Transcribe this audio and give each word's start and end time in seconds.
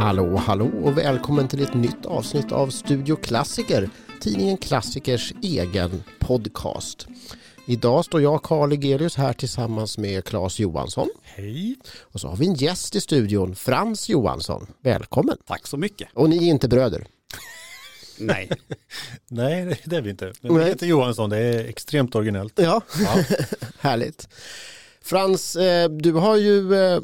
Hallå, 0.00 0.36
hallå 0.36 0.70
och 0.82 0.98
välkommen 0.98 1.48
till 1.48 1.62
ett 1.62 1.74
nytt 1.74 2.06
avsnitt 2.06 2.52
av 2.52 2.68
Studio 2.70 3.16
Klassiker, 3.16 3.90
tidningen 4.20 4.56
Klassikers 4.56 5.32
egen 5.42 6.04
podcast. 6.18 7.06
Idag 7.66 8.04
står 8.04 8.22
jag, 8.22 8.42
Karl 8.42 8.72
Egelius, 8.72 9.16
här 9.16 9.32
tillsammans 9.32 9.98
med 9.98 10.24
Claes 10.24 10.58
Johansson. 10.58 11.08
Hej. 11.22 11.76
Och 12.00 12.20
så 12.20 12.28
har 12.28 12.36
vi 12.36 12.46
en 12.46 12.54
gäst 12.54 12.96
i 12.96 13.00
studion, 13.00 13.54
Frans 13.54 14.08
Johansson. 14.08 14.66
Välkommen! 14.82 15.36
Tack 15.46 15.66
så 15.66 15.76
mycket. 15.76 16.08
Och 16.14 16.30
ni 16.30 16.36
är 16.36 16.50
inte 16.50 16.68
bröder? 16.68 17.06
Nej. 18.18 18.50
Nej, 19.28 19.80
det 19.84 19.96
är 19.96 20.00
vi 20.02 20.10
inte. 20.10 20.32
Men 20.40 20.52
Nej. 20.54 20.64
det 20.64 20.68
heter 20.70 20.86
Johansson, 20.86 21.30
det 21.30 21.38
är 21.38 21.64
extremt 21.68 22.14
originellt. 22.14 22.52
Ja, 22.56 22.80
Ja. 23.00 23.24
härligt. 23.78 24.28
Frans, 25.04 25.56
eh, 25.56 25.88
du 25.90 26.12
har 26.12 26.36
ju 26.36 26.74
eh, 26.74 26.98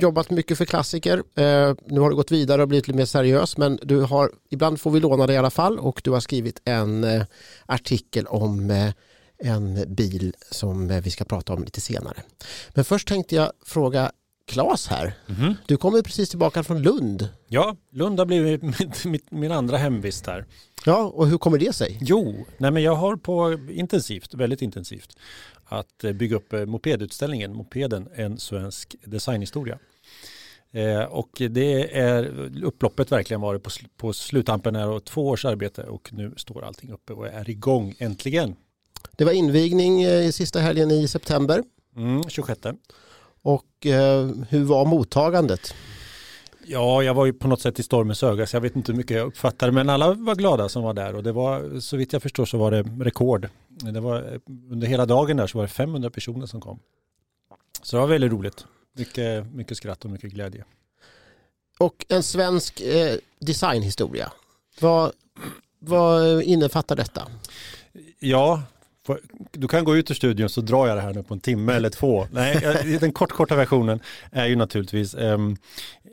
jobbat 0.00 0.30
mycket 0.30 0.58
för 0.58 0.64
klassiker. 0.64 1.18
Eh, 1.18 1.74
Nu 1.86 2.00
har 2.00 2.10
du 2.10 2.16
gått 2.16 2.30
vidare 2.30 2.62
och 2.62 2.68
blivit 2.68 2.88
lite 2.88 2.96
mer 2.96 3.04
seriös 3.04 3.56
men 3.56 3.78
du 3.82 4.00
har, 4.00 4.30
ibland 4.50 4.80
får 4.80 4.90
vi 4.90 5.00
låna 5.00 5.26
dig 5.26 5.34
i 5.34 5.38
alla 5.38 5.50
fall 5.50 5.78
och 5.78 6.00
du 6.04 6.10
har 6.10 6.20
skrivit 6.20 6.60
en 6.64 7.06
artikel 7.66 8.26
om 8.26 8.70
en 9.38 9.94
bil 9.94 10.34
som 10.50 11.00
vi 11.00 11.10
ska 11.10 11.24
prata 11.24 11.52
om 11.52 11.64
lite 11.64 11.80
senare. 11.80 12.16
Men 12.74 12.84
först 12.84 13.08
tänkte 13.08 13.34
jag 13.36 13.52
fråga 13.66 14.12
Claes 14.46 14.86
här. 14.88 15.14
Mhm. 15.26 15.54
Du 15.66 15.76
kommer 15.76 16.02
precis 16.02 16.28
tillbaka 16.30 16.62
från 16.62 16.82
Lund. 16.82 17.28
ja, 17.48 17.76
Lund 17.92 18.18
har 18.18 18.26
blivit 18.26 18.62
mitt, 18.80 19.04
mitt, 19.04 19.30
min 19.30 19.52
andra 19.52 19.76
hemvist 19.76 20.26
här. 20.26 20.44
Ja, 20.86 21.02
och 21.14 21.26
hur 21.26 21.38
kommer 21.38 21.58
det 21.58 21.72
sig? 21.72 21.98
Jo, 22.00 22.46
nej 22.58 22.70
men 22.70 22.82
jag 22.82 22.94
har 22.94 23.16
på 23.16 23.58
intensivt, 23.70 24.34
väldigt 24.34 24.62
intensivt, 24.62 25.16
att 25.78 26.04
eh, 26.04 26.12
bygga 26.12 26.36
upp 26.36 26.52
eh, 26.52 26.66
mopedutställningen, 26.66 27.54
mopeden, 27.56 28.08
en 28.14 28.38
svensk 28.38 28.96
designhistoria. 29.04 29.78
Eh, 30.72 31.02
och 31.02 31.42
det 31.50 31.98
är 31.98 32.24
upploppet 32.64 33.12
verkligen 33.12 33.40
varit 33.40 33.62
på, 33.62 33.70
sl- 33.70 33.88
på 33.96 34.12
sluttampen 34.12 34.74
här 34.76 34.88
och 34.88 35.04
två 35.04 35.28
års 35.28 35.44
arbete 35.44 35.82
och 35.82 36.08
nu 36.12 36.32
står 36.36 36.64
allting 36.64 36.90
uppe 36.92 37.12
och 37.12 37.26
är 37.26 37.50
igång 37.50 37.94
äntligen. 37.98 38.54
Det 39.16 39.24
var 39.24 39.32
invigning 39.32 40.02
eh, 40.02 40.26
i 40.26 40.32
sista 40.32 40.60
helgen 40.60 40.90
i 40.90 41.08
september 41.08 41.62
Mm, 41.96 42.22
26. 42.28 42.60
och 43.42 43.86
eh, 43.86 44.30
hur 44.48 44.64
var 44.64 44.84
mottagandet? 44.84 45.74
Ja, 46.66 47.02
jag 47.02 47.14
var 47.14 47.26
ju 47.26 47.32
på 47.32 47.48
något 47.48 47.60
sätt 47.60 47.78
i 47.78 47.82
stormens 47.82 48.22
öga 48.22 48.46
så 48.46 48.56
jag 48.56 48.60
vet 48.60 48.76
inte 48.76 48.92
hur 48.92 48.96
mycket 48.96 49.16
jag 49.16 49.26
uppfattade 49.26 49.72
men 49.72 49.88
alla 49.88 50.12
var 50.14 50.34
glada 50.34 50.68
som 50.68 50.82
var 50.82 50.94
där 50.94 51.14
och 51.14 51.22
det 51.22 51.32
var 51.32 51.80
så 51.80 51.96
vitt 51.96 52.12
jag 52.12 52.22
förstår 52.22 52.44
så 52.44 52.58
var 52.58 52.70
det 52.70 52.82
rekord. 53.04 53.48
Det 53.90 54.00
var, 54.00 54.40
under 54.70 54.86
hela 54.86 55.06
dagen 55.06 55.36
där 55.36 55.46
så 55.46 55.58
var 55.58 55.64
det 55.64 55.72
500 55.72 56.10
personer 56.10 56.46
som 56.46 56.60
kom. 56.60 56.78
Så 57.82 57.96
det 57.96 58.00
var 58.00 58.06
väldigt 58.06 58.32
roligt. 58.32 58.66
Mycket, 58.96 59.52
mycket 59.54 59.76
skratt 59.76 60.04
och 60.04 60.10
mycket 60.10 60.32
glädje. 60.32 60.64
Och 61.78 62.06
en 62.08 62.22
svensk 62.22 62.80
eh, 62.80 63.16
designhistoria. 63.38 64.32
Vad, 64.80 65.12
vad 65.78 66.42
innefattar 66.42 66.96
detta? 66.96 67.28
Ja, 68.18 68.62
du 69.50 69.68
kan 69.68 69.84
gå 69.84 69.96
ut 69.96 70.10
ur 70.10 70.14
studion 70.14 70.48
så 70.48 70.60
drar 70.60 70.86
jag 70.86 70.96
det 70.96 71.00
här 71.00 71.14
nu 71.14 71.22
på 71.22 71.34
en 71.34 71.40
timme 71.40 71.72
eller 71.72 71.90
två. 71.90 72.26
Nej, 72.30 72.98
den 73.00 73.12
kort, 73.12 73.32
korta 73.32 73.56
versionen 73.56 74.00
är 74.30 74.46
ju 74.46 74.56
naturligtvis 74.56 75.14
ehm, 75.14 75.56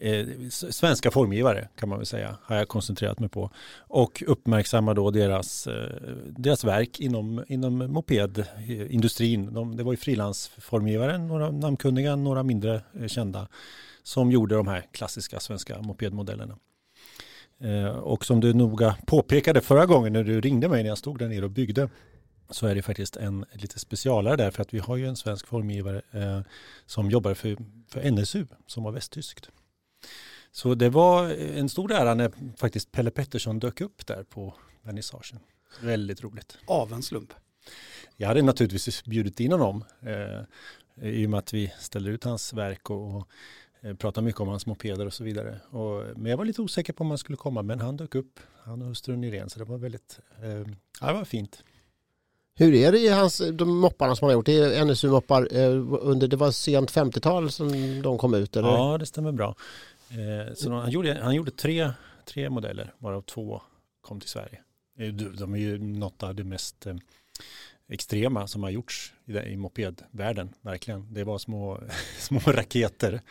eh, 0.02 0.28
svenska 0.50 1.12
formgivare 1.12 1.68
kan 1.76 1.90
man 1.90 1.98
väl 1.98 2.06
säga, 2.06 2.38
har 2.44 2.56
jag 2.56 2.68
koncentrerat 2.68 3.20
mig 3.20 3.30
på. 3.30 3.52
Och 3.78 4.24
uppmärksamma 4.28 4.94
då 4.94 5.12
deras, 5.12 5.68
eh, 5.68 5.90
deras 6.26 6.64
verk 6.64 7.00
inom, 7.00 7.44
inom 7.48 7.78
mopedindustrin. 7.78 9.54
De, 9.54 9.78
det 9.78 9.84
var 9.84 9.94
ju 9.94 9.98
frilansformgivare, 9.98 11.18
några 11.18 11.52
namnkunniga, 11.52 12.16
några 12.16 12.44
mindre 12.44 12.82
eh, 13.00 13.08
kända, 13.08 13.48
som 14.04 14.32
gjorde 14.32 14.56
de 14.56 14.68
här 14.68 14.86
klassiska 14.92 15.40
svenska 15.40 15.82
mopedmodellerna. 15.82 16.58
Eh, 17.62 17.90
och 17.90 18.26
som 18.26 18.40
du 18.40 18.54
noga 18.54 18.96
påpekade 19.06 19.62
förra 19.62 19.86
gången 19.86 20.14
när 20.14 20.24
du 20.24 20.42
ringde 20.42 20.70
mig 20.70 20.84
när 20.84 20.90
jag 20.90 20.98
stod 20.98 21.20
där 21.20 21.28
nere 21.28 21.46
och 21.46 21.52
byggde 21.52 21.90
så 22.50 22.68
är 22.68 22.76
det 22.76 22.82
faktiskt 22.82 23.16
en 23.16 23.46
lite 23.54 23.80
specialare 23.80 24.36
där 24.36 24.52
för 24.52 24.62
att 24.62 24.74
vi 24.74 24.80
har 24.80 24.98
ju 24.98 25.08
en 25.08 25.16
svensk 25.16 25.48
formgivare 25.48 26.02
eh, 26.12 26.42
som 26.86 27.10
jobbar 27.10 27.34
för, 27.34 27.58
för 27.88 28.12
NSU 28.12 28.46
som 28.68 28.84
var 28.84 28.92
västtyskt. 28.92 29.50
Så 30.52 30.76
det 30.76 30.90
var 30.90 31.30
en 31.30 31.70
stor 31.70 31.92
ära 31.92 32.14
när 32.14 32.32
faktiskt 32.58 32.92
Pelle 32.92 33.12
Pettersson 33.12 33.60
dök 33.60 33.82
upp 33.82 34.08
där 34.08 34.24
på 34.24 34.54
vernissagen. 34.82 35.40
Väldigt 35.82 36.24
roligt. 36.24 36.58
Av 36.66 36.94
en 36.94 37.04
slump. 37.04 37.34
Jag 38.18 38.28
hade 38.28 38.42
naturligtvis 38.42 39.06
bjudit 39.06 39.40
in 39.40 39.52
honom 39.52 39.84
eh, 40.02 40.44
i 41.10 41.26
och 41.26 41.30
med 41.30 41.38
att 41.38 41.54
vi 41.54 41.74
ställer 41.80 42.12
ut 42.12 42.24
hans 42.24 42.54
verk 42.54 42.90
och, 42.90 43.16
och 43.16 43.28
eh, 43.82 43.96
pratar 43.96 44.22
mycket 44.22 44.42
om 44.42 44.48
hans 44.48 44.66
mopeder 44.66 45.06
och 45.06 45.14
så 45.14 45.24
vidare. 45.24 45.60
Och, 45.70 46.18
men 46.18 46.26
jag 46.26 46.38
var 46.38 46.46
lite 46.46 46.62
osäker 46.62 46.94
på 46.94 47.04
om 47.04 47.10
han 47.10 47.18
skulle 47.18 47.38
komma 47.38 47.62
men 47.62 47.80
han 47.80 47.98
dök 47.98 48.16
upp, 48.16 48.40
han 48.64 48.82
och 48.82 48.88
hustrun 48.88 49.24
Irene, 49.24 49.50
så 49.50 49.60
det 49.60 49.66
var 49.66 49.78
väldigt, 49.78 50.20
eh, 50.44 50.74
ja, 51.02 51.08
det 51.08 51.14
var 51.14 51.26
fint. 51.26 51.64
Hur 52.60 52.74
är 52.74 52.92
det 52.92 53.00
i 53.00 53.08
hans, 53.08 53.42
de 53.54 53.78
mopparna 53.78 54.16
som 54.16 54.26
han 54.26 54.30
har 54.30 54.34
gjort? 54.34 54.46
Det 54.46 54.54
är 54.78 54.86
NSU-moppar 54.86 55.48
eh, 55.52 55.70
under, 56.02 56.28
det 56.28 56.36
var 56.36 56.52
sent 56.52 56.92
50-tal 56.92 57.52
som 57.52 58.02
de 58.02 58.18
kom 58.18 58.34
ut 58.34 58.56
eller? 58.56 58.70
Ja, 58.70 58.98
det 58.98 59.06
stämmer 59.06 59.32
bra. 59.32 59.56
Eh, 60.10 60.54
så 60.56 60.72
han 60.72 60.92
gjorde, 60.92 61.20
han 61.22 61.36
gjorde 61.36 61.52
tre, 61.52 61.92
tre 62.26 62.50
modeller, 62.50 62.94
varav 62.98 63.22
två 63.22 63.62
kom 64.02 64.20
till 64.20 64.30
Sverige. 64.30 64.60
De- 65.38 65.54
är 65.54 65.58
ju 65.58 65.78
något 65.78 66.24
av 66.24 66.36
det 66.36 66.44
mest 66.44 66.88
eh, 66.88 66.96
extrema 67.90 68.48
som 68.48 68.64
har 68.64 68.70
gjorts 68.70 69.14
i, 69.26 69.38
i 69.38 69.58
mopedvärlden, 69.58 70.50
verkligen. 70.62 71.14
Det 71.14 71.24
var 71.24 71.38
små, 71.38 71.80
små 72.20 72.40
raketer 72.40 73.22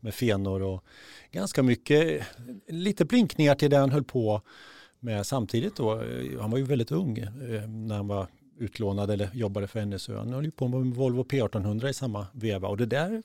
med 0.00 0.14
fenor 0.14 0.62
och 0.62 0.84
ganska 1.32 1.62
mycket, 1.62 2.26
lite 2.68 3.04
blinkningar 3.04 3.54
till 3.54 3.70
det 3.70 3.76
han 3.76 3.90
höll 3.90 4.04
på 4.04 4.42
med 5.00 5.26
samtidigt 5.26 5.76
då. 5.76 6.02
Han 6.40 6.50
var 6.50 6.58
ju 6.58 6.64
väldigt 6.64 6.92
ung 6.92 7.14
när 7.68 7.96
han 7.96 8.08
var 8.08 8.26
utlånad 8.58 9.10
eller 9.10 9.30
jobbade 9.34 9.66
för 9.66 9.84
NSÖ. 9.84 10.16
Han 10.16 10.32
höll 10.32 10.44
ju 10.44 10.50
på 10.50 10.68
med 10.68 10.94
Volvo 10.94 11.24
P1800 11.24 11.88
i 11.88 11.94
samma 11.94 12.26
veva 12.32 12.68
och 12.68 12.76
det 12.76 12.86
där 12.86 13.22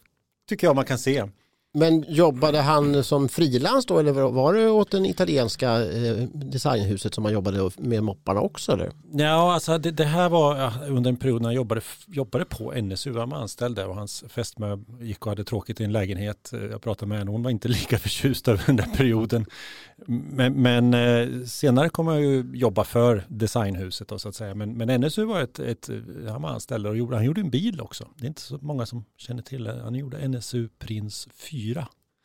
tycker 0.48 0.68
jag 0.68 0.76
man 0.76 0.86
kan 0.86 0.98
se. 0.98 1.30
Men 1.76 2.06
jobbade 2.08 2.62
han 2.62 3.04
som 3.04 3.30
frilans 3.30 3.86
då 3.86 4.00
eller 4.00 4.12
var 4.12 4.54
det 4.54 4.70
åt 4.70 4.92
den 4.92 5.06
italienska 5.06 5.82
eh, 5.82 6.28
designhuset 6.34 7.14
som 7.14 7.26
han 7.26 7.34
jobbade 7.34 7.70
med 7.78 8.04
mopparna 8.04 8.42
också 8.42 8.72
eller? 8.72 8.92
Ja, 9.14 9.54
alltså 9.54 9.78
det, 9.78 9.92
det 9.92 10.04
här 10.04 10.30
var 10.30 10.74
under 10.88 11.10
en 11.10 11.18
period 11.18 11.42
när 11.42 11.48
han 11.48 11.56
jobbade, 11.56 11.82
jobbade 12.08 12.46
på 12.46 12.72
NSU, 12.82 13.18
han 13.18 13.30
var 13.30 13.38
anställd 13.38 13.76
där 13.76 13.88
och 13.88 13.96
hans 13.96 14.24
fästmö 14.30 14.78
gick 15.02 15.26
och 15.26 15.32
hade 15.32 15.44
tråkigt 15.44 15.82
i 15.82 15.84
en 15.84 15.92
lägenhet. 15.92 16.54
Eh, 16.54 16.64
jag 16.64 16.82
pratade 16.82 17.10
med 17.10 17.18
henne, 17.18 17.32
hon 17.32 17.44
var 17.44 17.52
inte 17.52 17.68
lika 17.80 17.98
förtjust 17.98 18.48
över 18.48 18.64
den 18.66 18.76
där 18.76 18.96
perioden. 18.98 19.46
Men, 20.08 20.54
men 20.54 20.94
eh, 20.94 21.46
senare 21.46 21.90
kom 21.90 22.08
jag 22.08 22.22
ju 22.22 22.52
jobba 22.54 22.84
för 22.84 23.26
designhuset 23.28 24.08
då, 24.08 24.20
så 24.20 24.30
att 24.30 24.36
säga. 24.36 24.56
Men, 24.56 24.74
men 24.78 25.02
NSU 25.02 25.26
var 25.26 25.42
ett, 25.42 25.60
ett, 25.60 25.90
han 26.28 26.42
var 26.42 26.50
anställd 26.50 26.88
och 26.88 26.98
gjorde, 26.98 27.16
han 27.16 27.26
gjorde 27.26 27.42
en 27.42 27.50
bil 27.50 27.82
också. 27.82 28.08
Det 28.18 28.26
är 28.26 28.28
inte 28.28 28.42
så 28.42 28.58
många 28.62 28.86
som 28.86 29.06
känner 29.18 29.42
till 29.42 29.64
det. 29.64 29.82
Han 29.84 29.96
gjorde 29.96 30.28
NSU 30.28 30.70
Prins 30.80 31.28
4. 31.36 31.63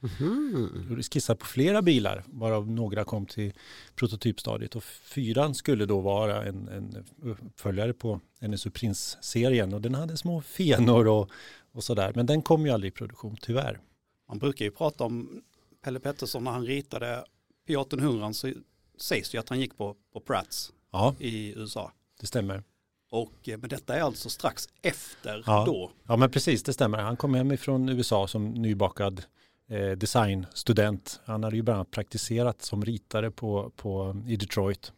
Mhm. 0.00 0.86
Gjorde 0.90 1.02
skissar 1.02 1.34
på 1.34 1.46
flera 1.46 1.82
bilar, 1.82 2.24
varav 2.26 2.70
några 2.70 3.04
kom 3.04 3.26
till 3.26 3.52
prototypstadiet. 3.94 4.76
Och 4.76 4.84
fyran 4.84 5.54
skulle 5.54 5.86
då 5.86 6.00
vara 6.00 6.44
en, 6.44 6.68
en 6.68 7.04
uppföljare 7.22 7.92
på 7.92 8.20
NSU 8.40 8.70
Prins-serien. 8.70 9.74
Och 9.74 9.80
den 9.80 9.94
hade 9.94 10.16
små 10.16 10.42
fenor 10.42 11.08
och, 11.08 11.30
och 11.72 11.84
sådär. 11.84 12.12
Men 12.14 12.26
den 12.26 12.42
kom 12.42 12.66
ju 12.66 12.72
aldrig 12.72 12.92
i 12.92 12.94
produktion, 12.94 13.36
tyvärr. 13.40 13.80
Man 14.28 14.38
brukar 14.38 14.64
ju 14.64 14.70
prata 14.70 15.04
om 15.04 15.42
Pelle 15.84 16.00
Pettersson 16.00 16.44
när 16.44 16.50
han 16.50 16.66
ritade 16.66 17.24
P1800 17.68 18.32
så 18.32 18.52
sägs 18.98 19.34
ju 19.34 19.38
att 19.38 19.48
han 19.48 19.60
gick 19.60 19.76
på, 19.76 19.96
på 20.12 20.20
Prats 20.20 20.72
Ja, 20.90 21.14
i 21.18 21.54
USA. 21.56 21.92
det 22.20 22.26
stämmer. 22.26 22.62
Och, 23.10 23.48
eh, 23.48 23.58
men 23.58 23.68
detta 23.68 23.96
är 23.96 24.00
alltså 24.00 24.28
strax 24.30 24.68
efter 24.82 25.42
Ja. 25.46 25.64
då. 25.66 25.90
Ja, 26.06 26.16
men 26.16 26.30
precis, 26.30 26.62
det 26.62 26.72
stämmer. 26.72 26.98
Han 26.98 27.16
kom 27.16 27.34
hem 27.34 27.52
ifrån 27.52 27.88
USA 27.88 28.26
som 28.26 28.54
nybakad 28.54 29.22
eh, 29.68 29.90
designstudent. 29.90 31.20
Han 31.24 31.44
hade 31.44 31.56
ju 31.56 31.62
bland 31.62 31.76
annat 31.76 31.90
praktiserat 31.90 32.62
som 32.62 32.84
ritare 32.84 33.30
på, 33.30 33.72
på, 33.76 34.22
i 34.26 34.36
Detroit. 34.36 34.92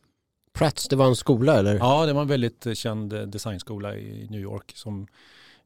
Pratts, 0.52 0.88
det 0.88 0.96
var 0.96 1.06
en 1.06 1.16
skola 1.16 1.58
eller? 1.58 1.74
Ja, 1.74 2.06
det 2.06 2.12
var 2.12 2.22
en 2.22 2.28
väldigt 2.28 2.66
eh, 2.66 2.74
känd 2.74 3.12
eh, 3.12 3.22
designskola 3.22 3.96
i 3.96 4.26
New 4.30 4.40
York 4.40 4.72
som 4.76 5.06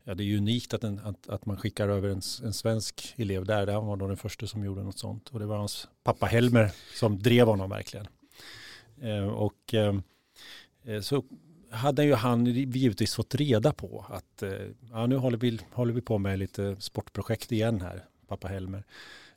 Ja, 0.07 0.15
det 0.15 0.23
är 0.23 0.27
ju 0.27 0.39
unikt 0.39 0.75
att, 0.75 0.85
en, 0.85 0.99
att, 1.05 1.29
att 1.29 1.47
man 1.47 1.57
skickar 1.57 1.89
över 1.89 2.09
en, 2.09 2.21
en 2.45 2.53
svensk 2.53 3.15
elev 3.17 3.45
där. 3.45 3.67
Han 3.67 3.87
var 3.87 3.97
då 3.97 4.07
den 4.07 4.17
första 4.17 4.47
som 4.47 4.65
gjorde 4.65 4.83
något 4.83 4.99
sånt. 4.99 5.29
Och 5.29 5.39
det 5.39 5.47
var 5.47 5.57
hans 5.57 5.89
pappa 6.03 6.27
Helmer 6.27 6.71
som 6.95 7.19
drev 7.19 7.47
honom 7.47 7.71
verkligen. 7.71 8.07
Eh, 9.01 9.27
och 9.27 9.75
eh, 9.75 9.95
så 11.03 11.25
hade 11.75 12.05
ju 12.05 12.15
han 12.15 12.47
givetvis 12.47 13.15
fått 13.15 13.35
reda 13.35 13.73
på 13.73 14.07
att 14.09 14.43
eh, 14.43 14.51
ja, 14.91 15.07
nu 15.07 15.17
håller 15.17 15.39
vi, 15.39 15.61
håller 15.73 15.93
vi 15.93 16.01
på 16.01 16.19
med 16.19 16.39
lite 16.39 16.77
sportprojekt 16.79 17.53
igen 17.53 17.81
här, 17.81 18.05
pappa 18.29 18.49
Helmer. 18.49 18.85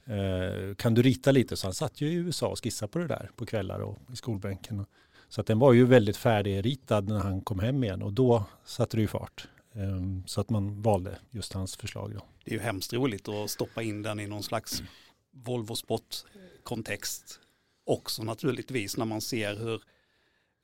Eh, 0.05 0.75
kan 0.75 0.93
du 0.93 1.01
rita 1.01 1.31
lite? 1.31 1.57
Så 1.57 1.67
han 1.67 1.73
satt 1.73 2.01
ju 2.01 2.07
i 2.07 2.13
USA 2.13 2.47
och 2.47 2.63
skissade 2.63 2.91
på 2.91 2.99
det 2.99 3.07
där 3.07 3.29
på 3.35 3.45
kvällar 3.45 3.79
och 3.79 3.97
i 4.13 4.15
skolbänken. 4.15 4.85
Så 5.29 5.41
att 5.41 5.47
den 5.47 5.59
var 5.59 5.73
ju 5.73 5.85
väldigt 5.85 6.17
färdigritad 6.17 7.09
när 7.09 7.19
han 7.19 7.41
kom 7.41 7.59
hem 7.59 7.83
igen 7.83 8.01
och 8.01 8.13
då 8.13 8.43
satte 8.65 8.97
det 8.97 9.01
ju 9.01 9.07
fart. 9.07 9.47
Ehm, 9.73 10.23
så 10.27 10.41
att 10.41 10.49
man 10.49 10.81
valde 10.81 11.17
just 11.31 11.53
hans 11.53 11.75
förslag. 11.75 12.13
Då. 12.13 12.21
Det 12.43 12.51
är 12.51 12.55
ju 12.55 12.61
hemskt 12.61 12.93
roligt 12.93 13.27
att 13.27 13.49
stoppa 13.49 13.81
in 13.81 14.01
den 14.01 14.19
i 14.19 14.27
någon 14.27 14.43
slags 14.43 14.83
Volvo 15.31 15.75
Sport-kontext 15.75 17.39
också 17.87 18.23
naturligtvis 18.23 18.97
när 18.97 19.05
man 19.05 19.21
ser 19.21 19.55
hur 19.55 19.81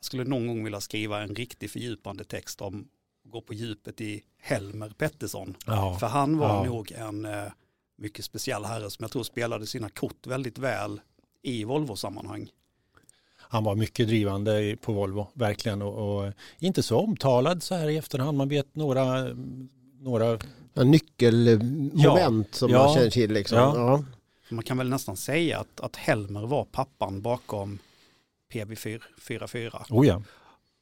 jag 0.03 0.05
skulle 0.05 0.23
någon 0.23 0.47
gång 0.47 0.63
vilja 0.63 0.81
skriva 0.81 1.21
en 1.21 1.35
riktig 1.35 1.71
fördjupande 1.71 2.23
text 2.23 2.61
om 2.61 2.87
gå 3.25 3.41
på 3.41 3.53
djupet 3.53 4.01
i 4.01 4.23
Helmer 4.41 4.89
Pettersson. 4.89 5.55
Ja. 5.65 5.97
För 5.99 6.07
han 6.07 6.37
var 6.37 6.47
Ja. 6.47 6.63
nog 6.63 6.91
en 6.91 7.25
eh, 7.25 7.43
mycket 7.97 8.25
speciell 8.25 8.65
herre 8.65 8.89
som 8.89 9.03
jag 9.03 9.11
tror 9.11 9.23
spelade 9.23 9.67
sina 9.67 9.89
kort 9.89 10.27
väldigt 10.27 10.57
väl 10.57 11.01
i 11.41 11.63
Volvo-sammanhang. 11.63 12.49
Han 13.37 13.63
var 13.63 13.75
mycket 13.75 14.07
drivande 14.07 14.75
på 14.81 14.93
Volvo, 14.93 15.27
verkligen. 15.33 15.81
Och, 15.81 16.17
och 16.25 16.33
inte 16.59 16.83
så 16.83 16.97
omtalad 16.99 17.63
så 17.63 17.75
här 17.75 17.89
i 17.89 17.97
efterhand. 17.97 18.37
Man 18.37 18.49
vet 18.49 18.75
några, 18.75 19.27
några 19.99 20.39
Ja, 20.73 20.83
Nyckelmoment 20.83 22.55
som 22.55 22.71
Ja. 22.71 22.85
man 22.85 22.95
känner 22.95 23.09
till. 23.09 23.31
Liksom. 23.33 23.57
Ja. 23.57 23.73
Ja. 23.77 24.03
Man 24.55 24.63
kan 24.63 24.77
väl 24.77 24.89
nästan 24.89 25.17
säga 25.17 25.59
att, 25.59 25.79
att 25.81 25.95
Helmer 25.95 26.45
var 26.45 26.65
pappan 26.65 27.21
bakom 27.21 27.79
PB44 28.53 29.85
oh 29.89 30.07
ja. 30.07 30.21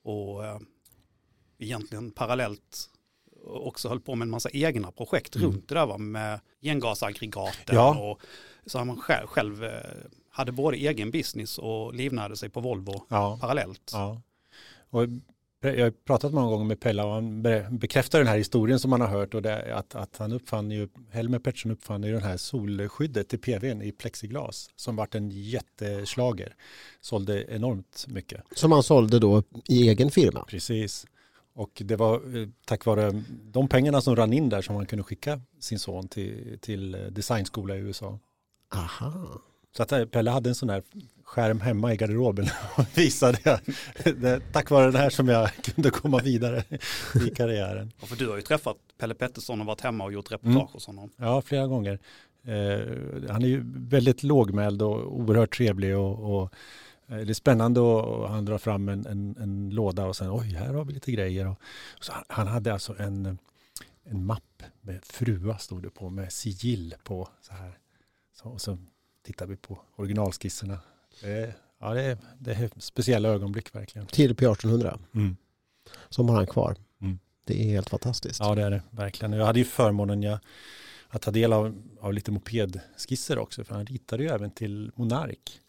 och 0.04 0.46
eh, 0.46 0.60
egentligen 1.58 2.12
parallellt 2.12 2.90
också 3.46 3.90
höll 3.90 4.00
på 4.00 4.16
med 4.16 4.26
en 4.26 4.30
massa 4.30 4.50
egna 4.54 4.92
projekt 4.92 5.36
Mm. 5.36 5.48
runt 5.48 5.68
det 5.70 5.76
där 5.76 5.86
va, 5.86 5.98
med 5.98 6.40
gengasaggregaten 6.62 7.76
Ja. 7.76 8.00
och 8.12 8.22
så 8.66 8.78
har 8.78 8.86
man 8.86 8.98
själv, 8.98 9.28
själv 9.28 9.64
eh, 9.64 9.72
hade 10.30 10.52
både 10.52 10.78
egen 10.78 11.12
business 11.12 11.58
och 11.58 11.94
livnärde 11.94 12.36
sig 12.38 12.50
på 12.50 12.60
Volvo 12.62 13.06
Ja. 13.10 13.38
parallellt. 13.42 13.90
Ja. 13.94 14.22
Och 14.90 15.04
jag 15.70 15.84
har 15.84 15.92
pratat 15.92 16.34
många 16.34 16.50
gånger 16.50 16.66
med 16.66 16.80
Pella 16.80 17.06
och 17.06 17.12
han 17.12 17.42
be- 17.42 17.68
bekräftar 17.72 18.20
den 18.20 18.28
här 18.28 18.38
historien 18.38 18.80
som 18.80 18.90
man 18.90 19.02
har 19.02 19.08
hört 19.08 19.34
och 19.34 19.42
det 19.42 19.76
att, 19.76 19.96
att 19.96 20.18
han 20.18 20.32
uppfann 20.32 20.72
ju, 20.72 20.88
Helmer 21.12 21.40
Pettersson 21.40 21.72
uppfann 21.72 22.04
ju 22.04 22.14
den 22.14 22.24
här 22.24 22.38
solskyddet 22.38 23.30
till 23.30 23.40
PVn 23.40 23.82
i 23.82 23.92
plexiglas 23.92 24.70
som 24.76 24.96
vart 24.96 25.16
en 25.16 25.30
jätteslager. 25.32 26.56
Sålde 27.02 27.46
enormt 27.56 28.06
mycket. 28.08 28.44
Som 28.56 28.72
han 28.72 28.84
sålde 28.84 29.20
då 29.20 29.44
i 29.68 29.90
egen 29.90 30.12
firma. 30.12 30.46
Precis. 30.48 31.06
Och 31.54 31.82
det 31.86 31.96
var 31.96 32.38
eh, 32.38 32.48
tack 32.66 32.86
vare 32.86 33.24
de 33.30 33.68
pengarna 33.68 34.02
som 34.02 34.16
rann 34.16 34.34
in 34.34 34.50
där 34.50 34.62
som 34.62 34.76
han 34.76 34.86
kunde 34.86 35.04
skicka 35.04 35.42
sin 35.60 35.80
son 35.80 36.08
till, 36.08 36.58
till 36.62 36.96
eh, 36.96 37.02
designskola 37.02 37.76
i 37.76 37.80
USA. 37.80 38.20
Aha. 38.76 39.42
Så 39.78 39.84
att 39.84 39.92
eh, 39.92 40.06
Pelle 40.06 40.32
hade 40.32 40.50
en 40.50 40.56
sån 40.56 40.70
här 40.70 40.84
skärm 41.32 41.62
hemma 41.62 41.94
i 41.94 41.98
garderoben 41.98 42.46
och 42.78 42.98
visade 42.98 43.60
det, 44.04 44.40
tack 44.52 44.70
vare 44.70 44.92
det 44.92 44.98
här 44.98 45.10
som 45.10 45.28
jag 45.28 45.54
kunde 45.56 45.90
komma 45.90 46.20
vidare 46.20 46.64
i 47.28 47.36
karriären. 47.36 47.92
Och 48.02 48.08
för 48.08 48.16
du 48.16 48.30
har 48.30 48.36
ju 48.36 48.42
träffat 48.42 48.78
Pelle 48.98 49.14
Pettersson 49.14 49.60
och 49.62 49.68
varit 49.68 49.82
hemma 49.82 50.04
och 50.04 50.14
gjort 50.14 50.32
reportage 50.32 50.56
Mm. 50.56 50.68
hos 50.74 50.88
honom. 50.88 51.10
Ja, 51.18 51.42
flera 51.42 51.68
gånger. 51.68 52.00
Eh, 52.44 53.32
han 53.32 53.44
är 53.44 53.48
ju 53.48 53.64
väldigt 53.66 54.24
lågmäld 54.24 54.82
och 54.82 55.20
oerhört 55.20 55.58
trevlig 55.58 55.98
och, 55.98 56.36
och 56.42 56.54
eh, 57.08 57.18
det 57.18 57.32
är 57.32 57.34
spännande 57.34 57.80
och 57.80 58.30
han 58.30 58.46
drar 58.46 58.58
fram 58.58 58.90
en, 58.90 59.06
en, 59.06 59.36
en 59.40 59.70
låda 59.70 60.06
och 60.06 60.16
sen 60.16 60.32
oj, 60.32 60.54
här 60.54 60.74
har 60.74 60.86
vi 60.86 60.94
lite 60.94 61.12
grejer. 61.12 61.48
Och, 61.48 61.60
så 62.00 62.12
han, 62.14 62.24
han 62.28 62.48
hade 62.48 62.74
alltså 62.74 62.96
en, 63.00 63.38
en 64.04 64.26
mapp 64.26 64.64
med 64.82 65.00
frua 65.04 65.58
stod 65.58 65.84
det 65.84 65.90
på 65.90 66.10
med 66.10 66.32
sigill 66.34 66.96
på 67.04 67.30
så 67.42 67.54
här. 67.54 67.78
Så, 68.42 68.50
och 68.50 68.62
så 68.62 68.78
tittar 69.26 69.46
vi 69.46 69.56
på 69.56 69.80
originalskisserna. 69.96 70.80
Det, 71.22 71.56
ja, 71.80 71.94
det, 71.94 72.02
är, 72.02 72.18
det 72.40 72.52
är 72.52 72.70
speciella 72.78 73.30
ögonblick 73.30 73.76
verkligen. 73.76 74.08
Till 74.08 74.36
P1800 74.36 75.00
Mm. 75.14 75.36
som 76.10 76.30
har 76.30 76.36
han 76.36 76.48
kvar. 76.48 76.76
Mm. 77.02 77.20
Det 77.46 77.64
är 77.64 77.70
helt 77.72 77.90
fantastiskt. 77.90 78.40
Ja, 78.40 78.56
det 78.56 78.64
är 78.64 78.72
det 78.72 78.82
verkligen. 78.90 79.34
Jag 79.34 79.46
hade 79.46 79.60
ju 79.60 79.66
förmånen 79.66 80.24
jag, 80.24 80.40
att 81.10 81.22
ta 81.22 81.32
del 81.32 81.54
av, 81.54 81.82
av 82.00 82.14
lite 82.14 82.32
mopedskisser 82.32 83.38
också, 83.40 83.64
för 83.64 83.76
han 83.76 83.86
ritade 83.86 84.24
ju 84.24 84.30
även 84.30 84.52
till 84.52 84.92
Monark. 84.96 85.60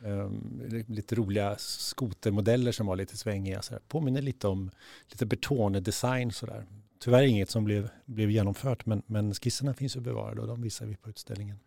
Um, 0.00 0.84
lite 0.88 1.14
roliga 1.14 1.56
skotermodeller 1.58 2.72
som 2.72 2.86
var 2.86 2.96
lite 2.96 3.16
svängiga. 3.16 3.62
Så. 3.62 3.74
Påminner 3.88 4.22
lite 4.22 4.48
om 4.48 4.70
lite 5.08 5.26
Bertone-design 5.26 6.30
sådär. 6.32 6.66
Tyvärr 6.98 7.22
inget 7.22 7.50
som 7.50 7.64
blev, 7.64 7.88
blev 8.04 8.30
genomfört, 8.30 8.86
men, 8.86 9.02
men 9.06 9.34
skisserna 9.34 9.74
finns 9.74 9.96
ju 9.96 10.00
bevarade 10.00 10.40
och 10.40 10.46
de 10.46 10.62
visar 10.62 10.86
vi 10.86 10.96
på 10.96 11.10
utställningen. 11.10 11.58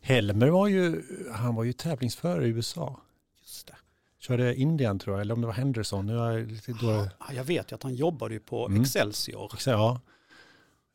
Helmer 0.00 0.48
var 0.48 0.68
ju, 0.68 1.02
han 1.32 1.54
var 1.54 1.64
ju 1.64 1.72
tävlingsförare 1.72 2.46
i 2.46 2.48
USA. 2.48 3.00
Just 3.40 3.66
det. 3.66 3.76
Körde 4.18 4.54
Indien 4.54 4.98
tror 4.98 5.16
jag, 5.16 5.20
eller 5.20 5.34
om 5.34 5.40
det 5.40 5.46
var 5.46 5.54
Henderson. 5.54 6.06
Nu 6.06 6.18
är 6.18 6.38
jag 6.38 6.50
lite 6.50 6.72
då, 6.72 7.08
Ja, 7.18 7.32
Jag 7.32 7.44
vet 7.44 7.72
ju 7.72 7.74
att 7.74 7.82
han 7.82 7.94
jobbade 7.94 8.34
ju 8.34 8.40
på 8.40 8.66
Mm. 8.66 8.82
Excelsior. 8.82 9.52
Ja. 9.66 10.00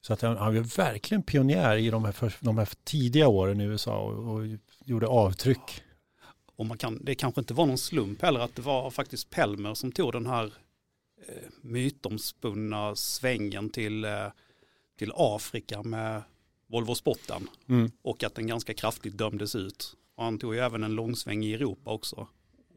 Så 0.02 0.14
att 0.14 0.22
han, 0.22 0.38
han 0.38 0.56
var 0.56 0.78
verkligen 0.78 1.24
pionjär 1.24 1.78
i 1.78 1.90
de 1.90 2.06
här, 2.06 2.12
för, 2.12 2.34
de 2.40 2.58
här 2.58 2.70
tidiga 2.84 3.28
åren 3.28 3.62
i 3.62 3.64
USA 3.64 3.98
och, 3.98 4.34
och 4.34 4.42
gjorde 4.86 5.08
avtryck. 5.08 5.84
Och 6.56 6.66
man 6.66 6.78
kan, 6.78 7.00
det 7.06 7.16
kanske 7.16 7.42
inte 7.42 7.54
var 7.54 7.66
någon 7.66 7.78
slump 7.78 8.22
heller 8.22 8.40
att 8.40 8.56
det 8.56 8.62
var 8.62 8.92
faktiskt 8.92 9.30
Pelmer 9.30 9.74
som 9.74 9.92
tog 9.92 10.12
den 10.12 10.26
här 10.26 10.54
eh, 11.28 11.50
mytomspunna 11.62 12.96
svängen 12.96 13.70
till, 13.70 14.06
eh, 14.06 14.28
till 14.98 15.12
Afrika 15.16 15.84
med 15.84 16.24
Volvo 16.74 16.96
Sporten. 16.96 17.50
Och 18.02 18.24
att 18.24 18.36
den 18.36 18.48
ganska 18.48 18.74
kraftigt 18.74 19.18
dömdes 19.18 19.56
ut. 19.56 19.96
Och 20.16 20.24
han 20.24 20.40
tog 20.40 20.56
ju 20.56 20.60
även 20.60 20.84
en 20.84 20.96
långsväng 20.96 21.44
i 21.44 21.54
Europa 21.54 21.92
också. 21.92 22.28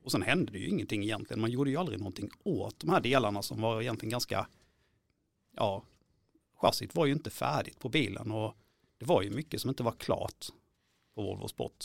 Och 0.04 0.12
sen 0.12 0.22
hände 0.22 0.52
det 0.52 0.58
ju 0.58 0.68
ingenting 0.68 1.02
egentligen. 1.02 1.40
Man 1.40 1.50
gjorde 1.50 1.70
ju 1.70 1.76
aldrig 1.76 1.98
någonting 1.98 2.30
åt 2.44 2.80
de 2.80 2.90
här 2.90 3.00
delarna 3.00 3.42
som 3.42 3.60
var 3.60 3.82
egentligen 3.82 4.10
ganska, 4.10 4.46
ja, 5.56 5.82
chassit 6.60 6.94
var 6.94 7.06
ju 7.06 7.12
inte 7.12 7.30
färdigt 7.30 7.78
på 7.78 7.88
bilen 7.88 8.30
och 8.30 8.54
det 8.98 9.06
var 9.06 9.22
ju 9.22 9.30
mycket 9.30 9.60
som 9.60 9.70
inte 9.70 9.82
var 9.82 9.92
klart 9.92 10.46
på 11.14 11.22
Volvo 11.22 11.48
Sport. 11.48 11.84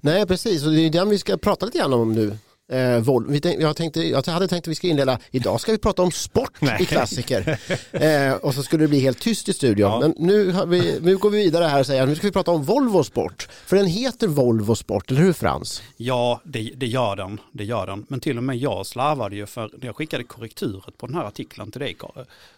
Nej, 0.00 0.26
precis. 0.26 0.66
Och 0.66 0.72
det 0.72 0.80
är 0.80 0.90
den 0.90 1.08
vi 1.08 1.18
ska 1.18 1.36
prata 1.36 1.66
lite 1.66 1.78
grann 1.78 1.92
om 1.92 2.12
nu. 2.12 2.38
Eh, 2.70 3.00
Vol- 3.00 3.40
tänk, 3.42 3.60
jag, 3.60 3.76
tänkte, 3.76 4.00
jag 4.02 4.26
hade 4.26 4.48
tänkt 4.48 4.64
att 4.64 4.70
vi 4.70 4.74
ska 4.74 4.86
inleda, 4.86 5.18
idag 5.30 5.60
ska 5.60 5.72
vi 5.72 5.78
prata 5.78 6.02
om 6.02 6.10
sport 6.10 6.52
i 6.80 6.84
klassiker. 6.84 7.58
Eh, 7.92 8.32
och 8.34 8.54
så 8.54 8.62
skulle 8.62 8.84
det 8.84 8.88
bli 8.88 9.00
helt 9.00 9.20
tyst 9.20 9.48
i 9.48 9.52
studion. 9.52 9.90
Ja. 9.90 10.00
Men 10.00 10.14
nu, 10.18 10.54
vi, 10.66 11.00
nu 11.00 11.16
går 11.16 11.30
vi 11.30 11.38
vidare 11.38 11.64
här 11.64 11.80
och 11.80 11.86
säger 11.86 12.06
nu 12.06 12.14
ska 12.14 12.26
vi 12.26 12.32
prata 12.32 12.50
om 12.50 12.64
Volvo 12.64 13.04
Sport. 13.04 13.48
För 13.66 13.76
den 13.76 13.86
heter 13.86 14.26
Volvo 14.26 14.74
Sport, 14.74 15.10
eller 15.10 15.20
hur 15.20 15.32
Frans? 15.32 15.82
Ja, 15.96 16.40
det, 16.44 16.72
det 16.76 16.86
gör 16.86 17.16
den. 17.16 17.40
Det 17.52 17.64
gör 17.64 17.86
den. 17.86 18.06
Men 18.08 18.20
till 18.20 18.36
och 18.36 18.44
med 18.44 18.56
jag 18.56 18.86
slarvade 18.86 19.36
ju 19.36 19.46
för 19.46 19.70
när 19.78 19.86
jag 19.86 19.96
skickade 19.96 20.24
korrekturet 20.24 20.98
på 20.98 21.06
den 21.06 21.16
här 21.16 21.24
artikeln 21.24 21.70
till 21.70 21.80
dig 21.80 21.96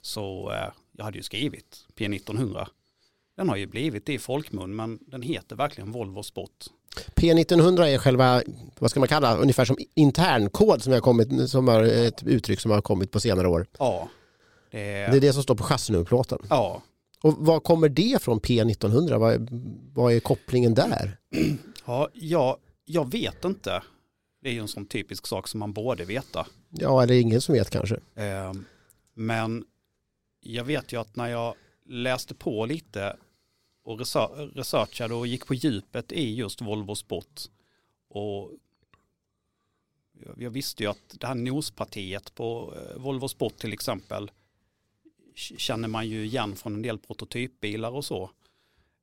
så 0.01 0.53
eh, 0.53 0.73
jag 0.97 1.05
hade 1.05 1.17
ju 1.17 1.23
skrivit 1.23 1.77
P1900. 1.97 2.67
Den 3.37 3.49
har 3.49 3.57
ju 3.57 3.67
blivit 3.67 4.07
det 4.07 4.13
i 4.13 4.19
folkmun 4.19 4.77
men 4.77 4.99
den 5.07 5.23
heter 5.23 5.57
verkligen 5.57 5.93
Volvo 5.93 6.23
Sport. 6.23 6.67
P1900 7.15 7.83
är 7.85 7.99
själva, 7.99 8.43
vad 8.79 8.91
ska 8.91 9.01
man 9.01 9.09
kalla, 9.09 9.37
ungefär 9.37 9.65
som 9.65 9.77
internkod 9.95 10.83
som, 10.83 10.93
har 10.93 11.01
kommit, 11.01 11.51
som 11.51 11.69
är 11.69 11.83
ett 11.83 12.23
uttryck 12.23 12.61
som 12.61 12.71
har 12.71 12.81
kommit 12.81 13.11
på 13.11 13.21
senare 13.21 13.49
år. 13.49 13.67
Ja, 13.79 14.09
det 14.71 14.79
Det 14.79 14.89
är, 14.89 15.17
är 15.17 15.21
det 15.21 15.33
som 15.33 15.43
står 15.43 15.55
på 15.55 15.65
chassinummerplåten. 15.65 16.39
ja, 16.51 16.83
Och 17.23 17.35
vad 17.39 17.65
kommer 17.65 17.89
det 17.89 18.23
från 18.23 18.41
P1900? 18.41 19.19
Vad 19.19 19.33
är, 19.33 19.47
vad 19.95 20.13
är 20.13 20.21
kopplingen 20.21 20.75
där? 20.75 21.19
ja, 21.87 22.09
ja, 22.13 22.59
jag 22.85 23.13
vet 23.13 23.45
inte. 23.45 23.83
Det 24.43 24.49
är 24.49 24.53
ju 24.53 24.61
en 24.61 24.69
sån 24.69 24.87
typisk 24.87 25.27
sak 25.27 25.49
som 25.49 25.61
man 25.61 25.73
borde 25.73 26.05
veta. 26.05 26.47
Ja, 26.71 27.03
eller 27.03 27.15
ingen 27.15 27.41
som 27.41 27.55
vet 27.55 27.71
kanske. 27.71 27.95
Eh, 28.15 28.53
Men 29.15 29.65
jag 30.41 30.65
vet 30.65 30.93
ju 30.93 31.01
att 31.01 31.17
när 31.17 31.29
jag 31.29 31.55
läste 31.85 32.35
på 32.35 32.67
lite 32.67 33.17
och 33.83 33.99
researchade 34.55 35.15
och 35.15 35.27
gick 35.27 35.47
på 35.47 35.55
djupet 35.55 36.13
i 36.13 36.35
just 36.35 36.61
Volvo 36.61 36.95
Sport 36.95 37.41
och 38.09 38.53
jag- 40.37 40.51
visste 40.51 40.83
ju 40.83 40.91
att 40.91 41.15
det 41.21 41.27
här 41.27 41.35
nospartiet 41.35 42.35
på 42.35 42.75
eh, 42.77 42.99
Volvo 43.03 43.29
Sport 43.29 43.57
till 43.57 43.73
exempel 43.73 44.31
känner 45.35 45.89
man 45.89 46.09
ju 46.09 46.25
igen 46.25 46.57
från 46.57 46.75
en 46.75 46.83
del 46.83 46.99
prototypbilar 46.99 47.91
och 47.91 48.05
så. 48.05 48.31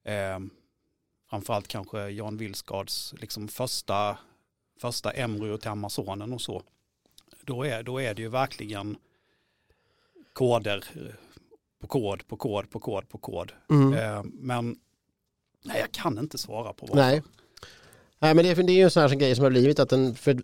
Eh, 0.03 0.39
framförallt 1.29 1.67
kanske 1.67 2.09
Jan 2.09 2.38
Wilsgards 2.38 3.13
liksom 3.17 3.48
första, 3.48 4.17
första 4.79 5.12
embryo 5.12 5.57
till 5.57 5.69
Amazonen 5.69 6.33
och 6.33 6.41
så. 6.41 6.63
Då 7.41 7.63
är, 7.63 7.83
då 7.83 8.01
är 8.01 8.13
det 8.13 8.21
ju 8.21 8.29
verkligen 8.29 8.98
koder 10.33 10.83
på 11.81 11.88
kod, 11.88 12.27
på 12.27 12.38
kod, 12.38 12.69
på 12.71 12.79
kod, 12.79 13.09
på 13.09 13.17
kod. 13.17 13.51
Mm. 13.69 13.93
Eh, 13.93 14.24
men 14.33 14.75
nej, 15.65 15.79
jag 15.79 15.91
kan 15.91 16.17
inte 16.19 16.38
svara 16.38 16.74
på 16.74 16.86
vad. 16.86 16.98
Nej. 16.98 17.21
Nej, 18.21 18.33
men 18.33 18.45
det, 18.45 18.51
är- 18.51 18.63
det 18.63 18.71
är 18.71 18.75
ju 18.75 18.83
en 18.83 18.91
sån 18.91 19.01
här 19.03 19.15
grej 19.15 19.36
som 19.36 19.43
har 19.43 19.50
blivit 19.51 19.79
att 19.79 19.91
en, 19.91 20.15
för 20.15 20.41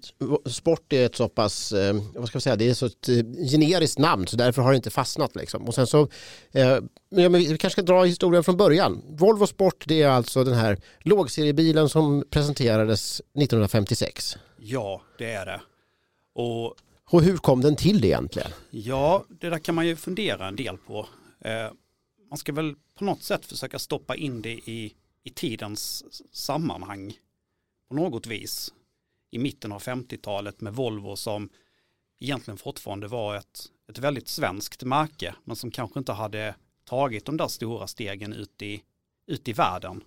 sport 0.49 0.93
är 0.93 1.05
ett 1.05 1.15
så 1.15 1.29
pass, 1.29 1.71
eh, 1.71 1.95
vad 2.15 2.27
ska 2.27 2.35
jag 2.35 2.43
säga, 2.43 2.55
det 2.55 2.69
är 2.69 2.73
så 2.73 2.85
ett 2.85 3.09
eh, 3.09 3.15
generiskt 3.51 3.99
namn 3.99 4.27
så 4.27 4.37
därför 4.37 4.61
har 4.61 4.71
det 4.71 4.75
inte 4.75 4.89
fastnat 4.89 5.35
liksom. 5.35 5.67
Och 5.67 5.75
sen 5.75 5.87
så, 5.87 6.01
eh, 6.51 6.61
ja, 7.09 7.29
men 7.29 7.33
vi 7.33 7.45
kanske 7.45 7.69
ska 7.69 7.81
dra 7.81 8.03
historien 8.03 8.43
från 8.43 8.57
början. 8.57 9.01
Volvo 9.09 9.47
Sport 9.47 9.83
det 9.87 10.01
är 10.01 10.07
alltså 10.09 10.43
den 10.43 10.53
här 10.53 10.77
lågseriebilen 10.99 11.89
som 11.89 12.23
presenterades 12.29 13.21
1956. 13.37 14.37
Ja, 14.57 15.01
det 15.17 15.31
är 15.31 15.45
det. 15.45 15.61
Och 16.35 16.75
Och 17.11 17.21
hur 17.23 17.37
kom 17.37 17.61
den 17.61 17.75
till 17.75 18.05
egentligen? 18.05 18.51
ja, 18.69 19.23
det 19.41 19.49
där 19.49 19.59
kan 19.59 19.75
man 19.75 19.87
ju 19.87 19.95
fundera 19.95 20.47
en 20.47 20.55
del 20.55 20.77
på. 20.77 21.07
Eh, 21.45 21.71
man 22.29 22.37
ska 22.37 22.53
väl 22.53 22.75
på 22.95 23.05
något 23.05 23.23
sätt 23.23 23.45
försöka 23.45 23.79
stoppa 23.79 24.15
in 24.15 24.41
det 24.41 24.53
i, 24.53 24.93
i 25.23 25.29
tidens 25.29 26.03
sammanhang 26.31 27.17
på 27.89 27.95
något 27.95 28.27
vis 28.27 28.73
i 29.31 29.39
mitten 29.39 29.71
av 29.71 29.81
50-talet 29.81 30.61
med 30.61 30.73
Volvo 30.73 31.15
som 31.15 31.49
egentligen 32.19 32.57
fortfarande 32.57 33.07
var 33.07 33.35
ett, 33.35 33.71
ett 33.89 33.97
väldigt 33.97 34.27
svenskt 34.27 34.83
märke 34.83 35.35
men 35.43 35.55
som 35.55 35.71
kanske 35.71 35.99
inte 35.99 36.13
hade 36.13 36.55
tagit 36.83 37.25
de 37.25 37.37
där 37.37 37.47
stora 37.47 37.87
stegen 37.87 38.33
ut 38.33 38.61
i, 38.61 38.83
ut 39.27 39.47
i 39.47 39.53
världen. 39.53 40.03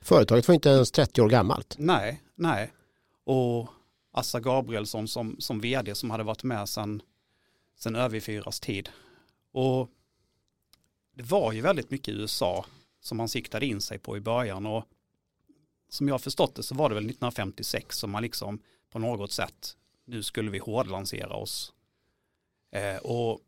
Företaget 0.00 0.48
var 0.48 0.54
inte 0.54 0.68
ens 0.68 0.90
30 0.90 1.22
år 1.22 1.28
gammalt. 1.28 1.74
Nej, 1.78 2.22
nej. 2.34 2.72
Och 3.24 3.68
Assa 4.12 4.40
Gabrielsson 4.40 5.08
som, 5.08 5.36
som 5.38 5.60
vd 5.60 5.94
som 5.94 6.10
hade 6.10 6.24
varit 6.24 6.42
med 6.42 6.68
sedan 6.68 7.02
sen 7.78 7.96
ÖV4s 7.96 8.62
tid. 8.62 8.88
Och 9.52 9.90
det 11.14 11.22
var 11.22 11.52
ju 11.52 11.60
väldigt 11.60 11.90
mycket 11.90 12.14
USA 12.14 12.66
som 13.00 13.16
man 13.16 13.28
siktade 13.28 13.66
in 13.66 13.80
sig 13.80 13.98
på 13.98 14.16
i 14.16 14.20
början 14.20 14.66
och 14.66 14.84
som 15.88 16.08
jag 16.08 16.14
har 16.14 16.18
förstått 16.18 16.54
det 16.54 16.62
så 16.62 16.74
var 16.74 16.88
det 16.88 16.94
väl 16.94 17.04
1956 17.04 17.98
som 17.98 18.10
man 18.10 18.22
liksom 18.22 18.62
på 18.90 18.98
något 18.98 19.32
sätt 19.32 19.76
nu 20.04 20.22
skulle 20.22 20.50
vi 20.50 20.58
hårdlansera 20.58 21.34
oss. 21.34 21.72
Eh, 22.70 22.96
och 22.96 23.40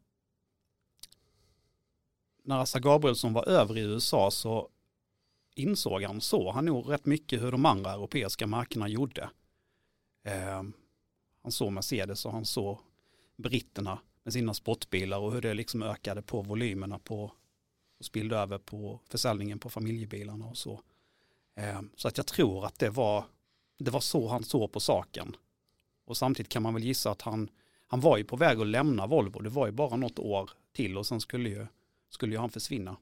när 2.43 2.59
Assa 2.59 2.81
Gabrielsson 2.81 3.33
var 3.33 3.49
över 3.49 3.79
i 3.79 3.81
USA 3.81 4.31
så 4.31 4.69
insåg 5.55 6.03
han, 6.03 6.21
så 6.21 6.51
han 6.51 6.65
nog 6.65 6.91
rätt 6.91 7.07
mycket 7.07 7.43
hur 7.43 7.53
de 7.53 7.67
andra 7.67 7.93
europeiska 7.93 8.47
markerna 8.47 8.89
gjorde. 8.89 9.31
Eh, 10.25 10.63
han 11.43 11.53
såg 11.53 11.73
Mercedes 11.73 12.27
och 12.27 12.33
han 12.33 12.45
såg 12.45 12.79
britterna 13.37 13.99
med 14.23 14.33
sina 14.33 14.55
sportbilar 14.55 15.19
och 15.19 15.33
hur 15.33 15.41
det 15.41 15.55
liksom 15.55 15.83
ökade 15.83 16.23
på 16.23 16.43
volymerna 16.43 16.99
på 16.99 17.33
spillde 18.05 18.37
över 18.37 18.59
på 18.59 19.01
försäljningen 19.09 19.59
på 19.59 19.71
familjebilarna 19.71 20.47
och 20.47 20.59
så. 20.59 20.81
Eh, 21.57 21.81
så 21.97 22.09
att 22.09 22.17
jag 22.17 22.27
tror 22.27 22.67
att 22.67 22.79
det 22.79 22.91
var, 22.91 23.25
det 23.79 23.91
var 23.91 24.01
så 24.01 24.29
han 24.29 24.45
såg 24.45 24.73
på 24.73 24.81
saken. 24.81 25.37
Och 26.05 26.17
samtidigt 26.17 26.53
kan 26.53 26.63
man 26.63 26.75
väl 26.75 26.85
gissa 26.85 27.11
att 27.11 27.23
han, 27.23 27.51
han 27.87 28.01
var 28.01 28.17
ju 28.17 28.25
på 28.25 28.37
väg 28.37 28.61
att 28.61 28.67
lämna 28.67 29.07
Volvo. 29.07 29.41
Det 29.41 29.51
var 29.51 29.67
ju 29.67 29.73
bara 29.73 29.97
något 29.97 30.19
år 30.19 30.51
till 30.73 30.99
och 30.99 31.07
sen 31.07 31.21
skulle 31.21 31.49
ju, 31.49 31.67
skulle 32.11 32.33
ju 32.33 32.39
han 32.39 32.51
försvinna. 32.51 32.97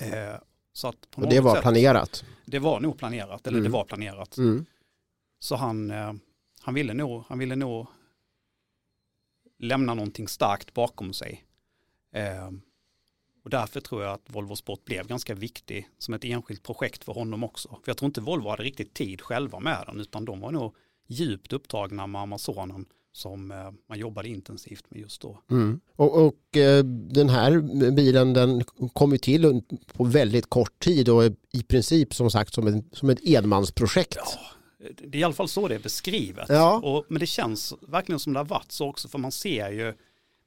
Eh, 0.00 0.36
så 0.72 0.88
att 0.88 1.08
och 1.14 1.28
det 1.28 1.40
var 1.40 1.54
sätt, 1.54 1.62
planerat? 1.62 2.24
Det 2.44 2.58
var 2.58 2.80
nog 2.80 2.98
planerat, 2.98 3.46
eller 3.46 3.58
mm. 3.58 3.70
det 3.72 3.78
var 3.78 3.84
planerat. 3.84 4.36
Mm. 4.36 4.66
Så 5.38 5.56
han, 5.56 5.90
eh, 5.90 6.12
han, 6.60 6.74
ville 6.74 6.94
nog, 6.94 7.24
han 7.28 7.38
ville 7.38 7.56
nog 7.56 7.86
lämna 9.58 9.94
någonting 9.94 10.28
starkt 10.28 10.74
bakom 10.74 11.12
sig. 11.12 11.44
Eh, 12.12 12.50
och 13.44 13.50
därför 13.50 13.80
tror 13.80 14.02
jag 14.02 14.12
att 14.12 14.22
Volvo 14.26 14.56
Sport 14.56 14.84
blev 14.84 15.06
ganska 15.06 15.34
viktig 15.34 15.88
som 15.98 16.14
ett 16.14 16.24
enskilt 16.24 16.62
projekt 16.62 17.04
för 17.04 17.12
honom 17.12 17.44
också. 17.44 17.68
För 17.68 17.82
jag 17.86 17.96
tror 17.96 18.06
inte 18.06 18.20
Volvo 18.20 18.48
hade 18.48 18.62
riktigt 18.62 18.94
tid 18.94 19.20
själva 19.20 19.60
med 19.60 19.84
den, 19.86 20.00
utan 20.00 20.24
de 20.24 20.40
var 20.40 20.50
nog 20.50 20.74
djupt 21.06 21.52
upptagna 21.52 22.06
med 22.06 22.20
Amazonen 22.20 22.86
som 23.12 23.50
eh, 23.50 23.70
man 23.88 23.98
jobbade 23.98 24.28
intensivt 24.28 24.84
med 24.88 25.00
just 25.00 25.20
då. 25.20 25.40
Mm. 25.50 25.80
Och, 25.96 26.26
och, 26.26 26.56
eh, 26.56 26.84
den 26.84 27.28
här 27.28 27.60
bilen 27.90 28.32
den 28.32 28.64
kom 28.92 29.12
ju 29.12 29.18
till 29.18 29.62
på 29.92 30.04
väldigt 30.04 30.46
kort 30.50 30.78
tid 30.78 31.08
och 31.08 31.24
i 31.52 31.62
princip 31.68 32.14
som 32.14 32.30
sagt 32.30 32.54
som, 32.54 32.66
en, 32.66 32.84
som 32.92 33.10
ett 33.10 33.24
enmansprojekt. 33.24 34.16
Ja, 34.16 34.40
det 34.78 35.18
är 35.18 35.20
i 35.20 35.24
alla 35.24 35.34
fall 35.34 35.48
så 35.48 35.68
det 35.68 35.74
är 35.74 35.78
beskrivet. 35.78 36.46
Ja. 36.48 36.80
Och, 36.84 37.04
men 37.08 37.20
det 37.20 37.26
känns 37.26 37.74
verkligen 37.88 38.18
som 38.18 38.32
det 38.32 38.38
har 38.38 38.44
varit 38.44 38.72
så 38.72 38.88
också 38.88 39.08
för 39.08 39.18
man 39.18 39.32
ser 39.32 39.70
ju, 39.70 39.94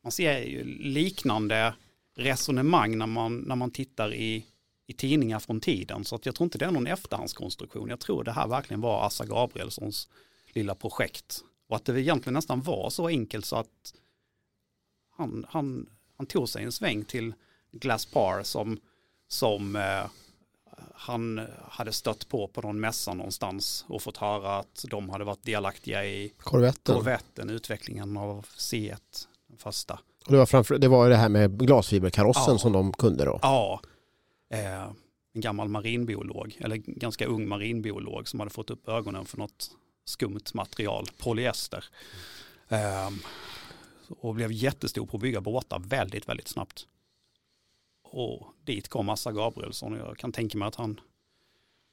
man 0.04 0.12
ser 0.12 0.40
ju 0.40 0.64
liknande 0.80 1.74
resonemang 2.18 2.98
när 2.98 3.08
man, 3.08 3.38
när 3.38 3.56
man 3.56 3.72
tittar 3.72 4.14
i, 4.14 4.46
i 4.88 4.94
tidningar 4.94 5.40
från 5.40 5.60
tiden. 5.60 6.06
Så 6.06 6.16
att 6.16 6.26
jag 6.26 6.36
tror 6.36 6.46
inte 6.46 6.58
det 6.58 6.66
är 6.66 6.72
någon 6.72 6.88
efterhandskonstruktion. 6.88 7.90
Jag 7.90 8.00
tror 8.00 8.24
det 8.24 8.32
här 8.32 8.48
verkligen 8.48 8.82
var 8.82 9.06
Assa 9.06 9.26
Gabrielssons 9.26 10.08
lilla 10.54 10.76
projekt. 10.76 11.44
Och 11.68 11.76
att 11.76 11.86
det 11.86 12.02
egentligen 12.02 12.34
nästan 12.34 12.62
var 12.62 12.90
så 12.90 13.08
enkelt 13.08 13.46
så 13.46 13.56
att 13.56 13.94
han, 15.18 15.46
han, 15.50 15.90
han 16.18 16.26
tog 16.26 16.50
sig 16.50 16.64
en 16.64 16.72
sväng 16.72 17.06
till 17.06 17.34
Glass 17.72 18.06
Par 18.06 18.44
som, 18.44 18.80
som 19.28 19.76
eh, 19.76 20.06
han 20.94 21.48
hade 21.70 21.94
stött 21.94 22.28
på 22.28 22.48
på 22.48 22.62
någon 22.62 22.80
mässa 22.80 23.14
någonstans 23.14 23.86
och 23.88 24.02
fått 24.02 24.18
höra 24.18 24.58
att 24.58 24.86
de 24.90 25.10
hade 25.10 25.24
varit 25.24 25.44
delaktiga 25.44 26.06
i 26.06 26.34
Korvetten, 26.38 26.96
Korvetten 26.96 27.50
utvecklingen 27.50 28.18
av 28.18 28.46
C1, 28.46 28.98
den 29.48 29.58
första. 29.58 30.00
Och 30.28 30.34
det 30.34 30.38
var, 30.38 30.46
framför, 30.46 30.78
det 30.78 30.88
var 30.88 31.10
det 31.10 31.16
här 31.16 31.30
med 31.30 31.60
glasfiberkarossen 31.60 32.54
ja. 32.54 32.58
som 32.58 32.72
de 32.72 32.94
kunde 32.94 33.26
då? 33.26 33.40
Ja, 33.42 33.82
eh, 34.50 34.84
en 35.34 35.42
gammal 35.42 35.70
marinbiolog, 35.70 36.58
eller 36.60 36.76
ganska 36.76 37.26
ung 37.26 37.48
marinbiolog 37.48 38.28
som 38.28 38.40
hade 38.40 38.52
fått 38.52 38.70
upp 38.70 38.88
ögonen 38.88 39.26
för 39.26 39.38
något 39.38 39.72
skumt 40.06 40.44
material, 40.54 41.06
polyester. 41.18 41.86
Eh, 42.68 43.10
och 44.10 44.36
blev 44.36 44.52
jättestor 44.52 45.06
på 45.06 45.18
att 45.18 45.22
bygga 45.22 45.42
båtar 45.42 45.80
väldigt, 45.80 46.30
väldigt 46.30 46.48
snabbt. 46.48 46.88
Och 48.04 48.48
dit 48.66 48.88
kom 48.88 49.10
Assa 49.10 49.32
Gabrielsson 49.32 49.94
och 49.94 50.08
jag 50.08 50.18
kan 50.18 50.32
tänka 50.32 50.58
mig 50.58 50.68
att 50.68 50.76
han 50.76 51.00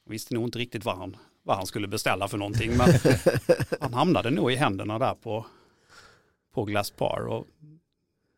visste 0.07 0.35
nog 0.35 0.45
inte 0.45 0.59
riktigt 0.59 0.85
vad 0.85 0.97
han, 0.97 1.17
vad 1.43 1.57
han 1.57 1.67
skulle 1.67 1.89
beställa 1.89 2.29
för 2.29 2.39
någonting. 2.39 2.77
Men 2.77 2.89
han 3.81 3.95
hamnade 3.95 4.31
nog 4.31 4.53
i 4.53 4.57
händerna 4.57 4.99
där 4.99 5.15
på, 5.15 5.47
på 6.55 6.65
Glass 6.65 6.91
Par. 6.91 7.27
Och 7.27 7.47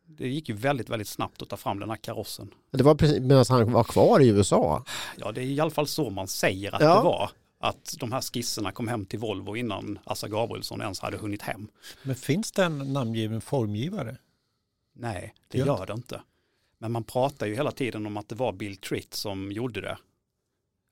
det 0.07 0.27
gick 0.27 0.49
ju 0.49 0.55
väldigt, 0.55 0.89
väldigt 0.89 1.07
snabbt 1.07 1.41
att 1.41 1.49
ta 1.49 1.57
fram 1.57 1.79
den 1.79 1.89
här 1.89 1.97
karossen. 1.97 2.53
Det 2.71 2.83
var 2.83 2.95
precis 2.95 3.19
medan 3.19 3.45
han 3.49 3.71
var 3.71 3.83
kvar 3.83 4.19
i 4.19 4.27
USA? 4.27 4.83
Ja, 5.17 5.31
det 5.31 5.41
är 5.41 5.45
i 5.45 5.59
alla 5.59 5.71
fall 5.71 5.87
så 5.87 6.09
man 6.09 6.27
säger 6.27 6.75
att 6.75 6.81
ja. 6.81 6.95
det 6.95 7.03
var. 7.03 7.31
Att 7.59 7.95
de 7.99 8.11
här 8.11 8.21
skisserna 8.21 8.71
kom 8.71 8.87
hem 8.87 9.05
till 9.05 9.19
Volvo 9.19 9.55
innan 9.55 9.99
Assa 10.03 10.27
Gabrielsson 10.27 10.81
ens 10.81 10.99
hade 10.99 11.17
hunnit 11.17 11.41
hem. 11.41 11.67
Men 12.03 12.15
finns 12.15 12.51
det 12.51 12.63
en 12.63 12.93
namngiven 12.93 13.41
formgivare? 13.41 14.17
Nej, 14.95 15.33
det 15.47 15.57
gör 15.57 15.85
det 15.85 15.93
inte. 15.93 16.21
Men 16.77 16.91
man 16.91 17.03
pratar 17.03 17.45
ju 17.45 17.55
hela 17.55 17.71
tiden 17.71 18.05
om 18.05 18.17
att 18.17 18.29
det 18.29 18.35
var 18.35 18.51
Bill 18.51 18.77
Tritt 18.77 19.13
som 19.13 19.51
gjorde 19.51 19.81
det. 19.81 19.97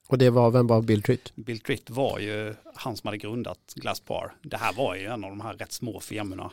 Och 0.08 0.18
det 0.18 0.30
var, 0.30 0.52
vem 0.52 0.68
var 0.68 0.82
Bill 0.82 1.02
Tritt? 1.02 1.36
Bill 1.36 1.60
Tritt 1.60 1.90
var 1.90 2.20
ju 2.20 2.56
han 2.76 2.98
som 2.98 3.08
hade 3.08 3.18
grundat 3.18 3.74
Glasspar. 3.76 4.34
Det 4.42 4.58
här 4.58 4.74
var 4.74 4.96
ju 4.96 5.06
en 5.06 5.24
av 5.24 5.30
de 5.30 5.42
här 5.42 5.54
rätt 5.54 5.72
små 5.72 6.00
firmorna 6.00 6.52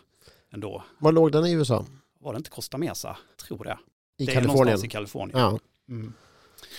ändå. 0.51 0.83
Var 0.99 1.13
låg 1.13 1.33
den 1.33 1.47
i 1.47 1.53
USA? 1.53 1.87
Var 2.23 2.33
det 2.33 2.37
inte 2.37 2.51
Costa 2.51 2.79
Mesa? 2.79 3.17
Tror 3.47 3.65
det. 3.65 3.79
I 4.19 4.27
det 4.27 4.33
Kalifornien? 4.33 4.85
i 4.85 4.89
Kalifornien. 4.89 5.39
Ja. 5.39 5.59
Mm. 5.89 6.13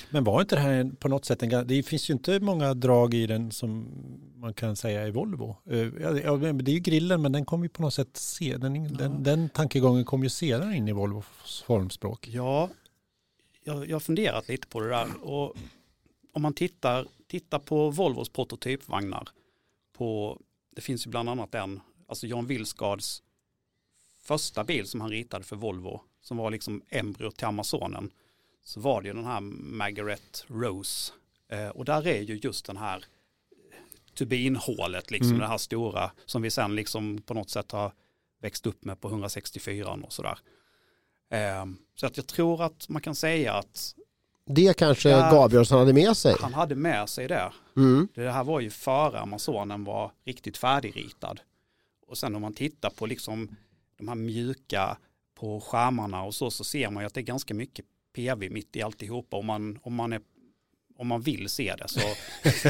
Men 0.09 0.23
var 0.23 0.41
inte 0.41 0.55
det 0.55 0.61
här 0.61 0.91
på 0.99 1.07
något 1.07 1.25
sätt 1.25 1.43
en, 1.43 1.67
det 1.67 1.83
finns 1.83 2.09
ju 2.09 2.13
inte 2.13 2.39
många 2.39 2.73
drag 2.73 3.13
i 3.13 3.27
den 3.27 3.51
som 3.51 3.87
man 4.35 4.53
kan 4.53 4.75
säga 4.75 5.07
i 5.07 5.11
Volvo. 5.11 5.57
Eh, 5.65 5.87
det 5.87 6.23
är 6.23 6.69
ju 6.69 6.79
grillen 6.79 7.21
men 7.21 7.31
den 7.31 7.45
kom 7.45 7.63
ju 7.63 7.69
på 7.69 7.81
något 7.81 7.93
sätt, 7.93 8.17
se, 8.17 8.57
den, 8.57 8.85
ja. 8.85 8.97
den, 8.97 9.23
den 9.23 9.49
tankegången 9.49 10.05
kom 10.05 10.23
ju 10.23 10.29
senare 10.29 10.75
in 10.75 10.87
i 10.87 10.91
Volvos 10.91 11.63
formspråk. 11.65 12.27
Ja, 12.27 12.69
jag, 13.63 13.89
jag 13.89 13.95
har 13.95 13.99
funderat 13.99 14.47
lite 14.47 14.67
på 14.67 14.79
det 14.79 14.89
där 14.89 15.07
och 15.23 15.55
om 16.33 16.41
man 16.41 16.53
tittar, 16.53 17.07
tittar 17.27 17.59
på 17.59 17.89
Volvos 17.89 18.29
prototypvagnar 18.29 19.29
på, 19.97 20.39
det 20.75 20.81
finns 20.81 21.07
ju 21.07 21.09
bland 21.09 21.29
annat 21.29 21.55
en, 21.55 21.79
alltså 22.07 22.27
Jan 22.27 22.47
Wilsgards 22.47 23.23
första 24.23 24.63
bil 24.63 24.87
som 24.87 25.01
han 25.01 25.09
ritade 25.09 25.43
för 25.43 25.55
Volvo 25.55 26.01
som 26.21 26.37
var 26.37 26.51
liksom 26.51 26.81
embryo 26.89 27.31
till 27.31 27.47
Amazonen 27.47 28.11
så 28.63 28.79
var 28.79 29.01
det 29.01 29.07
ju 29.07 29.13
den 29.13 29.25
här 29.25 29.39
Margaret 29.41 30.45
Rose. 30.47 31.13
Eh, 31.49 31.67
och 31.67 31.85
där 31.85 32.07
är 32.07 32.21
ju 32.21 32.39
just 32.43 32.65
den 32.65 32.77
här 32.77 33.05
turbinhålet, 34.15 35.11
liksom 35.11 35.29
mm. 35.29 35.39
det 35.39 35.47
här 35.47 35.57
stora 35.57 36.11
som 36.25 36.41
vi 36.41 36.49
sen 36.49 36.75
liksom 36.75 37.21
på 37.21 37.33
något 37.33 37.49
sätt 37.49 37.71
har 37.71 37.91
växt 38.41 38.67
upp 38.67 38.85
med 38.85 39.01
på 39.01 39.07
164 39.07 39.99
och 40.03 40.13
sådär. 40.13 40.37
Eh, 41.29 41.65
så 41.95 42.05
att 42.05 42.17
jag 42.17 42.27
tror 42.27 42.63
att 42.63 42.89
man 42.89 43.01
kan 43.01 43.15
säga 43.15 43.53
att 43.53 43.95
det 44.45 44.77
kanske 44.77 45.09
ja, 45.09 45.31
Gabrielsson 45.31 45.79
hade 45.79 45.93
med 45.93 46.17
sig? 46.17 46.35
Han 46.39 46.53
hade 46.53 46.75
med 46.75 47.09
sig 47.09 47.27
det. 47.27 47.53
Mm. 47.77 48.07
Det 48.13 48.31
här 48.31 48.43
var 48.43 48.59
ju 48.59 48.69
före 48.69 49.19
Amazonen 49.19 49.83
var 49.83 50.11
riktigt 50.25 50.57
färdigritad. 50.57 51.39
Och 52.07 52.17
sen 52.17 52.35
om 52.35 52.41
man 52.41 52.53
tittar 52.53 52.89
på 52.89 53.05
liksom 53.05 53.55
de 54.05 54.07
här 54.07 54.15
mjuka 54.15 54.97
på 55.35 55.59
skärmarna 55.61 56.23
och 56.23 56.35
så, 56.35 56.51
så 56.51 56.63
ser 56.63 56.89
man 56.89 57.03
ju 57.03 57.07
att 57.07 57.13
det 57.13 57.19
är 57.19 57.23
ganska 57.23 57.53
mycket 57.53 57.85
PV 58.15 58.49
mitt 58.49 58.75
i 58.75 58.81
alltihopa. 58.81 59.37
Om 59.37 59.45
man, 59.45 59.79
om 59.83 59.95
man, 59.95 60.13
är, 60.13 60.21
om 60.97 61.07
man 61.07 61.21
vill 61.21 61.49
se 61.49 61.75
det 61.75 61.87
så, 61.87 61.99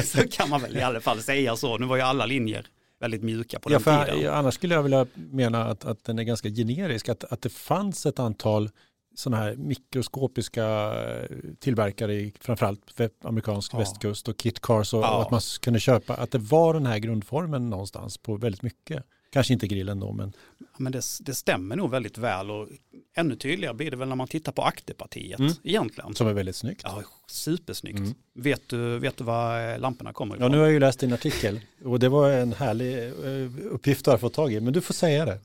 så 0.00 0.28
kan 0.28 0.50
man 0.50 0.62
väl 0.62 0.76
i 0.76 0.82
alla 0.82 1.00
fall 1.00 1.22
säga 1.22 1.56
så. 1.56 1.78
Nu 1.78 1.86
var 1.86 1.96
ju 1.96 2.02
alla 2.02 2.26
linjer 2.26 2.66
väldigt 3.00 3.22
mjuka 3.22 3.58
på 3.58 3.68
den 3.68 3.80
ja, 3.86 4.04
tiden. 4.04 4.34
Annars 4.34 4.54
skulle 4.54 4.74
jag 4.74 4.82
vilja 4.82 5.06
mena 5.14 5.64
att, 5.64 5.84
att 5.84 6.04
den 6.04 6.18
är 6.18 6.22
ganska 6.22 6.48
generisk, 6.48 7.08
att, 7.08 7.24
att 7.24 7.42
det 7.42 7.48
fanns 7.48 8.06
ett 8.06 8.18
antal 8.18 8.70
sådana 9.14 9.42
här 9.42 9.56
mikroskopiska 9.56 10.64
eh, 11.04 11.28
tillverkare 11.58 12.14
i 12.14 12.32
framförallt 12.40 13.00
amerikansk 13.24 13.74
ja. 13.74 13.78
västkust 13.78 14.28
och 14.28 14.36
kit 14.36 14.60
cars 14.60 14.94
och, 14.94 15.02
ja. 15.02 15.16
och, 15.16 15.22
att 15.22 15.30
man 15.30 15.40
kunde 15.60 15.80
köpa, 15.80 16.14
att 16.14 16.30
det 16.30 16.38
var 16.38 16.74
den 16.74 16.86
här 16.86 16.98
grundformen 16.98 17.70
någonstans 17.70 18.18
på 18.18 18.36
väldigt 18.36 18.62
mycket. 18.62 19.04
Kanske 19.34 19.52
inte 19.52 19.66
grillen 19.66 20.00
då, 20.00 20.12
men 20.12 20.32
Men 20.78 20.92
det, 20.92 21.02
det 21.20 21.34
stämmer 21.34 21.76
nog 21.76 21.90
väldigt 21.90 22.18
väl 22.18 22.50
och 22.50 22.68
ännu 23.16 23.36
tydligare 23.36 23.74
blir 23.74 23.90
det 23.90 23.96
väl 23.96 24.08
när 24.08 24.16
man 24.16 24.28
tittar 24.28 24.52
på 24.52 24.62
akterpartiet 24.62 25.38
Mm. 25.40 25.52
egentligen. 25.64 26.14
som 26.14 26.26
är 26.26 26.32
väldigt 26.32 26.56
snyggt. 26.56 26.80
Ja, 26.84 27.02
supersnyggt. 27.28 27.98
Mm. 27.98 28.14
Vet, 28.34 28.68
du, 28.68 28.98
vet 28.98 29.16
du 29.16 29.24
var 29.24 29.72
eh, 29.72 29.78
lamporna 29.78 30.12
kommer 30.12 30.34
Ja, 30.34 30.38
ifrån? 30.38 30.52
nu 30.52 30.58
har 30.58 30.64
jag 30.64 30.72
ju 30.72 30.80
läst 30.80 31.00
din 31.00 31.12
artikel 31.12 31.60
och 31.84 31.98
det 31.98 32.08
var 32.08 32.30
en 32.30 32.52
härlig 32.52 33.02
eh, 33.08 33.66
uppgift 33.74 34.08
att 34.08 34.20
få 34.20 34.28
tag 34.28 34.52
i, 34.52 34.60
men 34.60 34.72
du 34.72 34.80
får 34.80 34.94
säga 34.94 35.24
det. 35.24 35.40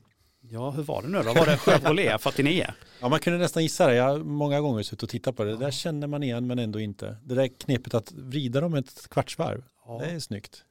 Ja, 0.50 0.70
hur 0.70 0.82
var 0.82 1.02
det 1.02 1.08
nu 1.08 1.18
då? 1.22 1.32
Var 1.34 1.46
det 1.46 1.56
Chevrolet 1.58 2.20
49? 2.22 2.66
Ja, 3.00 3.08
man 3.08 3.20
kunde 3.20 3.38
nästan 3.38 3.62
gissa 3.62 3.86
det. 3.86 3.94
Jag 3.94 4.04
har 4.04 4.18
många 4.18 4.60
gånger 4.60 4.82
suttit 4.82 5.02
och 5.02 5.08
tittat 5.08 5.36
på 5.36 5.44
det. 5.44 5.50
Det 5.50 5.56
där 5.56 5.70
känner 5.70 6.06
man 6.06 6.22
igen 6.22 6.46
men 6.46 6.58
ändå 6.58 6.80
inte. 6.80 7.16
Det 7.24 7.34
där 7.34 7.48
knepet 7.48 7.94
att 7.94 8.12
vrida 8.12 8.60
dem 8.60 8.74
ett 8.74 9.08
kvartsvarv, 9.10 9.62
Ja. 9.86 9.98
det 9.98 10.10
är 10.10 10.18
snyggt. 10.18 10.64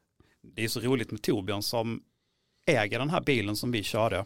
Det 0.55 0.63
är 0.63 0.67
så 0.67 0.79
roligt 0.79 1.11
med 1.11 1.21
Torbjörn 1.21 1.63
som 1.63 2.01
äger 2.77 2.99
den 2.99 3.09
här 3.09 3.21
bilen 3.21 3.55
som 3.55 3.71
vi 3.71 3.83
körde. 3.83 4.25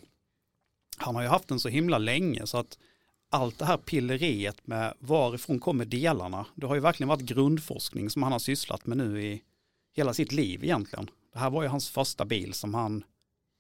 Han 0.98 1.16
har 1.16 1.22
ju 1.22 1.28
haft 1.28 1.48
den 1.48 1.60
så 1.60 1.70
himla 1.70 1.98
länge 1.98 2.48
så 2.48 2.58
att 2.58 2.78
allt 3.32 3.60
det 3.60 3.66
här 3.66 3.78
pilleriet 3.78 4.68
med 4.68 4.94
varifrån 5.00 5.60
kommer 5.60 5.86
delarna, 5.86 6.46
det 6.56 6.68
har 6.68 6.76
ju 6.76 6.82
verkligen 6.82 7.08
varit 7.08 7.22
grundforskning 7.22 8.10
som 8.10 8.24
han 8.24 8.32
har 8.32 8.40
sysslat 8.40 8.86
med 8.86 8.98
nu 8.98 9.24
i 9.24 9.42
hela 9.96 10.14
sitt 10.14 10.32
liv 10.32 10.64
egentligen. 10.64 11.10
Det 11.34 11.40
här 11.40 11.50
var 11.50 11.62
ju 11.64 11.68
hans 11.70 11.90
första 11.90 12.26
bil 12.26 12.54
som 12.54 12.74
han 12.74 13.04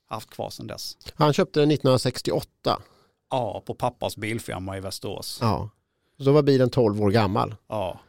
haft 0.09 0.29
kvar 0.29 0.49
sedan 0.49 0.67
dess. 0.67 0.97
Han 1.15 1.33
köpte 1.33 1.59
den 1.59 1.71
1968. 1.71 2.81
Ja, 3.29 3.63
på 3.65 3.73
pappas 3.75 4.17
bilfirma 4.17 4.77
i 4.77 4.79
Västerås. 4.79 5.37
Ja. 5.41 5.69
Så 6.17 6.23
då 6.23 6.31
var 6.31 6.41
bilen 6.43 6.69
12 6.69 7.01
år 7.01 7.11
gammal. 7.11 7.55
Ja, 7.67 7.99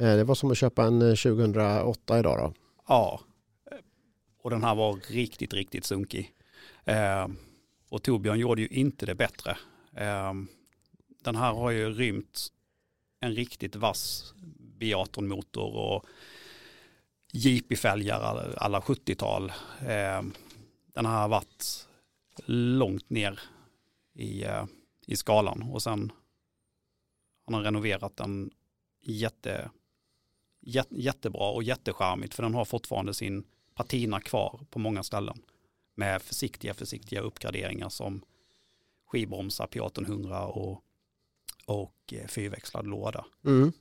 Eh, 0.00 0.16
Det 0.16 0.24
var 0.24 0.34
som 0.34 0.50
att 0.50 0.58
köpa 0.58 0.84
en 0.84 1.02
eh, 1.02 1.14
2008 1.14 2.18
idag 2.18 2.38
då. 2.38 2.52
ja. 2.88 3.20
Och 4.42 4.50
den 4.50 4.64
här 4.64 4.74
var 4.74 5.00
riktigt, 5.08 5.54
riktigt 5.54 5.84
sunkig. 5.84 6.34
Eh, 6.84 7.28
och 7.88 8.02
Torbjörn 8.02 8.38
gjorde 8.38 8.62
ju 8.62 8.68
inte 8.68 9.06
det 9.06 9.14
bättre. 9.14 9.56
Eh, 9.96 10.32
den 11.22 11.36
här 11.36 11.52
har 11.52 11.70
ju 11.70 11.92
rymt 11.92 12.52
en 13.20 13.34
riktigt 13.34 13.76
vass 13.76 14.34
B18-motor 14.78 15.76
och 15.76 16.06
JP-fälgar 17.32 18.20
alla, 18.56 18.80
70-tal. 18.80 19.52
Eh, 19.80 20.22
den 20.86 21.06
här 21.06 21.20
har 21.20 21.28
varit 21.28 21.88
långt 22.46 23.10
ner 23.10 23.40
i, 24.14 24.44
eh, 24.44 24.64
i 25.06 25.16
skalan 25.16 25.62
och 25.62 25.82
sen 25.82 26.12
har 27.46 27.54
han 27.54 27.64
renoverat 27.64 28.16
den 28.16 28.50
jätte, 29.00 29.70
jätte, 30.60 30.94
jättebra 31.02 31.50
och 31.50 31.62
jättecharmigt 31.62 32.34
för 32.34 32.42
den 32.42 32.54
har 32.54 32.64
fortfarande 32.64 33.14
sin 33.14 33.44
patina 33.74 34.20
kvar 34.20 34.60
på 34.70 34.78
många 34.78 35.02
ställen 35.02 35.38
med 35.94 36.22
försiktiga, 36.22 36.74
försiktiga 36.74 37.20
uppgraderingar 37.20 37.88
som 37.88 38.22
skivbromsar 39.06 39.66
P1800 39.66 40.44
och, 40.44 40.80
och 41.66 41.94
eh, 42.12 42.26
fyrväxlad 42.26 42.86
låda. 42.86 43.24
Mm. 43.44 43.72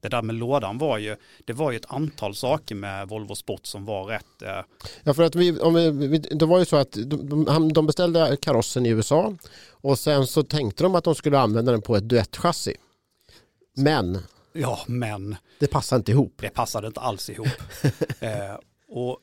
Det 0.00 0.08
där 0.08 0.22
med 0.22 0.34
lådan 0.34 0.78
var 0.78 0.98
ju, 0.98 1.16
det 1.44 1.52
var 1.52 1.70
ju 1.70 1.76
ett 1.76 1.90
antal 1.90 2.34
saker 2.34 2.74
med 2.74 3.08
Volvo 3.08 3.34
Sport 3.34 3.66
som 3.66 3.84
var 3.84 4.04
rätt, 4.04 4.42
eh, 4.42 4.60
Ja, 5.02 5.14
för 5.14 5.22
att 5.22 5.34
vi, 5.34 5.60
om 5.60 5.74
vi, 5.74 6.18
det 6.18 6.46
var 6.46 6.58
ju 6.58 6.64
så 6.64 6.76
att 6.76 6.92
de, 6.92 7.72
de 7.72 7.86
beställde 7.86 8.36
karossen 8.42 8.86
i 8.86 8.88
USA 8.88 9.36
och 9.70 9.98
sen 9.98 10.26
så 10.26 10.42
tänkte 10.42 10.82
de 10.82 10.94
att 10.94 11.04
de 11.04 11.14
skulle 11.14 11.38
använda 11.38 11.72
den 11.72 11.82
på 11.82 11.96
ett 11.96 12.08
duettchassi. 12.08 12.76
Men 13.76 14.18
ja 14.52 14.80
men 14.86 15.36
det 15.58 15.66
passade 15.66 15.98
inte 15.98 16.12
ihop. 16.12 16.34
det 16.36 16.50
passade 16.50 16.86
inte 16.86 17.00
alls 17.00 17.30
ihop. 17.30 17.48
eh, 18.20 18.58
och 18.88 19.18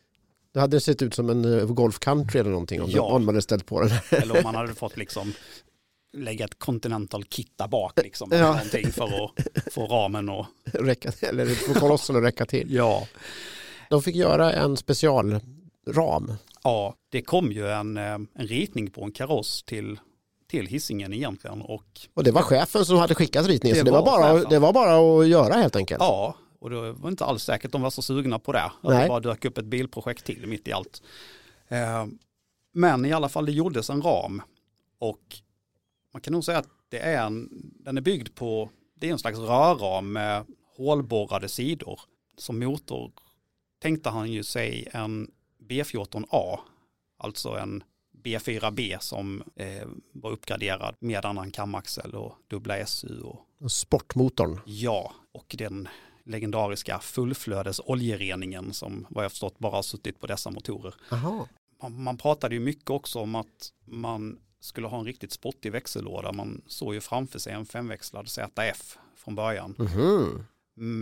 Det 0.53 0.59
hade 0.59 0.79
sett 0.79 1.01
ut 1.01 1.13
som 1.13 1.29
en 1.29 1.59
eh, 1.59 1.65
Golf 1.65 1.99
Country 1.99 2.39
eller 2.39 2.49
någonting 2.51 2.81
om, 2.81 2.89
Ja. 2.89 3.01
om 3.01 3.25
man 3.25 3.35
hade 3.35 3.41
ställt 3.41 3.65
på 3.65 3.81
den. 3.81 3.89
Eller 4.21 4.37
om 4.37 4.43
man 4.43 4.55
hade 4.55 4.73
fått 4.75 4.97
liksom 4.97 5.33
lägga 6.17 6.45
ett 6.45 6.59
Continental 6.59 7.23
kit 7.23 7.51
där 7.55 7.67
bak 7.67 7.93
liksom. 8.03 8.29
Ja. 8.31 8.39
Någonting 8.51 8.91
för 8.91 9.03
att 9.25 9.73
få 9.73 9.85
ramen 9.87 10.29
och 10.29 10.45
räcka, 10.63 11.11
eller 11.21 11.45
få 11.45 11.73
kolossen 11.79 12.15
att 12.15 12.23
räcka 12.23 12.45
till. 12.45 12.73
ja. 12.73 13.07
De 13.89 14.01
fick 14.01 14.15
göra 14.15 14.53
en 14.53 14.77
specialram. 14.77 16.33
Ja, 16.63 16.95
det 17.11 17.21
kom 17.21 17.51
ju 17.51 17.67
en, 17.69 17.97
eh, 17.97 18.03
en 18.13 18.27
ritning 18.47 18.91
på 18.91 19.03
en 19.03 19.11
kaross 19.11 19.63
till, 19.63 19.99
till 20.49 20.67
hissingen 20.67 21.13
egentligen 21.13 21.61
och 21.61 21.83
Och 22.13 22.23
det 22.23 22.31
var 22.31 22.41
chefen 22.41 22.85
som 22.85 22.97
hade 22.97 23.15
skickat 23.15 23.47
ritningen. 23.47 23.73
Det 23.75 23.79
så 23.79 23.85
det 23.85 23.91
var, 23.91 23.99
var 23.99 24.05
bara, 24.05 24.33
chefen. 24.35 24.49
det 24.49 24.59
var 24.59 24.73
bara 24.73 25.19
att 25.21 25.27
göra 25.27 25.53
helt 25.53 25.75
enkelt. 25.75 25.99
ja, 26.01 26.35
och 26.59 26.69
det 26.69 26.91
var 26.91 27.09
inte 27.09 27.25
alls 27.25 27.43
säkert 27.43 27.71
de 27.71 27.81
var 27.81 27.89
så 27.89 28.01
sugna 28.01 28.39
på 28.39 28.51
det. 28.51 28.63
Att 28.63 28.73
Nej. 28.83 29.01
det 29.01 29.07
bara 29.07 29.19
dök 29.19 29.45
upp 29.45 29.57
ett 29.57 29.65
bilprojekt 29.65 30.25
till 30.25 30.47
mitt 30.47 30.67
i 30.67 30.71
allt. 30.73 31.01
Eh, 31.67 32.05
Men 32.71 33.05
i 33.05 33.13
alla 33.13 33.29
fall 33.29 33.45
det 33.45 33.51
gjordes 33.51 33.89
en 33.89 34.01
ram 34.01 34.41
och 34.99 35.21
man 36.13 36.21
kan 36.21 36.33
nog 36.33 36.43
säga 36.43 36.57
att 36.57 36.69
det 36.89 36.99
är 36.99 37.25
en, 37.25 37.49
den 37.79 37.97
är 37.97 38.01
byggd 38.01 38.35
på, 38.35 38.69
det 38.95 39.07
är 39.07 39.11
en 39.11 39.19
slags 39.19 39.37
rörram 39.39 40.11
med 40.11 40.45
hålborrade 40.77 41.47
sidor. 41.49 41.99
Som 42.37 42.59
motor 42.59 43.11
tänkte 43.81 44.09
han 44.09 44.31
ju 44.31 44.43
sig 44.43 44.87
en 44.91 45.31
B14A, 45.69 46.59
alltså 47.17 47.49
en 47.49 47.83
B4B 48.23 48.97
som 48.99 49.43
eh, 49.55 49.87
var 50.11 50.31
uppgraderad 50.31 50.95
med 50.99 51.25
annan 51.25 51.51
kamaxel 51.51 52.15
och 52.15 52.35
dubbla 52.47 52.85
SU 52.85 53.21
och 53.21 53.71
Sportmotorn. 53.71 54.59
ja, 54.65 55.13
och 55.31 55.55
den 55.57 55.87
legendariska 56.29 56.99
fullflödes 56.99 57.81
oljereningen 57.85 58.73
som 58.73 59.05
vad 59.09 59.23
jag 59.23 59.31
förstått 59.31 59.59
bara 59.59 59.75
har 59.75 59.81
suttit 59.81 60.19
på 60.19 60.27
dessa 60.27 60.51
motorer. 60.51 60.95
Man, 61.81 62.03
man 62.03 62.17
pratade 62.17 62.55
ju 62.55 62.61
mycket 62.61 62.89
också 62.89 63.19
om 63.19 63.35
att 63.35 63.73
man 63.85 64.39
skulle 64.59 64.87
ha 64.87 64.99
en 64.99 65.05
riktigt 65.05 65.31
spottig 65.31 65.71
växellåda. 65.71 66.31
Man 66.31 66.61
såg 66.67 66.93
ju 66.93 67.01
framför 67.01 67.39
sig 67.39 67.53
en 67.53 67.65
femväxlad 67.65 68.27
ZF 68.29 68.97
från 69.15 69.35
början. 69.35 69.75
Mhm. 69.77 70.43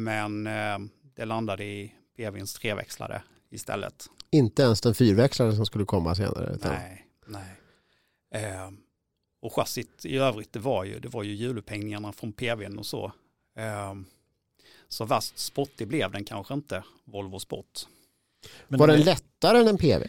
Men 0.04 0.48
eh, 0.48 0.78
det 1.16 1.26
landade 1.26 1.64
i 1.64 1.94
PVns 2.18 2.54
treväxlade 2.54 3.22
istället. 3.50 4.10
Inte 4.32 4.62
ens 4.64 4.82
den 4.82 4.96
fyrväxlade 4.96 5.56
som 5.56 5.66
skulle 5.66 5.86
komma 5.86 6.16
senare. 6.16 6.54
utan- 6.56 6.72
Nej, 6.74 7.08
nej. 7.28 7.52
Eh, 8.44 8.70
och 9.42 9.54
chassit 9.54 10.06
i 10.06 10.18
övrigt, 10.18 10.54
det 10.54 10.60
var 10.60 10.84
ju, 10.84 11.00
det 11.00 11.08
var 11.08 11.24
ju 11.24 11.34
hjulupphängningarna 11.34 12.12
från 12.14 12.34
PVn 12.34 12.78
och 12.78 12.86
så. 12.86 13.06
Eh, 13.58 13.94
så 14.90 15.06
vast 15.06 15.40
spottig 15.40 15.88
blev 15.88 16.12
den 16.12 16.24
kanske 16.24 16.54
inte, 16.54 16.84
Volvo 17.06 17.40
Sport. 17.40 17.88
Men 18.68 18.80
Var 18.80 18.88
den 18.88 19.02
lättare 19.02 19.60
än 19.60 19.68
en 19.68 19.78
PV? 19.78 20.04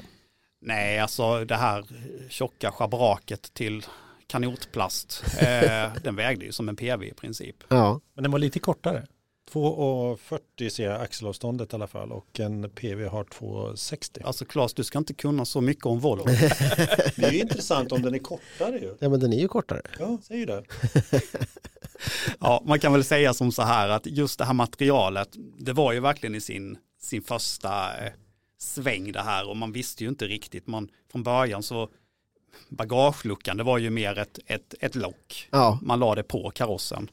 Nej, 0.60 0.98
alltså 0.98 1.44
det 1.44 1.56
här 1.56 1.84
tjocka 2.28 2.72
schabraket 2.72 3.54
till 3.54 3.86
kanotplast, 4.26 5.24
eh, 5.38 5.92
den 6.02 6.16
vägde 6.16 6.44
ju 6.44 6.52
som 6.52 6.68
en 6.68 6.76
PV 6.76 7.04
i 7.04 7.12
princip. 7.14 7.56
Ja. 7.68 8.00
Men 8.14 8.22
den 8.22 8.32
var 8.32 8.38
lite 8.38 8.58
kortare. 8.58 9.06
2,40 9.52 10.68
ser 10.68 10.84
jag 10.84 11.00
axelavståndet 11.00 11.72
i 11.72 11.76
alla 11.76 11.86
fall 11.86 12.12
och 12.12 12.40
en 12.40 12.70
PV 12.70 13.06
har 13.06 13.24
2,60. 13.24 14.24
Alltså 14.24 14.44
Claes, 14.44 14.74
du 14.74 14.84
ska 14.84 14.98
inte 14.98 15.14
kunna 15.14 15.44
så 15.44 15.60
mycket 15.60 15.86
om 15.86 16.00
Volvo. 16.00 16.24
Det 17.16 17.24
är 17.24 17.32
ju 17.32 17.40
intressant 17.40 17.92
om 17.92 18.02
den 18.02 18.14
är 18.14 18.18
kortare 18.18 18.78
ju. 18.78 18.94
ja, 18.98 19.08
men 19.08 19.20
den 19.20 19.32
är 19.32 19.38
ju 19.38 19.48
kortare. 19.48 19.82
Ja, 19.98 20.18
säger 20.22 20.46
det. 20.46 20.64
Ja, 22.40 22.62
man 22.66 22.80
kan 22.80 22.92
väl 22.92 23.04
säga 23.04 23.34
som 23.34 23.52
så 23.52 23.62
här 23.62 23.88
att 23.88 24.06
just 24.06 24.38
det 24.38 24.44
här 24.44 24.52
materialet, 24.52 25.28
det 25.58 25.72
var 25.72 25.92
ju 25.92 26.00
verkligen 26.00 26.34
i 26.34 26.40
sin, 26.40 26.78
sin 27.00 27.22
första 27.22 27.96
eh, 28.04 28.12
sväng 28.58 29.12
det 29.12 29.22
här 29.22 29.48
och 29.48 29.56
man 29.56 29.72
visste 29.72 30.04
ju 30.04 30.08
inte 30.10 30.26
riktigt. 30.26 30.66
Man, 30.66 30.88
från 31.12 31.22
början 31.22 31.62
så 31.62 31.88
bagageluckan, 32.68 33.56
det 33.56 33.62
var 33.62 33.78
ju 33.78 33.90
mer 33.90 34.18
ett, 34.18 34.38
ett, 34.46 34.74
ett 34.80 34.94
lock. 34.94 35.48
Ja. 35.50 35.78
Man 35.82 35.98
la 35.98 36.14
det 36.14 36.22
på 36.22 36.50
karossen 36.50 37.10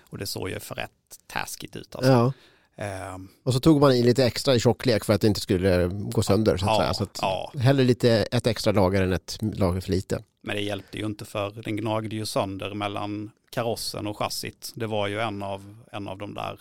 och 0.00 0.18
det 0.18 0.26
såg 0.26 0.50
ju 0.50 0.60
för 0.60 0.74
rätt 0.74 0.90
taskigt 1.26 1.76
ut. 1.76 1.96
Alltså. 1.96 2.12
ja. 2.12 2.32
Ehm, 2.76 3.28
Och 3.42 3.52
så 3.52 3.60
tog 3.60 3.80
man 3.80 3.92
i 3.92 4.02
lite 4.02 4.24
extra 4.24 4.54
i 4.54 4.60
tjocklek 4.60 5.04
för 5.04 5.12
att 5.12 5.20
det 5.20 5.26
inte 5.26 5.40
skulle 5.40 5.86
gå 5.88 6.22
sönder. 6.22 6.56
Så 6.56 6.66
att 6.66 6.70
Ja, 6.70 6.80
säga. 6.80 6.94
Så 6.94 7.02
att 7.02 7.18
ja. 7.22 7.52
Hellre 7.58 7.84
lite, 7.84 8.10
ett 8.10 8.46
extra 8.46 8.72
lager 8.72 9.02
än 9.02 9.12
ett 9.12 9.38
lager 9.40 9.80
för 9.80 9.90
lite. 9.90 10.22
Men 10.42 10.56
det 10.56 10.62
hjälpte 10.62 10.98
ju 10.98 11.06
inte 11.06 11.24
för 11.24 11.50
den 11.64 11.76
gnagde 11.76 12.16
ju 12.16 12.26
sönder 12.26 12.74
mellan 12.74 13.30
karossen 13.50 14.06
och 14.06 14.18
chassit. 14.18 14.72
Det 14.74 14.86
var 14.86 15.06
ju 15.08 15.20
en 15.20 15.42
av, 15.42 15.76
en 15.92 16.08
av 16.08 16.18
de 16.18 16.34
där 16.34 16.60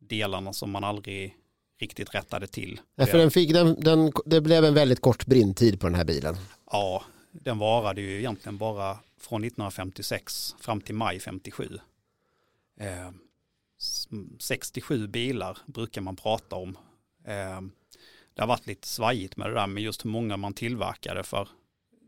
delarna 0.00 0.52
som 0.52 0.70
man 0.70 0.84
aldrig 0.84 1.36
riktigt 1.80 2.14
rättade 2.14 2.46
till. 2.46 2.80
Ja, 2.94 3.06
för 3.06 3.18
den 3.18 3.30
fick, 3.30 3.52
den, 3.52 3.80
den, 3.80 4.12
det 4.24 4.40
blev 4.40 4.64
en 4.64 4.74
väldigt 4.74 5.00
kort 5.00 5.26
brintid 5.26 5.80
på 5.80 5.86
den 5.86 5.94
här 5.94 6.04
bilen. 6.04 6.36
Ja, 6.70 7.02
den 7.32 7.58
varade 7.58 8.00
ju 8.00 8.18
egentligen 8.18 8.58
bara 8.58 8.98
från 9.20 9.44
1956 9.44 10.54
fram 10.60 10.80
till 10.80 10.94
maj 10.94 11.20
57. 11.20 11.78
Eh, 13.82 13.86
s- 13.86 14.08
67 14.38 15.06
bilar 15.06 15.58
brukar 15.66 16.00
man 16.00 16.16
prata 16.16 16.56
om. 16.56 16.76
Eh, 17.24 17.60
det 18.34 18.42
har 18.42 18.46
varit 18.46 18.66
lite 18.66 18.88
svajigt 18.88 19.36
med 19.36 19.50
det 19.50 19.54
där 19.54 19.66
med 19.66 19.82
just 19.82 20.04
hur 20.04 20.10
många 20.10 20.36
man 20.36 20.54
tillverkade 20.54 21.22
för 21.22 21.48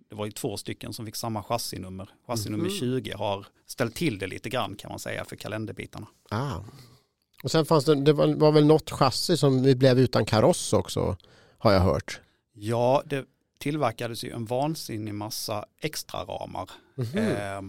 det 0.09 0.15
var 0.17 0.27
ju 0.27 0.33
två 0.33 0.57
stycken 0.57 0.93
som 0.93 1.07
fick 1.07 1.17
samma 1.17 1.43
chassinummer. 1.43 2.09
Chassinummer 2.27 2.65
Mhm. 2.65 2.79
20 2.79 3.13
har 3.13 3.47
ställt 3.67 3.95
till 3.95 4.19
det 4.19 4.27
lite 4.27 4.49
grann 4.49 4.75
kan 4.77 4.89
man 4.91 4.99
säga 4.99 5.25
för 5.25 5.37
kalenderbitarna. 5.37 6.07
Ah. 6.31 6.61
Och 7.43 7.51
sen 7.51 7.65
fanns 7.67 7.85
det, 7.85 7.95
det 7.95 8.13
var, 8.13 8.35
var 8.35 8.53
väl 8.53 8.67
något 8.67 8.91
chassi 8.91 9.37
som 9.37 9.63
blev 9.63 9.99
utan 9.99 10.25
kaross 10.27 10.73
också, 10.73 11.17
har 11.59 11.73
jag 11.73 11.81
hört. 11.81 12.21
Ja, 12.53 13.03
det, 13.07 13.25
tillverkades 13.59 14.25
ju 14.25 14.31
en 14.31 14.45
vansinnig 14.45 15.15
massa 15.15 15.65
extra 15.81 16.25
ramar. 16.25 16.71
Mhm. 16.95 17.19
Eh, 17.19 17.63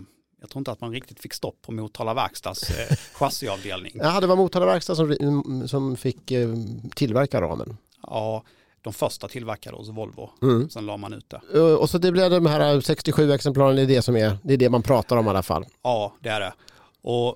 jag 0.45 0.49
tror 0.49 0.59
inte 0.61 0.71
att 0.71 0.81
man 0.81 0.91
riktigt 0.91 1.19
fick 1.19 1.33
stopp 1.33 1.61
på 1.61 1.71
Motala 1.71 2.13
Verkstads 2.13 2.69
eh, 2.69 2.95
chassiavdelning. 3.13 3.91
Ja, 3.95 4.19
det 4.21 4.27
var 4.27 4.35
Motala 4.35 4.65
Verkstad 4.65 4.95
som, 4.95 5.63
som 5.67 5.97
fick 5.97 6.31
eh, 6.31 6.49
tillverka 6.95 7.41
ramen. 7.41 7.77
Ja, 8.07 8.43
de 8.81 8.93
första 8.93 9.27
tillverkade 9.27 9.77
hos 9.77 9.89
Volvo. 9.89 10.29
Mm. 10.41 10.69
Sen 10.69 10.85
la 10.85 10.97
man 10.97 11.13
ut 11.13 11.29
det. 11.29 11.41
Eh, 11.53 11.73
Och 11.73 11.89
så 11.89 11.97
det 11.97 12.11
blev 12.11 12.29
de 12.31 12.45
här 12.45 12.81
67 12.81 13.31
exemplaren, 13.31 13.75
det 13.75 13.81
är 13.81 13.87
det 13.87 14.01
som 14.01 14.15
är, 14.15 14.37
det 14.43 14.53
är 14.53 14.57
det 14.57 14.69
man 14.69 14.83
pratar 14.83 15.17
om 15.17 15.25
i 15.25 15.29
alla 15.29 15.43
fall. 15.43 15.65
Ja, 15.81 16.13
det 16.19 16.29
är 16.29 16.39
det. 16.39 16.53
Och 17.01 17.35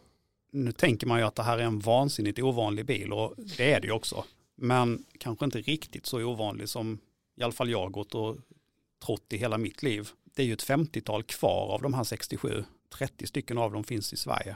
nu 0.52 0.72
tänker 0.72 1.08
man 1.08 1.20
ju 1.20 1.26
att 1.26 1.36
det 1.36 1.44
här 1.44 1.58
är 1.58 1.64
en 1.64 1.80
vansinnigt 1.80 2.40
ovanlig 2.40 2.86
bil 2.86 3.14
och 3.14 3.34
det 3.58 3.74
är 3.74 3.80
det 3.80 3.88
ju 3.88 3.94
också. 3.94 4.24
Men 4.58 5.04
kanske 5.20 5.46
inte 5.46 5.58
riktigt 5.62 6.06
så 6.06 6.24
ovanlig 6.24 6.70
som 6.70 7.00
i 7.40 7.44
alla 7.44 7.54
fall 7.54 7.70
jag 7.70 7.92
gått 7.92 8.16
och 8.16 8.36
trott 9.06 9.34
i 9.34 9.38
hela 9.38 9.58
mitt 9.58 9.84
liv. 9.84 10.10
Det 10.36 10.42
är 10.42 10.46
ju 10.46 10.54
ett 10.54 10.64
50-tal 10.68 11.24
kvar 11.24 11.74
av 11.74 11.82
de 11.82 11.94
här 11.94 12.04
67. 12.04 12.64
30 12.90 13.28
stycken 13.28 13.58
av 13.58 13.72
dem 13.72 13.84
finns 13.84 14.14
i 14.14 14.18
Sverige. 14.18 14.56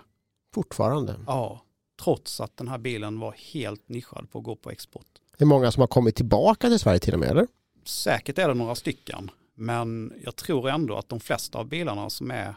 Fortfarande. 0.54 1.16
Ja, 1.28 1.62
trots 2.04 2.42
att 2.42 2.58
den 2.58 2.68
här 2.68 2.78
bilen 2.78 3.20
var 3.20 3.36
helt 3.54 3.90
nischad 3.90 4.32
på 4.32 4.40
att 4.40 4.46
gå 4.46 4.56
på 4.56 4.72
export. 4.72 5.08
Det 5.38 5.44
är 5.44 5.46
många 5.46 5.72
som 5.72 5.82
har 5.82 5.88
kommit 5.88 6.16
tillbaka 6.16 6.70
till 6.70 6.80
Sverige 6.80 7.00
till 7.00 7.14
och 7.14 7.20
med, 7.20 7.30
eller? 7.30 7.48
Säkert 7.86 8.38
är 8.38 8.48
det 8.48 8.54
några 8.54 8.76
stycken, 8.76 9.32
men 9.56 10.14
jag 10.24 10.36
tror 10.36 10.70
ändå 10.70 10.98
att 10.98 11.10
de 11.10 11.20
flesta 11.20 11.58
av 11.60 11.68
bilarna 11.68 12.10
som 12.10 12.32
är 12.32 12.56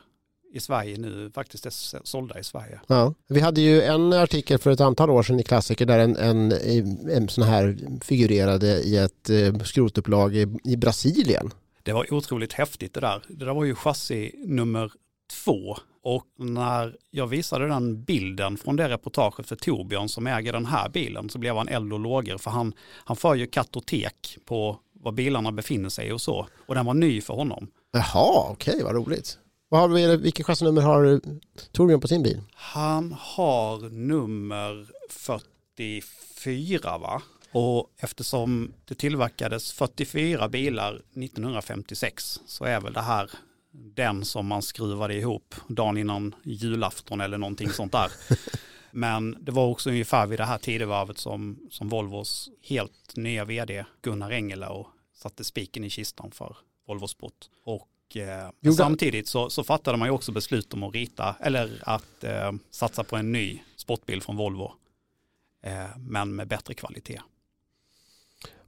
i 0.53 0.61
Sverige 0.61 0.99
nu 0.99 1.31
faktiskt 1.35 1.67
är 1.67 1.71
sålda 2.07 2.39
i 2.39 2.45
Sverige. 2.45 2.81
Ja. 2.87 3.15
Vi 3.29 3.41
hade 3.41 3.61
ju 3.61 3.83
en 3.83 4.13
artikel 4.13 4.59
för 4.59 4.71
ett 4.71 4.81
antal 4.81 5.11
år 5.11 5.23
sedan 5.23 5.41
i 5.41 5.43
Klassiker 5.43 5.87
där 5.87 5.99
en, 5.99 6.17
en, 6.17 6.53
en 7.11 7.29
sån 7.29 7.45
här 7.45 7.79
figurerade 8.01 8.67
i 8.67 8.97
ett 8.97 9.31
eh, 9.31 9.59
skrotupplag 9.59 10.37
i, 10.37 10.47
i 10.65 10.77
Brasilien. 10.77 11.51
Det 11.83 11.93
var 11.93 12.15
otroligt 12.15 12.53
häftigt 12.53 12.95
det 12.95 13.01
där. 13.01 13.23
Det 13.29 13.45
där 13.45 13.55
var 13.55 13.65
ju 13.65 13.75
chassi 13.75 14.33
nummer 14.47 14.93
två. 15.27 15.77
Och 16.03 16.27
när 16.37 16.97
jag 17.11 17.27
visade 17.27 17.69
den 17.69 18.03
bilden 18.03 18.57
från 18.57 18.77
det 18.77 18.89
reportaget 18.89 19.47
för 19.47 19.57
Torbjörn 19.57 20.09
som 20.09 20.27
äger 20.27 20.53
den 20.53 20.67
här 20.67 20.89
bilen 20.89 21.29
så 21.29 21.39
blev 21.39 21.57
han 21.57 21.69
eld 21.69 21.93
och 21.93 22.01
lågor 22.01 22.39
för 22.39 22.51
han, 22.51 22.73
han 23.05 23.17
för 23.17 23.35
ju 23.35 23.47
kartotek 23.47 24.39
på 24.45 24.81
var 24.93 25.13
bilarna 25.13 25.53
befinner 25.53 25.89
sig 25.89 26.13
och 26.13 26.21
så. 26.21 26.47
Och 26.67 26.75
den 26.75 26.87
var 26.87 26.95
ny 26.95 27.21
för 27.21 27.35
honom. 27.35 27.69
Jaha, 27.93 28.51
okej, 28.51 28.83
vad 28.83 28.95
roligt. 28.95 29.39
Vad 29.69 29.81
har 29.81 29.89
vi, 29.89 30.17
vilket 30.17 30.47
chassinummer 30.47 30.83
har 30.83 31.21
Torbjörn 31.73 32.01
på 32.01 32.09
sin 32.09 32.23
bil? 32.23 32.43
Han 32.55 33.17
har 33.19 33.91
nummer 33.91 34.87
44 35.11 36.99
va? 36.99 37.23
Och 37.53 37.91
eftersom 37.99 38.73
det 38.85 38.95
tillverkades 38.95 39.73
44 39.73 40.49
bilar 40.49 40.95
1956 40.95 42.41
så 42.47 42.65
är 42.65 42.81
väl 42.81 42.93
det 42.93 43.01
här 43.01 43.31
den 43.77 44.25
som 44.25 44.47
man 44.47 44.63
skruvade 44.63 45.15
ihop 45.15 45.55
dagen 45.69 45.99
innan 45.99 46.35
julafton 46.45 47.21
eller 47.21 47.39
någonting 47.39 47.71
sånt 47.71 47.93
där. 47.93 48.13
Men 48.91 49.37
det 49.41 49.53
var 49.53 49.67
också 49.67 49.91
ungefär 49.91 50.27
vid 50.27 50.39
det 50.39 50.45
här 50.45 50.59
tidevarvet 50.59 51.19
som, 51.19 51.59
som 51.71 51.89
Volvos 51.89 52.51
helt 52.63 53.17
nya 53.17 53.45
vd 53.45 53.85
Gunnar 54.03 54.31
Engellau 54.33 54.87
satte 55.15 55.45
spiken 55.45 55.85
i 55.85 55.91
kistan 55.91 56.31
för 56.31 56.57
Volvo 56.87 57.09
Sport. 57.09 57.49
Och 57.65 58.17
eh, 58.17 58.73
samtidigt 58.77 59.29
så, 59.29 59.51
så 59.51 59.65
fattade 59.65 59.99
man 59.99 60.09
ju 60.09 60.13
också 60.13 60.33
beslut 60.33 60.75
om 60.75 60.83
att 60.83 60.95
rita 60.95 61.37
eller 61.41 61.83
att 61.83 62.25
eh, 62.25 62.53
satsa 62.71 63.05
på 63.05 63.17
en 63.17 63.33
ny 63.33 63.63
sportbil 63.77 64.23
från 64.23 64.37
Volvo. 64.37 64.73
Eh, 65.63 65.97
men 65.99 66.37
med 66.37 66.49
bättre 66.49 66.75
kvalitet. 66.75 67.21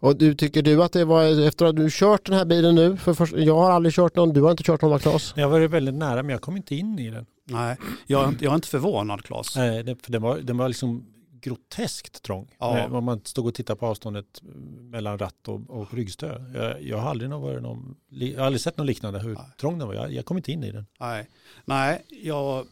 Och 0.01 0.17
du, 0.17 0.35
tycker 0.35 0.63
du 0.63 0.83
att 0.83 0.93
det 0.93 1.05
var, 1.05 1.47
efter 1.47 1.67
att 1.67 1.77
du 1.77 1.89
kört 1.91 2.27
den 2.27 2.39
här 2.39 2.45
bilen 2.45 2.75
nu, 2.75 2.97
för 2.97 3.15
först, 3.15 3.33
jag 3.37 3.55
har 3.55 3.71
aldrig 3.71 3.95
kört 3.95 4.17
någon, 4.17 4.33
du 4.33 4.43
har 4.43 4.51
inte 4.51 4.63
kört 4.63 4.83
någon 4.83 4.91
va 4.91 4.99
Claes? 4.99 5.35
Jag 5.37 5.49
var 5.49 5.61
väldigt 5.61 5.95
nära 5.95 6.23
men 6.23 6.31
jag 6.31 6.41
kom 6.41 6.57
inte 6.57 6.75
in 6.75 6.99
i 6.99 7.11
den. 7.11 7.27
Nej, 7.45 7.77
jag, 8.07 8.35
jag 8.41 8.51
är 8.51 8.55
inte 8.55 8.69
förvånad 8.69 9.23
Claes. 9.23 9.57
Nej, 9.57 9.83
det, 9.83 10.05
för 10.05 10.13
den, 10.13 10.23
var, 10.23 10.39
den 10.39 10.57
var 10.57 10.69
liksom 10.69 11.07
groteskt 11.41 12.23
trång. 12.23 12.55
Ja. 12.59 12.89
Om 12.89 13.05
man 13.05 13.21
stod 13.25 13.47
och 13.47 13.55
tittade 13.55 13.79
på 13.79 13.87
avståndet 13.87 14.43
mellan 14.81 15.19
ratt 15.19 15.49
och, 15.49 15.71
och 15.71 15.95
ryggstöd. 15.95 16.53
Jag, 16.55 16.83
jag 16.83 16.99
har 16.99 17.11
aldrig, 17.11 17.31
någon, 17.31 17.43
varit 17.43 17.63
någon, 17.63 17.97
jag 18.09 18.39
har 18.39 18.47
aldrig 18.47 18.61
sett 18.61 18.77
något 18.77 18.87
liknande 18.87 19.19
hur 19.19 19.35
Nej. 19.35 19.45
trång 19.61 19.79
den 19.79 19.89
var. 19.89 19.95
Jag, 19.95 20.13
jag 20.13 20.25
kom 20.25 20.37
inte 20.37 20.53
in 20.53 20.65
i 20.65 20.73
den. 20.73 20.87
Nej, 21.01 21.29
Nej 21.65 22.05
jag, 22.09 22.67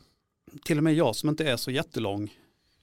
till 0.65 0.79
och 0.79 0.85
med 0.85 0.95
jag 0.95 1.17
som 1.17 1.29
inte 1.29 1.51
är 1.51 1.57
så 1.57 1.71
jättelång 1.71 2.33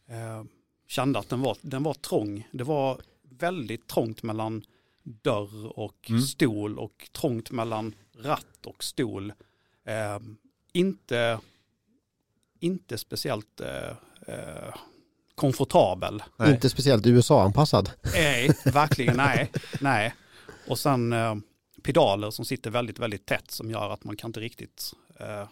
eh, 0.10 0.44
kände 0.88 1.20
att 1.20 1.30
den 1.30 1.42
var, 1.42 1.58
den 1.62 1.84
var 1.84 1.94
trång. 1.94 2.48
Det 2.52 2.64
var 2.64 2.98
väldigt 3.44 3.88
trångt 3.88 4.24
mellan 4.24 4.64
dörr 5.04 5.80
och 5.80 6.10
Mm. 6.10 6.22
stol 6.22 6.80
och 6.80 7.10
trångt 7.12 7.52
mellan 7.52 7.96
ratt 8.18 8.66
och 8.66 8.84
stol. 8.84 9.34
Eh, 9.86 10.20
inte, 10.74 11.40
inte 12.60 12.98
speciellt 12.98 13.62
eh, 13.62 13.90
eh, 14.28 14.74
komfortabel. 15.36 16.24
Nej. 16.38 16.52
Inte 16.54 16.70
speciellt 16.70 17.06
USA-anpassad. 17.08 17.92
Nej, 18.14 18.52
verkligen 18.66 19.18
nej. 19.18 19.52
nej. 19.82 20.14
Och 20.68 20.80
sen 20.80 21.14
eh, 21.14 21.36
pedaler 21.84 22.32
som 22.32 22.46
sitter 22.46 22.72
väldigt, 22.72 23.00
väldigt 23.00 23.26
tätt 23.26 23.52
som 23.52 23.72
gör 23.72 23.90
att 23.90 24.04
man 24.04 24.16
kan 24.18 24.30
inte 24.30 24.40
riktigt 24.40 24.94
eh, 25.20 25.48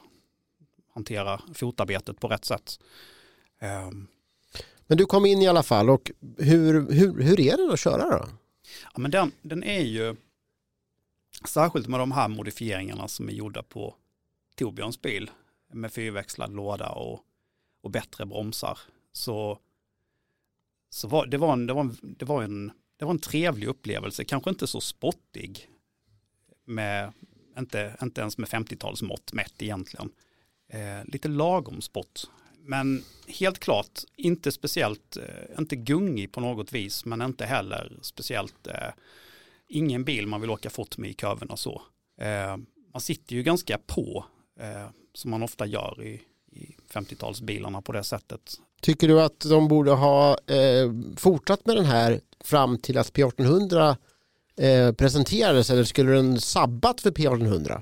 hantera 0.93 1.41
fotarbetet 1.53 2.19
på 2.19 2.27
rätt 2.27 2.45
sätt. 2.45 2.79
Men 4.91 4.97
du 4.97 5.05
kom 5.05 5.25
in 5.25 5.41
i 5.41 5.47
alla 5.47 5.63
fall 5.63 5.89
och 5.89 6.11
hur, 6.37 6.91
hur, 6.91 7.21
hur 7.21 7.39
är 7.39 7.57
den 7.57 7.71
att 7.71 7.79
köra 7.79 8.17
då? 8.17 8.27
ja, 8.83 8.99
men 8.99 9.11
den, 9.11 9.31
den 9.41 9.63
är 9.63 9.81
ju, 9.81 10.15
särskilt 11.47 11.87
med 11.87 11.99
de 11.99 12.11
här 12.11 12.27
modifieringarna 12.27 13.07
som 13.07 13.29
är 13.29 13.33
gjorda 13.33 13.63
på 13.63 13.95
Torbjörns 14.55 15.01
bil 15.01 15.31
med 15.73 15.93
fyrväxlad 15.93 16.53
låda 16.53 16.89
och, 16.89 17.19
och 17.81 17.91
bättre 17.91 18.25
bromsar. 18.25 18.79
Så, 19.11 19.59
så 20.89 21.07
var, 21.07 21.25
det, 21.25 21.37
var 21.37 21.53
en, 21.53 21.67
det, 21.67 21.73
var 21.73 21.81
en, 21.81 21.97
det, 22.01 22.25
var 22.25 22.43
en, 22.43 22.71
det 22.97 23.05
var 23.05 23.11
en 23.11 23.19
trevlig 23.19 23.67
upplevelse, 23.67 24.23
kanske 24.23 24.49
inte 24.49 24.67
så 24.67 24.81
spottig, 24.81 25.69
med, 26.65 27.13
inte, 27.57 27.97
inte 28.01 28.21
ens 28.21 28.37
med 28.37 28.49
50-talsmått 28.49 29.33
mätt 29.33 29.61
egentligen. 29.61 30.11
Eh, 30.67 31.05
lite 31.05 31.27
lagom 31.27 31.81
spott. 31.81 32.29
Men 32.63 33.03
helt 33.27 33.59
klart 33.59 33.99
inte 34.15 34.51
speciellt, 34.51 35.17
eh, 35.17 35.59
inte 35.59 35.75
gungig 35.75 36.31
på 36.31 36.41
något 36.41 36.71
vis, 36.71 37.05
men 37.05 37.21
inte 37.21 37.45
heller 37.45 37.93
speciellt, 38.01 38.67
eh, 38.67 38.93
ingen 39.67 40.03
bil 40.03 40.27
man 40.27 40.41
vill 40.41 40.49
åka 40.49 40.69
fort 40.69 40.97
med 40.97 41.09
i 41.09 41.13
kurvorna 41.13 41.57
så. 41.57 41.81
Eh, 42.21 42.57
man 42.93 43.01
sitter 43.01 43.35
ju 43.35 43.43
ganska 43.43 43.77
på, 43.77 44.25
eh, 44.59 44.89
som 45.13 45.31
man 45.31 45.43
ofta 45.43 45.65
gör 45.65 46.03
i, 46.03 46.21
i 46.51 46.75
50-talsbilarna 46.93 47.81
på 47.81 47.91
det 47.91 48.03
sättet. 48.03 48.59
Tycker 48.81 49.07
du 49.07 49.21
att 49.21 49.39
de 49.39 49.67
borde 49.67 49.91
ha 49.91 50.37
eh, 50.47 50.91
fortsatt 51.17 51.65
med 51.65 51.75
den 51.75 51.85
här 51.85 52.21
fram 52.39 52.77
till 52.77 52.97
att 52.97 53.13
P1800 53.13 53.95
eh, 54.57 54.91
presenterades 54.91 55.69
eller 55.69 55.83
skulle 55.83 56.11
den 56.11 56.41
sabbat 56.41 57.01
för 57.01 57.11
P1800? 57.11 57.81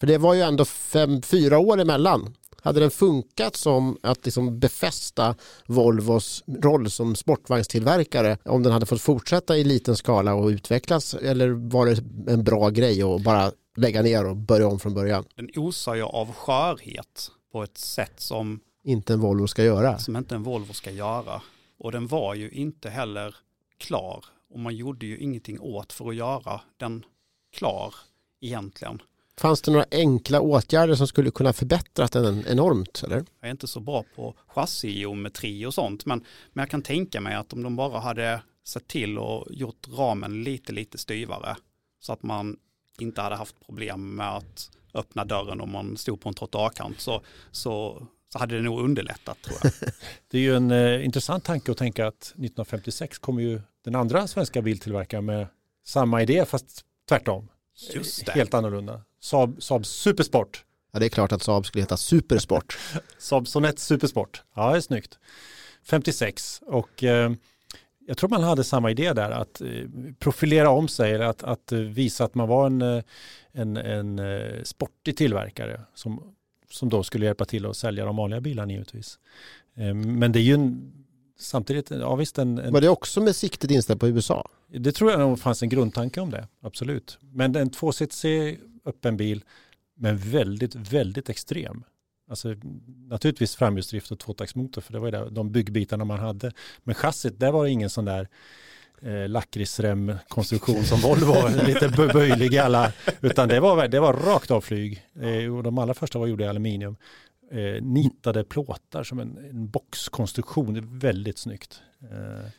För 0.00 0.06
det 0.06 0.18
var 0.18 0.34
ju 0.34 0.40
ändå 0.40 0.64
fem, 0.64 1.22
fyra 1.22 1.58
år 1.58 1.80
emellan. 1.80 2.34
Hade 2.62 2.80
den 2.80 2.90
funkat 2.90 3.56
som 3.56 3.98
att 4.02 4.24
liksom 4.24 4.58
befästa 4.58 5.34
Volvos 5.66 6.44
roll 6.46 6.90
som 6.90 7.16
sportvagnstillverkare 7.16 8.38
om 8.44 8.62
den 8.62 8.72
hade 8.72 8.86
fått 8.86 9.00
fortsätta 9.00 9.56
i 9.56 9.64
liten 9.64 9.96
skala 9.96 10.34
och 10.34 10.46
utvecklas 10.46 11.14
eller 11.14 11.48
var 11.48 11.86
det 11.86 12.32
en 12.32 12.44
bra 12.44 12.70
grej 12.70 13.02
att 13.02 13.22
bara 13.22 13.52
lägga 13.76 14.02
ner 14.02 14.26
och 14.26 14.36
börja 14.36 14.68
om 14.68 14.78
från 14.78 14.94
början? 14.94 15.24
Den 15.34 15.50
osar 15.56 15.94
ju 15.94 16.02
av 16.02 16.32
skörhet 16.32 17.30
på 17.52 17.62
ett 17.62 17.78
sätt 17.78 18.20
som, 18.20 18.60
Inte 18.84 19.12
en 19.12 19.20
Volvo 19.20 19.46
ska 19.46 19.64
göra. 19.64 19.98
som 19.98 20.16
inte 20.16 20.34
en 20.34 20.42
Volvo 20.42 20.72
ska 20.72 20.90
göra. 20.90 21.42
Och 21.78 21.92
den 21.92 22.06
var 22.06 22.34
ju 22.34 22.50
inte 22.50 22.90
heller 22.90 23.36
klar. 23.78 24.24
Och 24.50 24.58
man 24.58 24.76
gjorde 24.76 25.06
ju 25.06 25.18
ingenting 25.18 25.60
åt 25.60 25.92
för 25.92 26.08
att 26.08 26.16
göra 26.16 26.60
den 26.76 27.04
klar 27.56 27.94
egentligen. 28.40 29.02
Fanns 29.38 29.62
det 29.62 29.70
några 29.70 29.86
enkla 29.90 30.40
åtgärder 30.40 30.94
som 30.94 31.06
skulle 31.06 31.30
kunna 31.30 31.52
förbättrat 31.52 32.12
den 32.12 32.44
enormt? 32.46 33.02
Eller? 33.04 33.16
Jag 33.16 33.48
är 33.48 33.50
inte 33.50 33.66
så 33.66 33.80
bra 33.80 34.04
på 34.16 34.34
chassigeometri 34.46 35.66
och 35.66 35.74
sånt, 35.74 36.06
men, 36.06 36.24
men 36.52 36.62
jag 36.62 36.70
kan 36.70 36.82
tänka 36.82 37.20
mig 37.20 37.34
att 37.34 37.52
om 37.52 37.62
de 37.62 37.76
bara 37.76 37.98
hade 38.00 38.42
sett 38.64 38.88
till 38.88 39.18
och 39.18 39.46
gjort 39.50 39.88
ramen 39.88 40.42
lite, 40.42 40.72
lite 40.72 40.98
styvare 40.98 41.56
så 42.00 42.12
att 42.12 42.22
man 42.22 42.56
inte 42.98 43.20
hade 43.20 43.36
haft 43.36 43.66
problem 43.66 44.16
med 44.16 44.36
att 44.36 44.70
öppna 44.94 45.24
dörren 45.24 45.60
om 45.60 45.72
man 45.72 45.96
stod 45.96 46.20
på 46.20 46.28
en 46.28 46.34
trottoarkant 46.34 47.00
så, 47.00 47.22
så, 47.50 48.06
så 48.32 48.38
hade 48.38 48.56
det 48.56 48.62
nog 48.62 48.80
underlättat 48.80 49.42
tror 49.42 49.58
jag. 49.62 49.72
Det 50.28 50.38
är 50.38 50.42
ju 50.42 50.56
en 50.56 50.70
eh, 50.70 51.04
intressant 51.04 51.44
tanke 51.44 51.70
att 51.70 51.78
tänka 51.78 52.06
att 52.06 52.22
1956 52.22 53.18
kommer 53.18 53.42
ju 53.42 53.60
den 53.84 53.94
andra 53.94 54.26
svenska 54.26 54.62
biltillverkaren 54.62 55.24
med 55.24 55.46
samma 55.86 56.22
idé 56.22 56.44
fast 56.44 56.84
tvärtom. 57.08 57.48
Just 57.94 58.26
det. 58.26 58.32
Helt 58.32 58.54
annorlunda. 58.54 59.02
Saab, 59.20 59.62
Saab 59.62 59.86
Supersport. 59.86 60.64
Ja, 60.92 60.98
det 60.98 61.06
är 61.06 61.10
klart 61.10 61.32
att 61.32 61.42
Saab 61.42 61.66
skulle 61.66 61.82
heta 61.82 61.96
Supersport. 61.96 62.78
Saab 63.18 63.48
Sonett 63.48 63.78
Supersport. 63.78 64.42
Ja, 64.54 64.70
det 64.70 64.76
är 64.76 64.80
snyggt. 64.80 65.18
56 65.84 66.62
och 66.66 67.04
eh, 67.04 67.32
jag 68.08 68.16
tror 68.16 68.30
man 68.30 68.42
hade 68.42 68.64
samma 68.64 68.90
idé 68.90 69.12
där, 69.12 69.30
att 69.30 69.60
eh, 69.60 69.68
profilera 70.18 70.70
om 70.70 70.88
sig, 70.88 71.12
eller 71.12 71.24
att, 71.24 71.42
att 71.42 71.72
eh, 71.72 71.78
visa 71.78 72.24
att 72.24 72.34
man 72.34 72.48
var 72.48 72.66
en, 72.66 72.82
eh, 72.82 73.02
en, 73.52 73.76
en 73.76 74.20
sportig 74.64 75.16
tillverkare 75.16 75.80
som, 75.94 76.34
som 76.70 76.88
då 76.88 77.02
skulle 77.02 77.26
hjälpa 77.26 77.44
till 77.44 77.66
att 77.66 77.76
sälja 77.76 78.04
de 78.04 78.16
vanliga 78.16 78.40
bilarna 78.40 78.72
givetvis. 78.72 79.18
Men 80.04 80.32
det 80.32 80.38
är 80.38 80.42
ju 80.42 80.54
en, 80.54 80.92
samtidigt, 81.38 81.90
ja 81.90 82.14
visst 82.14 82.38
en, 82.38 82.58
en 82.58 82.72
Var 82.72 82.80
det 82.80 82.88
också 82.88 83.20
med 83.20 83.36
siktet 83.36 83.70
inställt 83.70 84.00
på 84.00 84.08
USA? 84.08 84.48
Det 84.68 84.92
tror 84.92 85.10
jag 85.10 85.20
nog 85.20 85.38
fanns 85.38 85.62
en 85.62 85.68
grundtanke 85.68 86.20
om 86.20 86.30
det, 86.30 86.48
absolut. 86.60 87.18
Men 87.20 87.56
en 87.56 87.70
tvåsitsig 87.70 88.60
öppen 88.84 89.16
bil, 89.16 89.44
men 89.96 90.16
väldigt, 90.16 90.74
väldigt 90.74 91.28
extrem. 91.28 91.84
Alltså 92.30 92.54
naturligtvis 93.08 93.56
framhjulsdrift 93.56 94.10
och 94.10 94.18
tvåtaktsmotor, 94.18 94.80
för 94.80 94.92
det 94.92 94.98
var 94.98 95.12
ju 95.12 95.30
de 95.30 95.52
byggbitarna 95.52 96.04
man 96.04 96.18
hade. 96.18 96.52
Men 96.84 96.94
chassit, 96.94 97.38
där 97.38 97.52
var 97.52 97.64
det 97.64 97.70
ingen 97.70 97.90
sån 97.90 98.04
där 98.04 98.28
eh, 99.02 99.28
lakritsremkonstruktion 99.28 100.84
som 100.84 101.00
Volvo, 101.00 101.48
lite 101.66 101.88
bö- 101.88 102.12
böjlig 102.12 102.54
i 102.54 102.58
alla, 102.58 102.92
utan 103.20 103.48
det 103.48 103.60
var, 103.60 103.88
det 103.88 104.00
var 104.00 104.12
rakt 104.12 104.50
av 104.50 104.60
flyg. 104.60 105.02
Eh, 105.20 105.56
och 105.56 105.62
de 105.62 105.78
allra 105.78 105.94
första 105.94 106.18
var 106.18 106.26
gjorda 106.26 106.44
i 106.44 106.48
aluminium. 106.48 106.96
Eh, 107.50 107.82
nitade 107.82 108.44
plåtar 108.44 109.02
som 109.02 109.18
en, 109.18 109.38
en 109.50 109.70
boxkonstruktion, 109.70 110.98
väldigt 110.98 111.38
snyggt. 111.38 111.82
Eh, 112.02 112.50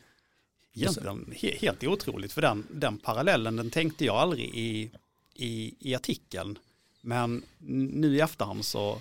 Egentligen 0.74 1.32
he, 1.36 1.56
helt 1.60 1.84
otroligt 1.84 2.32
för 2.32 2.40
den, 2.42 2.66
den 2.70 2.98
parallellen 2.98 3.56
den 3.56 3.70
tänkte 3.70 4.04
jag 4.04 4.16
aldrig 4.16 4.44
i, 4.54 4.90
i, 5.34 5.74
i 5.78 5.94
artikeln. 5.94 6.58
Men 7.00 7.42
nu 7.96 8.16
i 8.16 8.20
efterhand 8.20 8.64
så... 8.64 8.98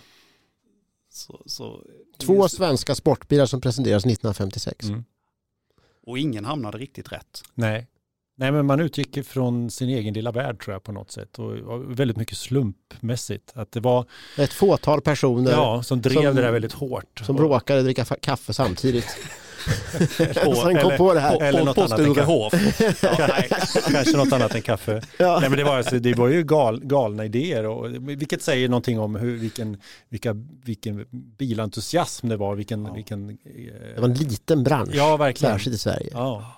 så, 1.10 1.41
så 1.45 1.84
Två 2.17 2.49
svenska 2.49 2.95
sportbilar 2.95 3.45
som 3.45 3.62
presenterades 3.62 4.05
1956. 4.05 4.86
mm. 4.89 5.03
Och 6.03 6.17
ingen 6.19 6.45
hamnade 6.45 6.77
riktigt 6.77 7.12
rätt. 7.12 7.43
Nej. 7.53 7.88
Nej, 8.36 8.51
men 8.51 8.65
man 8.65 8.79
utgick 8.79 9.25
från 9.25 9.71
sin 9.71 9.89
egen 9.89 10.13
lilla 10.13 10.32
värld 10.32 10.63
tror 10.63 10.73
jag 10.75 10.84
på 10.84 10.91
något 10.91 11.12
sätt 11.12 11.39
och, 11.39 11.99
väldigt 11.99 12.17
mycket 12.17 12.38
slumpmässigt. 12.38 13.51
Att 13.55 13.71
det 13.71 13.79
var, 13.79 14.05
Ett 14.38 14.53
fåtal 14.53 15.01
personer 15.01 15.51
ja, 15.51 15.84
som 15.84 16.01
drev 16.01 16.13
som- 16.13 16.36
det 16.36 16.41
där 16.41 16.51
väldigt 16.51 16.73
hårt. 16.73 17.21
som 17.25 17.36
Och- 17.36 17.41
råkade 17.41 17.84
dricka 17.84 18.05
kaffe 18.05 18.53
samtidigt. 18.53 19.08
På- 20.45 20.56
Sen 20.56 20.63
kom 20.63 20.76
eller- 20.76 20.98
på 20.98 21.13
det 21.13 21.19
här. 21.19 21.36
På, 21.38 21.43
Eller 21.43 21.60
på, 21.60 21.65
något 21.65 21.76
på 21.76 21.82
annat 21.82 22.00
än 22.00 22.06
Sturehof. 22.06 22.54
Ja, 23.04 23.28
nej. 23.30 23.50
Kanske 23.91 24.17
något 24.17 24.34
annat 24.34 24.56
än 24.56 24.62
kaffe. 24.62 25.02
Ja. 25.19 25.38
Nej, 25.39 25.50
men 25.50 25.58
det, 25.58 25.63
var, 25.63 25.78
alltså, 25.78 26.00
det 26.00 26.13
var 26.13 26.28
ju 26.28 26.43
gal, 26.43 26.80
galna 26.86 27.26
idéer, 27.26 27.65
och, 27.65 27.89
vilket 28.10 28.41
säger 28.41 28.69
någonting 28.69 29.00
om 29.00 29.15
hur, 29.15 29.38
vilken, 29.38 29.78
vilka, 30.10 30.34
vilken 30.65 31.06
bilentusiasm 31.38 32.30
det 32.30 32.38
var. 32.38 32.56
Vilken, 32.56 32.86
Ja. 32.86 32.93
vilken, 32.93 33.30
eh, 33.30 33.36
Det 33.95 34.02
var 34.02 34.08
en 34.10 34.13
liten 34.13 34.63
bransch, 34.63 34.91
ja, 34.95 35.17
verkligen. 35.17 35.54
särskilt 35.54 35.76
i 35.76 35.80
Sverige. 35.80 36.10
Ja. 36.13 36.56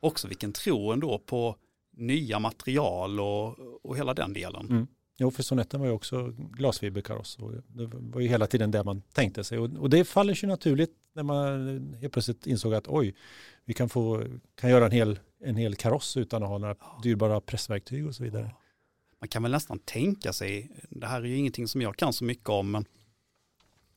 Också 0.00 0.28
vilken 0.28 0.52
tro 0.52 0.92
ändå 0.92 1.18
på 1.26 1.56
nya 1.96 2.38
material 2.38 3.20
och, 3.20 3.54
och 3.84 3.96
hela 3.96 4.14
den 4.14 4.32
delen. 4.32 4.66
Mm. 4.70 4.86
Jo, 5.22 5.30
för 5.30 5.42
sonetten 5.42 5.80
var 5.80 5.86
ju 5.86 5.92
också 5.92 6.34
glasfiberkaross 6.36 7.38
och 7.38 7.52
det 7.52 7.86
var 7.86 8.20
ju 8.20 8.28
hela 8.28 8.46
tiden 8.46 8.70
det 8.70 8.84
man 8.84 9.02
tänkte 9.12 9.44
sig. 9.44 9.58
Och, 9.58 9.70
och 9.78 9.90
det 9.90 10.04
faller 10.04 10.34
sig 10.34 10.48
naturligt 10.48 10.90
när 11.12 11.22
man 11.22 11.94
helt 12.00 12.12
plötsligt 12.12 12.46
insåg 12.46 12.74
att 12.74 12.88
oj, 12.88 13.14
vi 13.64 13.74
kan, 13.74 13.88
få, 13.88 14.24
kan 14.54 14.70
göra 14.70 14.86
en 14.86 14.90
hel, 14.90 15.18
en 15.44 15.56
hel 15.56 15.74
kaross 15.74 16.16
utan 16.16 16.42
att 16.42 16.48
ha 16.48 16.58
några 16.58 16.76
dyrbara 17.02 17.40
pressverktyg 17.40 18.06
och 18.06 18.14
så 18.14 18.24
vidare. 18.24 18.54
Man 19.20 19.28
kan 19.28 19.42
väl 19.42 19.52
nästan 19.52 19.78
tänka 19.78 20.32
sig, 20.32 20.70
det 20.90 21.06
här 21.06 21.20
är 21.20 21.26
ju 21.26 21.36
ingenting 21.36 21.68
som 21.68 21.82
jag 21.82 21.96
kan 21.96 22.12
så 22.12 22.24
mycket 22.24 22.48
om, 22.48 22.70
men, 22.70 22.84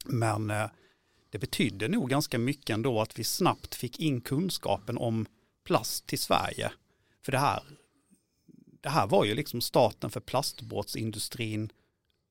men 0.06 0.50
eh, 0.50 0.70
det 1.30 1.40
betydde 1.40 1.88
nog 1.88 2.10
ganska 2.10 2.38
mycket 2.38 2.74
ändå 2.74 3.02
att 3.02 3.20
vi 3.20 3.24
snabbt 3.24 3.76
fick 3.76 4.00
in 4.00 4.22
kunskapen 4.22 4.98
om 4.98 5.26
plast 5.64 6.08
till 6.08 6.20
Sverige. 6.20 6.72
För 7.22 7.32
det 7.32 7.38
här, 7.38 7.64
det 8.86 8.91
här 8.91 9.08
var 9.08 9.26
ju 9.26 9.36
liksom 9.36 9.62
starten 9.62 10.10
för 10.10 10.19
plastbåtsindustrin 10.19 11.69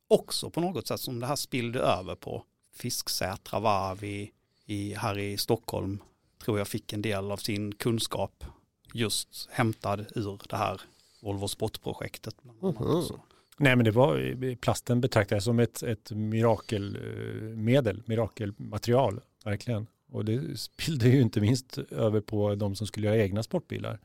också 0.09 0.51
på 0.51 0.61
något 0.61 0.87
sätt 0.87 1.01
som 1.01 1.21
det 1.21 1.27
här 1.27 1.37
spillde 1.37 1.81
över 1.81 2.14
på. 2.14 2.45
Fisksätra 2.75 3.61
varv 3.61 4.05
i, 4.05 4.31
i, 4.67 4.95
här 4.95 5.19
i 5.19 5.37
Stockholm 5.37 5.99
tror 6.45 6.59
jag 6.59 6.69
fick 6.69 6.93
en 6.93 7.03
del 7.03 7.31
av 7.31 7.37
sin 7.37 7.75
kunskap 7.75 8.45
just 8.93 9.49
hämtad 9.51 10.07
ur 10.14 10.40
det 10.49 10.57
här 10.57 10.81
Volvo 11.23 11.49
annat. 11.69 12.43
Mhm. 12.62 13.03
Så. 13.03 13.21
Nej, 13.59 13.77
men 13.77 13.85
det 13.85 13.90
var, 13.90 14.55
plasten 14.55 15.01
betraktades 15.01 15.45
som 15.45 15.59
ett, 15.59 15.83
ett 15.83 16.11
mirakelmedel, 16.11 18.03
mirakelmaterial, 18.07 19.21
verkligen. 19.45 19.87
Och 20.11 20.25
det 20.25 20.61
spillde 20.61 21.09
ju 21.09 21.21
inte 21.21 21.40
minst 21.40 21.79
över 21.79 22.21
på 22.21 22.55
de 22.55 22.77
som 22.77 22.87
skulle 22.87 23.07
göra 23.07 23.19
egna 23.19 23.43
sportbilar. 23.43 24.01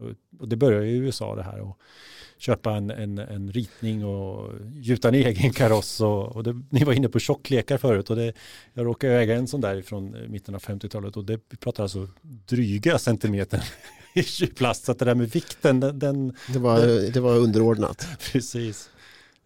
Och- 0.00 0.48
det 0.48 0.56
började 0.56 0.86
i 0.86 0.96
USA 0.96 1.34
det 1.36 1.42
här 1.42 1.60
och 1.60 1.78
köpa 2.38 2.72
en, 2.76 2.90
en, 2.90 3.18
en 3.18 3.52
ritning 3.52 4.04
och 4.04 4.52
gjuta 4.74 5.08
en 5.08 5.14
egen 5.14 5.52
kaross. 5.52 6.00
Och, 6.00 6.36
och 6.36 6.42
det, 6.42 6.62
ni 6.70 6.84
var 6.84 6.92
inne 6.92 7.08
på 7.08 7.18
tjocklekar 7.18 7.78
förut 7.78 8.10
och 8.10 8.16
det, 8.16 8.32
jag 8.74 8.86
råkade 8.86 9.12
äga 9.12 9.34
en 9.36 9.46
sån 9.48 9.60
där 9.60 9.82
från 9.82 10.16
mitten 10.32 10.54
av 10.54 10.60
50-talet 10.62 11.16
och 11.16 11.24
det, 11.24 11.40
vi 11.50 11.56
pratar 11.56 11.82
alltså 11.82 12.08
dryga 12.22 12.98
centimeter 12.98 13.62
i 14.14 14.46
plast. 14.46 14.84
Så 14.84 14.92
att 14.92 14.98
det 14.98 15.04
där 15.04 15.14
med 15.14 15.30
vikten, 15.30 15.80
den, 15.80 15.98
den 15.98 16.36
Det, 16.52 16.58
var, 16.58 17.10
det 17.12 17.20
var 17.20 17.36
underordnat. 17.36 18.08
Precis. 18.32 18.90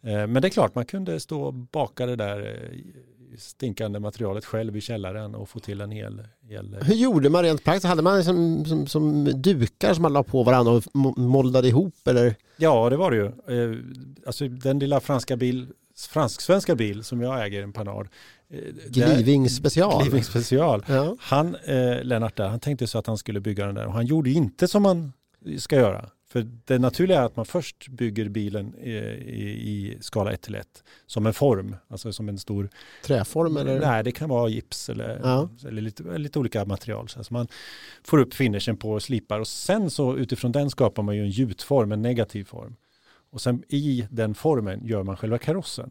Eh, 0.02 0.26
Men 0.26 0.34
det 0.42 0.48
är 0.48 0.50
klart, 0.50 0.74
man 0.74 0.84
kunde 0.86 1.20
stå 1.20 1.42
och 1.42 1.54
baka 1.54 2.06
det 2.06 2.16
där 2.16 2.40
eh, 2.40 2.78
stinkande 3.38 4.00
materialet 4.00 4.44
själv 4.44 4.76
i 4.76 4.80
källaren 4.80 5.34
och 5.34 5.48
få 5.48 5.58
till 5.60 5.80
en 5.80 5.90
hel... 5.90 6.22
hel 6.48 6.76
Hur 6.82 6.94
gjorde 6.94 7.28
man 7.30 7.42
rent 7.42 7.64
praktiskt? 7.64 7.86
Hade 7.86 8.02
man 8.02 8.16
liksom, 8.16 8.64
som, 8.64 8.86
som 8.86 9.24
dukar 9.42 9.94
som 9.94 10.02
man 10.02 10.12
la 10.12 10.22
på 10.22 10.42
varandra 10.42 10.72
och 10.72 10.82
mo- 10.82 11.18
moldade 11.18 11.68
ihop? 11.68 11.94
Eller? 12.08 12.34
Ja, 12.56 12.90
det 12.90 12.96
var 12.96 13.10
det 13.10 13.16
ju. 13.16 13.26
Eh, 13.26 13.76
Alltså 14.26 14.48
den 14.48 14.78
lilla 14.78 15.00
franska 15.00 15.36
bil, 15.36 15.66
fransk-svenska 16.08 16.74
bil 16.74 17.04
som 17.04 17.20
jag 17.20 17.46
äger, 17.46 17.62
en 17.62 17.72
Panhard. 17.72 18.08
eh, 18.50 18.58
Gliving 18.88 19.48
special? 19.50 20.02
Gliving 20.02 20.24
special. 20.24 20.84
Ja. 20.88 21.16
Han, 21.20 21.54
eh, 21.64 22.02
Lennart 22.02 22.36
där, 22.36 22.48
han 22.48 22.60
tänkte 22.60 22.86
så 22.86 22.98
att 22.98 23.06
han 23.06 23.18
skulle 23.18 23.40
bygga 23.40 23.66
den 23.66 23.74
där 23.74 23.86
och 23.86 23.92
han 23.92 24.06
gjorde 24.06 24.30
inte 24.30 24.68
som 24.68 24.82
man 24.82 25.12
ska 25.58 25.76
göra. 25.76 26.08
För 26.32 26.46
det 26.64 26.78
naturliga 26.78 27.20
är 27.20 27.24
att 27.24 27.36
man 27.36 27.46
först 27.46 27.88
bygger 27.88 28.28
bilen 28.28 28.74
i, 28.78 28.90
i, 28.90 29.70
i 29.70 29.98
skala 30.00 30.32
1 30.32 30.40
till 30.42 30.54
1 30.54 30.84
som 31.06 31.26
en 31.26 31.32
form, 31.34 31.76
alltså 31.88 32.12
som 32.12 32.28
en 32.28 32.38
stor 32.38 32.68
Träform 33.04 33.56
eller? 33.56 33.80
Nej, 33.80 34.04
det 34.04 34.12
kan 34.12 34.28
vara 34.28 34.48
gips 34.48 34.88
eller, 34.88 35.20
Ja. 35.22 35.48
eller 35.68 35.82
lite, 35.82 36.18
lite 36.18 36.38
olika 36.38 36.64
material. 36.64 37.08
Så 37.08 37.18
alltså 37.18 37.32
man 37.34 37.48
får 38.04 38.18
upp 38.18 38.34
finishen 38.34 38.76
på 38.76 38.90
och 38.92 39.02
slipar 39.02 39.40
och 39.40 39.48
sen 39.48 39.90
så 39.90 40.16
utifrån 40.16 40.52
den 40.52 40.70
skapar 40.70 41.02
man 41.02 41.16
ju 41.16 41.22
en 41.22 41.30
gjutform, 41.30 41.92
en 41.92 42.02
negativ 42.02 42.44
form. 42.44 42.76
Och 43.32 43.40
sen 43.40 43.62
i 43.68 44.06
den 44.10 44.34
formen 44.34 44.86
gör 44.86 45.02
man 45.02 45.16
själva 45.16 45.38
karossen. 45.38 45.90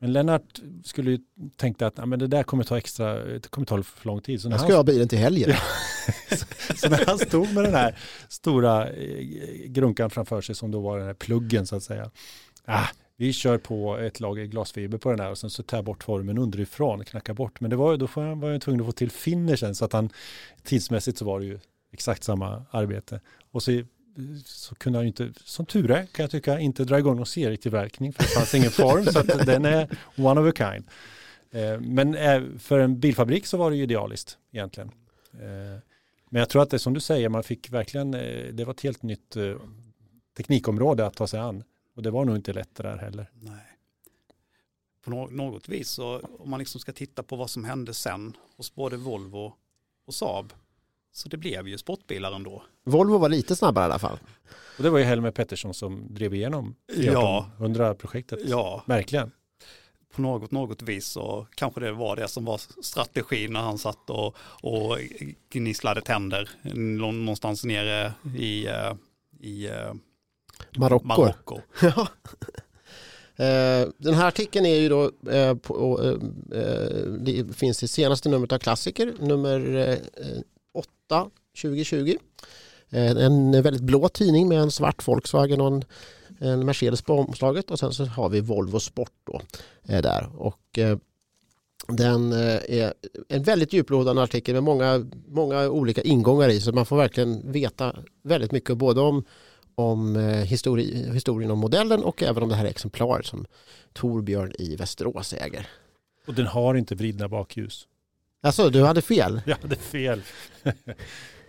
Men 0.00 0.12
Lennart 0.12 0.60
skulle 0.84 1.10
ju 1.10 1.18
tänkte 1.56 1.86
att 1.86 1.98
ja, 1.98 2.06
men 2.06 2.18
det 2.18 2.26
där 2.26 2.42
kommer 2.42 2.64
ta 2.64 2.78
extra, 2.78 3.24
det 3.24 3.50
kommer 3.50 3.66
ta 3.66 3.82
för 3.82 4.06
lång 4.06 4.20
tid. 4.20 4.40
Så 4.40 4.48
när, 4.48 4.54
Jag 4.54 4.60
ska 4.60 4.68
han, 4.68 4.76
ha 4.76 4.84
bilen 4.84 5.08
till 5.08 5.18
helgen. 5.18 5.56
så 6.76 6.88
när 6.88 7.06
han 7.06 7.18
stod 7.18 7.54
med 7.54 7.64
den 7.64 7.74
här 7.74 7.98
stora 8.28 8.90
eh, 8.90 9.24
grunkan 9.66 10.10
framför 10.10 10.40
sig 10.40 10.54
som 10.54 10.70
då 10.70 10.80
var 10.80 10.98
den 10.98 11.06
här 11.06 11.14
pluggen 11.14 11.66
så 11.66 11.76
att 11.76 11.82
säga. 11.82 12.10
Ah, 12.64 12.86
vi 13.16 13.32
kör 13.32 13.58
på 13.58 13.98
ett 13.98 14.20
lager 14.20 14.44
glasfiber 14.44 14.98
på 14.98 15.10
den 15.10 15.20
här 15.20 15.30
och 15.30 15.38
sen 15.38 15.50
så 15.50 15.62
tar 15.62 15.78
jag 15.78 15.84
bort 15.84 16.04
formen 16.04 16.38
underifrån, 16.38 17.04
knackar 17.04 17.34
bort. 17.34 17.60
Men 17.60 17.70
det 17.70 17.76
var, 17.76 17.96
då 17.96 18.08
var 18.34 18.50
jag 18.50 18.60
tvungen 18.60 18.80
att 18.80 18.86
få 18.86 18.92
till 18.92 19.10
finishen 19.10 19.74
så 19.74 19.84
att 19.84 19.92
han 19.92 20.10
tidsmässigt 20.62 21.18
så 21.18 21.24
var 21.24 21.40
det 21.40 21.46
ju 21.46 21.58
exakt 21.92 22.24
samma 22.24 22.64
arbete. 22.70 23.20
Och 23.52 23.62
så, 23.62 23.82
så 24.44 24.74
kunde 24.74 24.98
han 24.98 25.04
ju 25.04 25.08
inte, 25.08 25.32
som 25.44 25.66
tur 25.66 25.90
är 25.90 26.06
kan 26.06 26.22
jag 26.22 26.30
tycka, 26.30 26.58
inte 26.60 26.84
dra 26.84 26.98
igång 26.98 27.16
någon 27.16 27.26
serietillverkning 27.26 28.12
för 28.12 28.22
det 28.22 28.28
fanns 28.28 28.54
ingen 28.54 28.70
form 28.70 29.04
så 29.04 29.18
att 29.18 29.46
den 29.46 29.64
är 29.64 29.98
one 30.16 30.40
of 30.40 30.48
a 30.48 30.52
kind. 30.56 30.84
Eh, 31.50 31.80
Men 31.80 32.14
eh, 32.14 32.42
för 32.58 32.78
en 32.78 33.00
bilfabrik 33.00 33.46
så 33.46 33.56
var 33.56 33.70
det 33.70 33.76
ju 33.76 33.82
idealiskt 33.82 34.38
egentligen. 34.50 34.88
Eh, 35.32 35.80
Men 36.28 36.40
jag 36.40 36.48
tror 36.48 36.62
att 36.62 36.70
det 36.70 36.78
som 36.78 36.94
du 36.94 37.00
säger, 37.00 37.28
man 37.28 37.42
fick 37.42 37.70
verkligen, 37.70 38.14
eh, 38.14 38.52
det 38.52 38.64
var 38.64 38.72
ett 38.74 38.80
helt 38.80 39.02
nytt 39.02 39.36
eh, 39.36 39.54
teknikområde 40.36 41.06
att 41.06 41.14
ta 41.14 41.26
sig 41.26 41.40
an. 41.40 41.64
Och 41.96 42.02
det 42.02 42.10
var 42.10 42.24
nog 42.24 42.36
inte 42.36 42.52
lätt 42.52 42.74
det 42.74 42.82
där 42.82 42.96
heller. 42.96 43.30
Nej. 43.34 43.66
På 45.04 45.10
något 45.10 45.68
vis 45.68 45.88
så 45.90 46.20
om 46.38 46.50
man 46.50 46.58
liksom 46.58 46.80
ska 46.80 46.92
titta 46.92 47.22
på 47.22 47.36
vad 47.36 47.50
som 47.50 47.64
hände 47.64 47.94
sen 47.94 48.36
hos 48.56 48.74
både 48.74 48.96
Volvo 48.96 49.52
och 50.06 50.14
Saab 50.14 50.52
så 51.12 51.28
det 51.28 51.36
blev 51.36 51.68
ju 51.68 51.78
sportbilar 51.78 52.32
ändå. 52.32 52.62
Volvo 52.84 53.18
var 53.18 53.28
lite 53.28 53.56
snabbare 53.56 53.82
i 53.84 53.84
alla 53.84 53.98
fall. 53.98 54.18
Och 54.76 54.82
det 54.82 54.90
var 54.90 54.98
ju 54.98 55.04
Helmer 55.04 55.30
Pettersson 55.30 55.74
som 55.74 56.14
drev 56.14 56.34
igenom 56.34 56.74
Ja. 56.96 57.50
100-projektet. 57.58 58.38
Ja, 58.44 58.84
Verkligen. 58.86 59.30
på 60.14 60.22
något, 60.22 60.50
något 60.50 60.82
vis 60.82 61.06
så 61.06 61.46
kanske 61.54 61.80
det 61.80 61.92
var 61.92 62.16
det 62.16 62.28
som 62.28 62.44
var 62.44 62.60
strategin 62.82 63.52
när 63.52 63.60
han 63.60 63.78
satt 63.78 64.10
och, 64.10 64.36
och 64.62 64.98
gnisslade 65.52 66.00
tänder 66.02 66.50
nå- 66.74 67.12
någonstans 67.12 67.64
nere 67.64 68.12
i, 68.38 68.66
eh, 68.66 68.92
i 69.40 69.66
eh, 69.68 69.92
Marocko. 70.76 71.06
Marocko. 71.06 71.60
Ja. 71.82 72.08
Eh, 73.44 73.88
Den 73.98 74.14
här 74.14 74.28
artikeln 74.28 74.66
är 74.66 74.74
ju 74.74 74.88
då 74.88 75.10
på, 75.62 76.00
det 77.18 77.56
finns 77.56 77.82
i 77.82 77.88
senaste 77.88 78.28
numret 78.28 78.52
av 78.52 78.58
Klassiker, 78.58 79.14
nummer 79.20 79.60
8 80.72 81.30
2020. 81.62 82.16
Eh, 82.90 83.10
en 83.10 83.62
väldigt 83.62 83.82
blå 83.82 84.08
tidning 84.08 84.48
med 84.48 84.58
en 84.58 84.70
svart 84.70 85.08
Volkswagen 85.08 85.60
och 85.60 85.66
en, 85.66 85.84
en 86.38 86.66
Mercedes 86.66 87.02
på 87.02 87.14
omslaget 87.14 87.70
och 87.70 87.78
sen 87.78 87.92
så 87.92 88.04
har 88.04 88.28
vi 88.28 88.40
Volvo 88.40 88.80
Sport 88.80 89.12
då, 89.24 89.40
eh, 89.82 90.02
där. 90.02 90.28
Och, 90.36 90.78
eh, 90.78 90.98
den 91.88 92.32
är 92.32 92.94
en 93.28 93.42
väldigt 93.42 93.72
djuplodande 93.72 94.22
artikel 94.22 94.54
med 94.54 94.62
många, 94.62 95.06
många 95.28 95.68
olika 95.68 96.02
ingångar 96.02 96.48
i 96.48 96.60
så 96.60 96.72
man 96.72 96.86
får 96.86 96.96
verkligen 96.96 97.52
veta 97.52 97.96
väldigt 98.22 98.52
mycket 98.52 98.76
både 98.76 99.00
om, 99.00 99.24
om 99.74 100.16
histori, 100.44 101.12
historien 101.12 101.50
om 101.50 101.58
modellen 101.58 102.04
och 102.04 102.22
även 102.22 102.42
om 102.42 102.48
det 102.48 102.54
här 102.54 102.64
exemplaret 102.64 103.26
som 103.26 103.46
Torbjörn 103.92 104.52
i 104.58 104.76
Västerås 104.76 105.32
äger. 105.32 105.68
Och 106.26 106.34
den 106.34 106.46
har 106.46 106.74
inte 106.74 106.94
vridna 106.94 107.28
bakljus. 107.28 107.86
Alltså, 108.42 108.70
du 108.70 108.84
hade 108.84 109.02
fel. 109.02 109.42
Jag 109.46 109.56
hade 109.56 109.76
fel. 109.76 110.22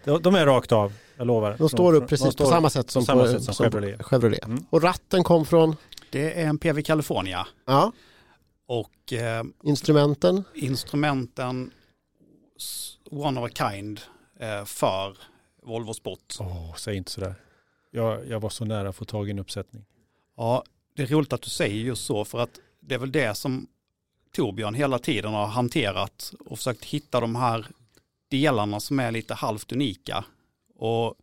De 0.03 0.35
är 0.35 0.45
rakt 0.45 0.71
av, 0.71 0.93
jag 1.17 1.27
lovar. 1.27 1.55
De 1.57 1.69
står 1.69 1.93
upp 1.93 2.07
precis 2.07 2.33
står 2.33 2.45
på 2.45 2.51
samma 2.51 2.69
sätt 2.69 2.89
som, 2.89 3.05
samma 3.05 3.21
på, 3.21 3.27
sätt 3.27 3.43
som 3.43 3.53
som 3.53 3.65
Chevrolet. 3.65 4.03
Chevrolet. 4.03 4.45
Mm. 4.45 4.65
Och 4.69 4.83
ratten 4.83 5.23
kom 5.23 5.45
från 5.45 5.75
Det 6.09 6.41
är 6.41 6.47
en 6.47 6.57
PV 6.57 6.81
California 6.81 7.47
ja, 7.65 7.91
och 8.67 9.13
eh, 9.13 9.43
instrumenten. 9.63 10.43
instrumenten 10.55 11.71
one 13.11 13.39
of 13.39 13.51
a 13.51 13.53
kind 13.53 14.01
eh, 14.39 14.65
för 14.65 15.17
Volvo 15.63 15.93
Sport. 15.93 16.35
Åh, 16.39 16.75
säg 16.75 16.97
inte 16.97 17.11
sådär. 17.11 17.35
Jag, 17.91 18.27
jag 18.27 18.39
var 18.39 18.49
så 18.49 18.65
nära 18.65 18.89
att 18.89 18.95
få 18.95 19.05
tag 19.05 19.27
i 19.27 19.31
en 19.31 19.39
uppsättning. 19.39 19.85
Ja, 20.37 20.63
det 20.95 21.03
är 21.03 21.07
roligt 21.07 21.33
att 21.33 21.41
du 21.41 21.49
säger 21.49 21.75
just 21.75 22.05
så 22.05 22.25
för 22.25 22.39
att 22.39 22.59
det 22.79 22.95
är 22.95 22.99
väl 22.99 23.11
det 23.11 23.35
som 23.35 23.67
Torbjörn 24.35 24.73
hela 24.73 24.99
tiden 24.99 25.33
har 25.33 25.47
hanterat 25.47 26.33
och 26.45 26.57
försökt 26.57 26.85
hitta 26.85 27.19
de 27.19 27.35
här 27.35 27.67
delarna 28.29 28.79
som 28.79 28.99
är 28.99 29.11
lite 29.11 29.33
halvt 29.33 29.71
unika. 29.71 30.25
Och 30.75 31.15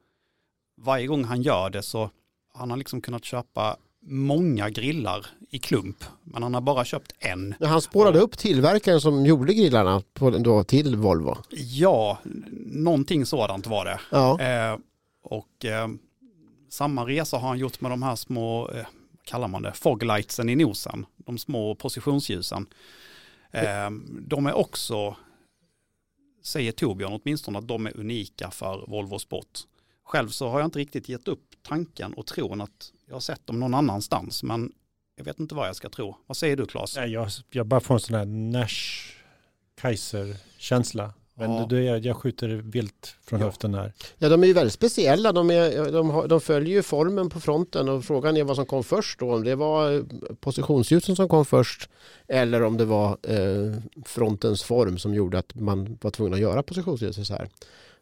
varje 0.81 1.07
gång 1.07 1.25
han 1.25 1.43
gör 1.43 1.71
det 1.71 1.83
så 1.83 2.11
han 2.55 2.71
har 2.71 2.77
liksom 2.77 3.01
kunnat 3.01 3.25
köpa 3.25 3.77
många 4.03 4.71
grillar 4.71 5.27
i 5.51 5.59
klump, 5.59 6.05
men 6.25 6.43
han 6.43 6.55
har 6.55 6.61
bara 6.61 6.85
köpt 6.85 7.13
en. 7.19 7.55
Ja, 7.61 7.67
Han 7.67 7.83
spårade 7.83 8.19
upp 8.19 8.39
tillverkaren 8.39 9.01
som 9.01 9.27
gjorde 9.27 9.55
grillarna 9.55 10.03
på, 10.15 10.31
då, 10.31 10.65
till 10.65 10.97
Volvo. 10.97 11.37
Ja, 11.51 12.19
någonting 12.67 13.27
sådant 13.27 13.67
var 13.67 13.85
det. 13.85 14.01
Ja, 14.11 14.41
Eh, 14.41 14.79
och 15.23 15.65
eh, 15.65 15.89
samma 16.71 17.07
resa 17.07 17.37
har 17.37 17.49
han 17.49 17.59
gjort 17.59 17.81
med 17.81 17.91
de 17.91 18.03
här 18.03 18.17
små, 18.17 18.69
eh, 18.69 18.77
vad 19.11 19.25
kallar 19.25 19.49
man 19.49 19.63
det, 19.63 19.73
foglightsen 19.73 20.49
i 20.49 20.57
nosen, 20.57 21.07
de 21.29 21.39
små 21.39 21.75
positionsljusen. 21.75 22.67
Ehm, 23.51 24.25
de 24.29 24.47
är 24.47 24.55
också, 24.55 25.17
säger 26.43 26.73
Torbjörn 26.73 27.21
åtminstone, 27.23 27.59
att 27.59 27.69
de 27.69 27.87
är 27.87 27.97
unika 27.97 28.51
för 28.51 28.85
Volvo 28.89 29.19
Sport. 29.19 29.59
Själv 30.05 30.29
så 30.29 30.49
har 30.49 30.61
jag 30.61 30.67
inte 30.67 30.79
riktigt 30.79 31.09
gett 31.09 31.29
upp 31.29 31.45
tanken 31.63 32.15
och 32.15 32.27
tron 32.27 32.61
att 32.61 32.93
jag 33.07 33.15
har 33.15 33.21
sett 33.21 33.47
dem 33.47 33.61
någon 33.61 33.75
annanstans, 33.75 34.43
men 34.43 34.73
jag 35.17 35.25
vet 35.25 35.41
inte 35.41 35.55
vad 35.55 35.69
jag 35.69 35.77
ska 35.77 35.89
tro. 35.89 36.17
Vad 36.27 36.37
säger 36.37 36.57
du 36.57 36.67
Claes? 36.67 36.97
Jag, 36.97 37.29
jag 37.51 37.67
bara 37.67 37.81
får 37.81 37.95
en 37.95 38.01
sån 38.01 38.17
här 38.17 38.25
Nash 38.25 39.13
Kaiser-känsla. 39.81 41.13
Men 41.39 41.53
Ja. 41.55 41.67
det 41.71 41.89
är, 41.89 42.07
jag 42.07 42.17
skjuter 42.17 42.49
vilt 42.49 43.17
från 43.25 43.41
Ja. 43.41 43.47
höften 43.47 43.75
här. 43.75 43.93
ja 44.19 44.29
de 44.29 44.43
är 44.43 44.47
ju 44.47 44.53
väldigt 44.53 44.73
speciella. 44.73 45.33
De, 45.33 45.51
är, 45.51 45.93
de, 45.93 46.11
har, 46.11 46.29
de 46.29 46.41
följer 46.41 46.75
ju 46.75 46.83
formen 46.83 47.31
på 47.31 47.41
fronten 47.41 47.89
och 47.89 48.05
frågan 48.05 48.37
är 48.37 48.45
vad 48.45 48.57
som 48.57 48.67
kom 48.67 48.85
först 48.85 49.19
då. 49.19 49.35
Om 49.35 49.45
det 49.45 49.55
var 49.55 49.93
eh, 49.95 50.03
positionsljusen 50.41 51.17
som 51.17 51.29
kom 51.29 51.45
först 51.45 51.89
eller 52.29 52.63
om 52.63 52.77
det 52.77 52.85
var 52.85 53.11
eh, 53.23 53.75
frontens 54.05 54.63
form 54.63 54.99
som 54.99 55.15
gjorde 55.15 55.39
att 55.39 55.55
man 55.55 55.99
var 56.01 56.11
tvungen 56.11 56.35
att 56.35 56.41
göra 56.41 56.63
positionsljuset 56.63 57.27
så 57.27 57.33
här. 57.35 57.49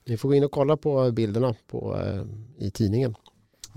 Ni 0.05 0.17
får 0.17 0.29
gå 0.29 0.35
in 0.35 0.45
och 0.45 0.51
kolla 0.51 0.77
på 0.77 1.11
bilderna 1.11 1.55
på, 1.71 1.97
eh, 2.01 2.23
i 2.67 2.71
tidningen. 2.71 3.15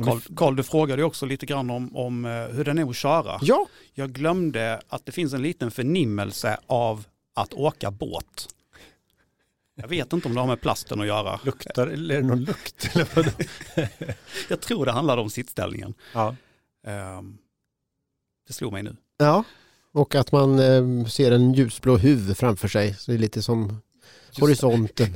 Carl, 0.06 0.20
Carl, 0.36 0.56
du 0.56 0.64
frågade 0.64 1.04
också 1.04 1.26
lite 1.26 1.46
grann 1.46 1.70
om, 1.70 1.96
om 1.98 2.26
eh, 2.26 2.32
hur 2.32 2.64
den 2.66 2.78
är 2.78 2.90
att 2.90 2.96
köra. 2.96 3.40
Ja, 3.42 3.68
Jag 3.94 4.12
glömde 4.12 4.82
att 4.88 5.06
det 5.06 5.12
finns 5.12 5.34
en 5.34 5.42
liten 5.42 5.72
förnimmelse 5.72 6.58
av 6.68 7.06
att 7.36 7.54
åka 7.54 7.92
båt. 7.92 8.48
Jag 9.82 9.88
vet 9.88 10.14
inte 10.14 10.28
om 10.28 10.34
det 10.34 10.40
har 10.40 10.48
med 10.48 10.62
plasten 10.62 11.02
att 11.02 11.08
göra. 11.08 11.40
Luktar, 11.44 11.88
eller 11.88 12.16
är 12.16 12.22
det 12.22 12.28
någon 12.28 12.44
lukt? 12.44 12.90
Jag 14.50 14.62
tror 14.62 14.86
det 14.86 14.92
handlar 14.92 15.18
om 15.18 15.30
sittställningen. 15.30 15.94
ja. 16.14 16.36
Ehm, 16.88 17.38
Det 18.48 18.54
slog 18.54 18.74
mig 18.74 18.84
nu. 18.84 18.96
ja. 19.18 19.44
och 19.94 20.16
att 20.16 20.32
man 20.32 20.60
eh, 20.60 21.06
ser 21.06 21.32
en 21.32 21.54
ljusblå 21.54 21.98
huv 21.98 22.34
framför 22.34 22.68
sig. 22.68 22.94
Så 22.96 23.12
det 23.12 23.18
är 23.18 23.20
lite 23.20 23.42
som 23.42 23.82
horisonten. 24.40 25.16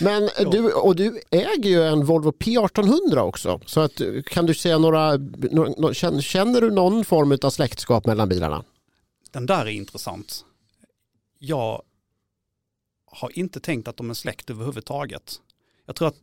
Men 0.00 0.28
du, 0.50 0.72
och 0.72 0.96
du 0.96 1.20
äger 1.30 1.70
ju 1.70 1.82
en 1.82 2.04
Volvo 2.04 2.30
P1800 2.30 3.18
också. 3.18 3.60
Så 3.66 3.80
att, 3.80 4.00
kan 4.26 4.46
du 4.46 4.54
säga 4.54 4.78
några, 4.78 5.16
nå- 5.16 5.74
nå- 5.78 5.94
känner, 5.94 6.20
känner 6.20 6.60
du 6.60 6.70
någon 6.70 7.04
form 7.04 7.38
av 7.42 7.50
släktskap 7.50 8.06
mellan 8.06 8.28
bilarna? 8.28 8.64
Den 9.30 9.46
där 9.46 9.60
är 9.66 9.70
intressant. 9.70 10.44
Jag 11.44 11.82
har 13.06 13.38
inte 13.38 13.60
tänkt 13.60 13.88
att 13.88 13.96
de 13.96 14.10
är 14.10 14.14
släkt 14.14 14.50
överhuvudtaget. 14.50 15.40
Jag 15.86 15.96
tror 15.96 16.08
att, 16.08 16.16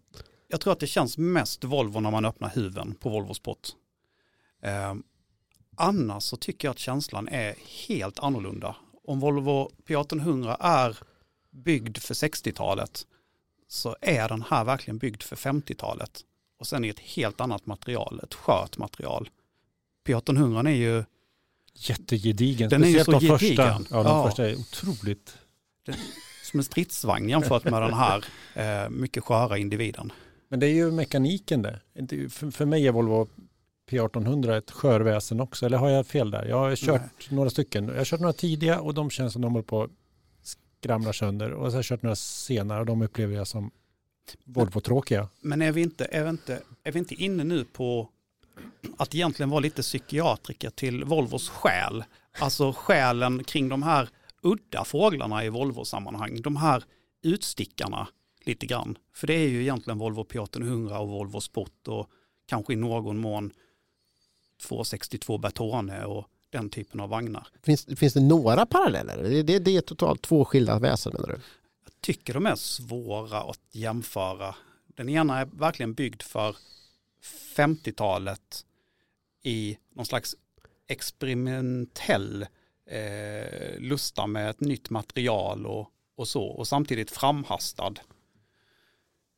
jag 0.47 0.61
tror 0.61 0.73
att 0.73 0.79
det 0.79 0.87
känns 0.87 1.17
mest 1.17 1.63
Volvo 1.63 1.99
när 1.99 2.11
man 2.11 2.25
öppnar 2.25 2.49
huven 2.49 2.95
på 2.95 3.09
Volvo 3.09 3.33
Sport. 3.33 3.67
Eh, 4.61 4.95
annars 5.75 6.23
så 6.23 6.37
tycker 6.37 6.67
jag 6.67 6.71
att 6.71 6.79
känslan 6.79 7.27
är 7.27 7.55
helt 7.87 8.19
annorlunda. 8.19 8.75
Om 9.03 9.19
Volvo 9.19 9.71
P1800 9.87 10.57
är 10.59 10.97
byggd 11.51 11.97
för 11.97 12.13
60-talet 12.13 13.07
så 13.67 13.95
är 14.01 14.29
den 14.29 14.41
här 14.41 14.65
verkligen 14.65 14.97
byggd 14.97 15.23
för 15.23 15.35
50-talet. 15.35 16.21
Och 16.59 16.67
sen 16.67 16.85
är 16.85 16.89
ett 16.89 16.99
helt 16.99 17.41
annat 17.41 17.65
material, 17.65 18.19
ett 18.23 18.33
skört 18.33 18.77
material. 18.77 19.29
P1800 20.07 20.67
är 20.67 20.71
ju 20.71 21.03
Jättegedigen. 21.79 22.69
Den 22.69 22.83
är 22.83 22.87
ju 22.87 22.99
Speciellt 22.99 23.21
så 23.23 23.27
de 23.33 23.39
första. 23.39 23.63
Ja, 23.63 24.03
de 24.03 24.05
Ja. 24.05 24.27
första 24.27 24.49
är 24.49 24.55
otroligt. 24.55 25.37
som 26.43 26.59
en 26.59 26.63
stridsvagn 26.63 27.29
jämfört 27.29 27.63
med 27.63 27.81
den 27.81 27.93
här 27.93 28.25
eh, 28.55 28.89
mycket 28.89 29.23
sköra 29.23 29.57
individen. 29.57 30.11
Men 30.49 30.59
det 30.59 30.67
är 30.67 30.73
ju 30.73 30.91
mekaniken 30.91 31.61
det. 31.61 31.79
För, 32.29 32.51
för 32.51 32.65
mig 32.65 32.87
är 32.87 32.91
Volvo 32.91 33.27
P1800 33.91 34.57
ett 34.57 34.71
skörväsen 34.71 35.39
också. 35.39 35.65
Eller 35.65 35.77
har 35.77 35.89
jag 35.89 36.07
fel 36.07 36.31
där? 36.31 36.45
Jag 36.45 36.57
har 36.57 36.75
kört 36.75 37.31
några 37.31 37.49
stycken. 37.49 37.87
Jag 37.87 37.95
har 37.95 38.05
kört 38.05 38.19
några 38.19 38.33
tidiga 38.33 38.79
och 38.81 38.93
de 38.93 39.09
känns 39.09 39.33
som 39.33 39.41
de 39.41 39.51
håller 39.51 39.63
på 39.63 39.83
att 39.83 39.89
skramla 40.81 41.13
sönder. 41.13 41.51
Och 41.51 41.65
så 41.67 41.71
har 41.71 41.77
jag 41.77 41.85
kört 41.85 42.01
några 42.01 42.15
senare 42.15 42.79
och 42.79 42.85
de 42.85 43.01
upplever 43.01 43.35
jag 43.35 43.47
som 43.47 43.71
Volvo-tråkiga. 44.45 45.27
Men 45.41 45.61
är 45.61 45.71
vi, 45.71 45.81
inte, 45.81 46.05
är, 46.11 46.23
vi 46.23 46.29
inte, 46.29 46.59
är 46.83 46.91
vi 46.91 46.99
inte 46.99 47.15
inne 47.15 47.43
nu 47.43 47.65
på 47.65 48.09
att 48.97 49.15
egentligen 49.15 49.49
vara 49.49 49.59
lite 49.59 49.81
psykiatriker 49.81 50.69
till 50.69 51.03
Volvos 51.03 51.49
själ? 51.49 52.03
Alltså 52.39 52.73
själen 52.73 53.43
kring 53.43 53.69
de 53.69 53.83
här 53.83 54.09
udda 54.41 54.83
fåglarna 54.85 55.45
i 55.45 55.49
Volvo-sammanhang. 55.49 56.41
De 56.41 56.55
här 56.55 56.83
utstickarna 57.21 58.07
lite 58.45 58.65
grann. 58.65 58.97
För 59.13 59.27
det 59.27 59.33
är 59.33 59.47
ju 59.47 59.61
egentligen 59.61 59.97
Volvo 59.97 60.23
P1800 60.23 60.97
och 60.97 61.09
Volvo 61.09 61.41
Sport 61.41 61.87
och 61.87 62.09
kanske 62.45 62.73
i 62.73 62.75
någon 62.75 63.17
mån 63.17 63.51
262 64.61 65.37
Bertone 65.37 66.05
och 66.05 66.27
den 66.49 66.69
typen 66.69 66.99
av 66.99 67.09
vagnar. 67.09 67.47
Finns, 67.63 67.85
finns 67.99 68.13
det 68.13 68.19
några 68.19 68.65
paralleller? 68.65 69.23
Det, 69.23 69.43
det, 69.43 69.59
det 69.59 69.77
är 69.77 69.81
totalt 69.81 70.21
två 70.21 70.45
skilda 70.45 70.79
väsen 70.79 71.13
menar 71.13 71.27
du? 71.27 71.39
Jag 71.83 72.01
tycker 72.01 72.33
de 72.33 72.45
är 72.45 72.55
svåra 72.55 73.41
att 73.41 73.61
jämföra. 73.71 74.55
Den 74.87 75.09
ena 75.09 75.39
är 75.39 75.45
verkligen 75.45 75.93
byggd 75.93 76.21
för 76.21 76.55
50-talet 77.55 78.65
i 79.43 79.77
någon 79.95 80.05
slags 80.05 80.35
experimentell 80.87 82.45
eh, 82.89 83.79
lusta 83.79 84.27
med 84.27 84.49
ett 84.49 84.59
nytt 84.59 84.89
material 84.89 85.65
och, 85.65 85.89
och 86.15 86.27
så. 86.27 86.43
Och 86.43 86.67
samtidigt 86.67 87.11
framhastad. 87.11 87.93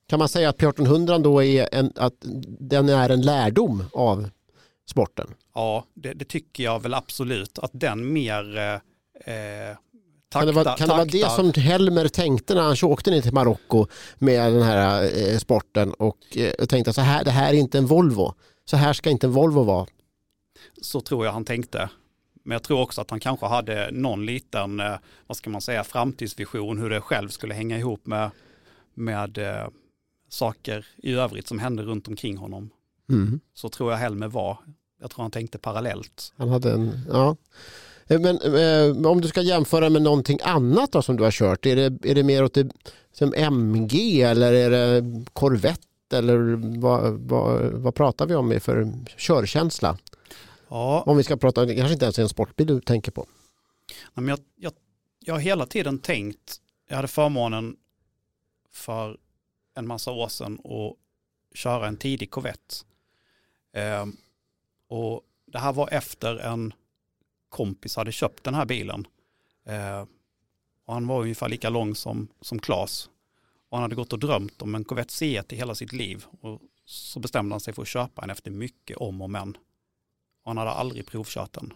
Kan 0.07 0.19
man 0.19 0.29
säga 0.29 0.49
att 0.49 0.57
P1800 0.57 1.23
då 1.23 1.43
är 1.43 1.69
en, 1.71 1.93
att 1.95 2.15
den 2.59 2.89
är 2.89 3.09
en 3.09 3.21
lärdom 3.21 3.83
av 3.93 4.29
sporten? 4.85 5.33
Ja, 5.53 5.85
det, 5.93 6.13
det 6.13 6.25
tycker 6.25 6.63
jag 6.63 6.81
väl 6.81 6.93
absolut. 6.93 7.59
Att 7.59 7.71
den 7.73 8.13
mer 8.13 8.57
eh, 9.25 9.77
eh, 10.35 10.39
Kan 10.39 10.47
det, 10.47 10.53
vara, 10.53 10.77
kan 10.77 10.87
det 10.87 10.93
vara 10.93 11.05
det 11.05 11.31
som 11.31 11.53
Helmer 11.53 12.07
tänkte 12.07 12.53
när 12.53 12.61
han 12.61 12.75
åkte 12.83 13.11
ner 13.11 13.21
till 13.21 13.33
Marocko 13.33 13.87
med 14.17 14.53
den 14.53 14.61
här 14.61 15.03
eh, 15.03 15.37
sporten 15.37 15.93
och 15.93 16.37
eh, 16.37 16.65
tänkte 16.65 16.93
så 16.93 17.01
här, 17.01 17.23
det 17.23 17.31
här 17.31 17.53
är 17.53 17.57
inte 17.57 17.77
en 17.77 17.85
Volvo. 17.85 18.33
Så 18.65 18.77
här 18.77 18.93
ska 18.93 19.09
inte 19.09 19.27
en 19.27 19.33
Volvo 19.33 19.63
vara. 19.63 19.87
Så 20.81 21.01
tror 21.01 21.25
jag 21.25 21.33
han 21.33 21.45
tänkte. 21.45 21.89
Men 22.43 22.55
jag 22.55 22.63
tror 22.63 22.81
också 22.81 23.01
att 23.01 23.09
han 23.09 23.19
kanske 23.19 23.45
hade 23.45 23.89
någon 23.91 24.25
liten, 24.25 24.79
eh, 24.79 24.95
vad 25.27 25.37
ska 25.37 25.49
man 25.49 25.61
säga, 25.61 25.83
framtidsvision 25.83 26.77
hur 26.77 26.89
det 26.89 27.01
själv 27.01 27.29
skulle 27.29 27.53
hänga 27.53 27.77
ihop 27.77 28.05
med, 28.05 28.31
med 28.93 29.37
eh, 29.37 29.67
saker 30.29 30.85
i 30.97 31.13
övrigt 31.13 31.47
som 31.47 31.59
hände 31.59 31.83
runt 31.83 32.07
omkring 32.07 32.37
honom. 32.37 32.69
Mm. 33.09 33.39
Så 33.53 33.69
tror 33.69 33.91
jag 33.91 33.97
Helmer 33.97 34.27
var. 34.27 34.57
Jag 35.01 35.11
tror 35.11 35.21
han 35.21 35.31
tänkte 35.31 35.57
parallellt. 35.57 36.33
Han 36.37 36.49
hade 36.49 36.71
en, 36.73 36.99
ja. 37.09 37.35
Eh, 38.11 38.19
Men 38.19 38.37
eh, 38.41 39.11
om 39.11 39.21
du 39.21 39.27
ska 39.27 39.41
jämföra 39.41 39.89
med 39.89 40.01
någonting 40.01 40.39
annat 40.43 40.91
då 40.91 41.01
som 41.01 41.17
du 41.17 41.23
har 41.23 41.31
kört, 41.31 41.65
är 41.65 41.75
det, 41.75 42.09
är 42.09 42.15
det 42.15 42.23
mer 42.23 42.43
åt 42.43 42.53
det, 42.53 42.69
som 43.11 43.33
MG 43.33 44.21
eller 44.21 44.53
är 44.53 44.69
det 44.69 45.25
Corvette 45.33 46.17
eller 46.17 46.37
vad, 46.79 47.13
vad, 47.13 47.61
vad 47.61 47.95
pratar 47.95 48.25
vi 48.25 48.35
om 48.35 48.59
för 48.59 48.91
körkänsla? 49.17 49.97
Ja, 50.69 51.03
Om 51.05 51.17
vi 51.17 51.23
ska 51.23 51.37
prata, 51.37 51.65
det 51.65 51.75
kanske 51.75 51.93
inte 51.93 52.05
ens 52.05 52.19
är 52.19 52.23
en 52.23 52.29
sportbil 52.29 52.67
du 52.67 52.81
tänker 52.81 53.11
på. 53.11 53.25
men 54.13 54.27
jag, 54.27 54.39
jag, 54.55 54.73
jag 55.19 55.33
har 55.33 55.39
hela 55.39 55.65
tiden 55.65 55.99
tänkt, 55.99 56.57
jag 56.89 56.95
hade 56.95 57.07
förmånen 57.07 57.75
för 58.71 59.17
en 59.75 59.87
massa 59.87 60.11
år 60.11 60.27
sedan 60.27 60.59
att 60.63 60.95
köra 61.57 61.87
en 61.87 61.97
tidig 61.97 62.31
Corvette. 62.31 62.75
Eh, 63.73 64.05
och 64.87 65.21
det 65.45 65.59
här 65.59 65.73
var 65.73 65.89
efter 65.91 66.37
en 66.37 66.73
kompis 67.51 67.95
hade 67.95 68.11
köpt 68.11 68.43
den 68.43 68.53
här 68.53 68.65
bilen. 68.65 69.07
Eh, 69.65 70.05
och 70.85 70.93
han 70.93 71.07
var 71.07 71.21
ungefär 71.21 71.49
lika 71.49 71.69
lång 71.69 71.95
som, 71.95 72.27
som 72.41 72.59
Claes. 72.59 73.09
Och 73.69 73.77
han 73.77 73.81
hade 73.81 73.95
gått 73.95 74.13
och 74.13 74.19
drömt 74.19 74.61
om 74.61 74.75
en 74.75 74.83
Corvette 74.83 75.13
C1 75.13 75.53
i 75.53 75.55
hela 75.55 75.75
sitt 75.75 75.93
liv. 75.93 76.25
Och 76.41 76.61
så 76.85 77.19
bestämde 77.19 77.53
han 77.53 77.59
sig 77.59 77.73
för 77.73 77.81
att 77.81 77.87
köpa 77.87 78.23
en 78.23 78.29
efter 78.29 78.51
mycket 78.51 78.97
om 78.97 79.21
och 79.21 79.29
men. 79.29 79.57
Och 80.43 80.49
han 80.49 80.57
hade 80.57 80.71
aldrig 80.71 81.07
provkört 81.07 81.53
den. 81.53 81.73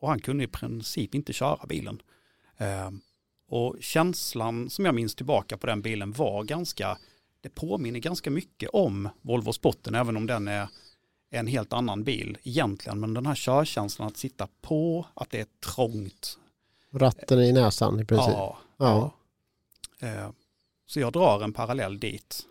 Och 0.00 0.08
han 0.08 0.20
kunde 0.20 0.44
i 0.44 0.46
princip 0.48 1.14
inte 1.14 1.32
köra 1.32 1.66
bilen. 1.66 2.02
Eh, 2.56 2.90
och 3.48 3.76
känslan 3.80 4.70
som 4.70 4.84
jag 4.84 4.94
minns 4.94 5.14
tillbaka 5.14 5.56
på 5.56 5.66
den 5.66 5.82
bilen 5.82 6.12
var 6.12 6.44
ganska, 6.44 6.98
det 7.40 7.48
påminner 7.48 8.00
ganska 8.00 8.30
mycket 8.30 8.70
om 8.72 9.08
Volvo 9.22 9.52
Spotten, 9.52 9.94
även 9.94 10.16
om 10.16 10.26
den 10.26 10.48
är 10.48 10.68
en 11.30 11.46
helt 11.46 11.72
annan 11.72 12.04
bil 12.04 12.38
egentligen. 12.42 13.00
Men 13.00 13.14
den 13.14 13.26
här 13.26 13.34
körkänslan 13.34 14.08
att 14.08 14.16
sitta 14.16 14.48
på, 14.60 15.06
att 15.14 15.30
det 15.30 15.40
är 15.40 15.46
trångt. 15.74 16.38
Ratten 16.92 17.40
i 17.42 17.52
näsan 17.52 18.00
i 18.00 18.04
princip. 18.04 18.32
Ja, 18.32 18.58
Ja. 18.76 19.12
ja. 20.00 20.06
Eh, 20.08 20.30
Så 20.86 21.00
jag 21.00 21.12
drar 21.12 21.40
en 21.44 21.52
parallell 21.52 22.00
dit. 22.00 22.46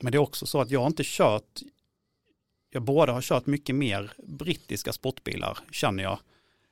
Men 0.00 0.12
det 0.12 0.16
är 0.16 0.20
också 0.20 0.46
så 0.46 0.60
att 0.60 0.70
jag 0.70 0.80
har 0.80 0.86
inte 0.86 1.02
kört, 1.06 1.60
jag 2.70 2.82
både 2.82 3.12
har 3.12 3.22
kört 3.22 3.46
mycket 3.46 3.74
mer 3.74 4.12
brittiska 4.26 4.92
sportbilar 4.92 5.58
känner 5.72 6.02
jag. 6.02 6.18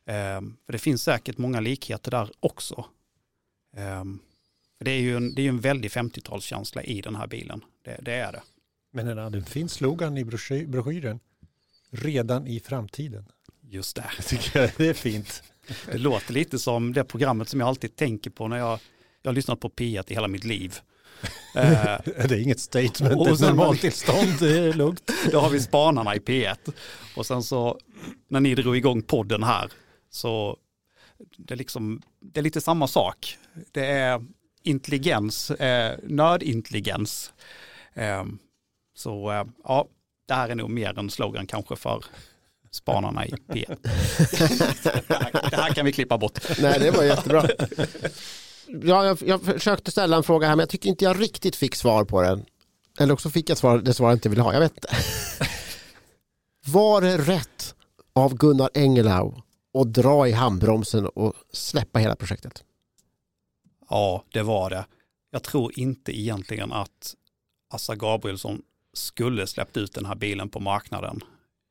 Eh, 0.06 0.40
För 0.66 0.72
det 0.72 0.78
finns 0.78 1.02
säkert 1.02 1.38
många 1.38 1.60
likheter 1.60 2.10
där 2.10 2.30
också. 2.40 2.84
Eh, 3.76 4.04
För 4.78 4.84
det 4.84 4.90
är 4.90 5.00
ju 5.00 5.16
en, 5.16 5.34
det 5.34 5.42
är 5.42 5.48
en 5.48 5.60
väldig 5.60 5.90
50-talskänsla 5.90 6.82
i 6.82 7.00
den 7.00 7.14
här 7.16 7.26
bilen. 7.26 7.64
Det, 7.82 7.98
det 8.02 8.12
är 8.14 8.32
det. 8.32 8.42
Men 8.96 9.06
den 9.06 9.18
hade 9.18 9.38
en 9.38 9.44
fin 9.44 9.68
slogan 9.68 10.18
i 10.18 10.24
brosky- 10.24 10.66
broschyren. 10.66 11.20
Redan 11.90 12.46
i 12.46 12.60
framtiden. 12.60 13.24
Just 13.60 13.96
det. 13.96 14.10
Tycker 14.26 14.60
jag 14.60 14.70
det 14.76 14.88
är 14.88 14.94
fint. 14.94 15.42
Det 15.92 15.98
låter 15.98 16.32
lite 16.32 16.58
som 16.58 16.92
det 16.92 17.04
programmet 17.04 17.48
som 17.48 17.60
jag 17.60 17.68
alltid 17.68 17.96
tänker 17.96 18.30
på 18.30 18.48
när 18.48 18.56
jag, 18.56 18.78
jag 19.22 19.30
har 19.30 19.34
lyssnat 19.34 19.60
på 19.60 19.68
P1 19.68 20.04
i 20.10 20.14
hela 20.14 20.28
mitt 20.28 20.44
liv. 20.44 20.74
Det 21.54 21.60
är 22.16 22.40
inget 22.40 22.60
statement, 22.60 23.16
Och 23.16 23.26
det 23.26 23.44
är 23.46 23.48
normaltillstånd, 23.48 24.38
det 24.40 24.58
är 24.58 24.72
lugnt. 24.72 25.10
Då 25.32 25.40
har 25.40 25.50
vi 25.50 25.60
spanarna 25.60 26.16
i 26.16 26.18
P1. 26.18 26.72
Och 27.16 27.26
sen 27.26 27.42
så 27.42 27.78
när 28.28 28.40
ni 28.40 28.54
drog 28.54 28.76
igång 28.76 29.02
podden 29.02 29.42
här 29.42 29.70
så 30.10 30.56
det 31.36 31.54
är, 31.54 31.58
liksom, 31.58 32.02
det 32.20 32.40
är 32.40 32.44
lite 32.44 32.60
samma 32.60 32.88
sak. 32.88 33.38
Det 33.72 33.86
är 33.86 34.24
intelligens, 34.62 35.50
eh, 35.50 35.98
nördintelligens. 36.02 37.32
Eh, 37.94 38.24
så 38.96 39.32
eh, 39.32 39.44
ja, 39.64 39.86
det 40.28 40.34
här 40.34 40.48
är 40.48 40.54
nog 40.54 40.70
mer 40.70 40.98
en 40.98 41.10
slogan 41.10 41.46
kanske 41.46 41.76
för 41.76 42.04
spanarna 42.70 43.26
i 43.26 43.30
P1. 43.30 43.76
det, 45.08 45.14
här, 45.14 45.50
det 45.50 45.56
här 45.56 45.74
kan 45.74 45.86
vi 45.86 45.92
klippa 45.92 46.18
bort. 46.18 46.38
Nej, 46.60 46.78
det 46.78 46.90
var 46.90 47.04
jättebra. 47.04 47.48
Ja, 48.68 49.04
jag, 49.04 49.18
jag 49.26 49.42
försökte 49.42 49.90
ställa 49.90 50.16
en 50.16 50.22
fråga 50.22 50.46
här 50.48 50.56
men 50.56 50.62
jag 50.62 50.68
tycker 50.68 50.88
inte 50.88 51.04
jag 51.04 51.20
riktigt 51.20 51.56
fick 51.56 51.74
svar 51.74 52.04
på 52.04 52.22
den. 52.22 52.44
Eller 52.98 53.14
också 53.14 53.30
fick 53.30 53.50
jag 53.50 53.58
svar, 53.58 53.78
det 53.78 53.94
svar 53.94 54.08
jag 54.08 54.16
inte 54.16 54.28
vill 54.28 54.40
ha, 54.40 54.52
jag 54.52 54.60
vet 54.60 54.72
inte. 54.72 54.88
Var 56.66 57.00
det 57.00 57.18
rätt 57.18 57.74
av 58.12 58.34
Gunnar 58.34 58.70
Engelau 58.74 59.42
att 59.78 59.92
dra 59.92 60.28
i 60.28 60.32
handbromsen 60.32 61.06
och 61.06 61.34
släppa 61.52 61.98
hela 61.98 62.16
projektet? 62.16 62.64
Ja, 63.90 64.24
det 64.32 64.42
var 64.42 64.70
det. 64.70 64.86
Jag 65.30 65.42
tror 65.42 65.78
inte 65.78 66.20
egentligen 66.20 66.72
att 66.72 67.14
Assa 67.70 67.94
Gabrielsson 67.94 68.62
skulle 68.96 69.46
släppt 69.46 69.76
ut 69.76 69.92
den 69.92 70.06
här 70.06 70.14
bilen 70.14 70.48
på 70.48 70.60
marknaden 70.60 71.20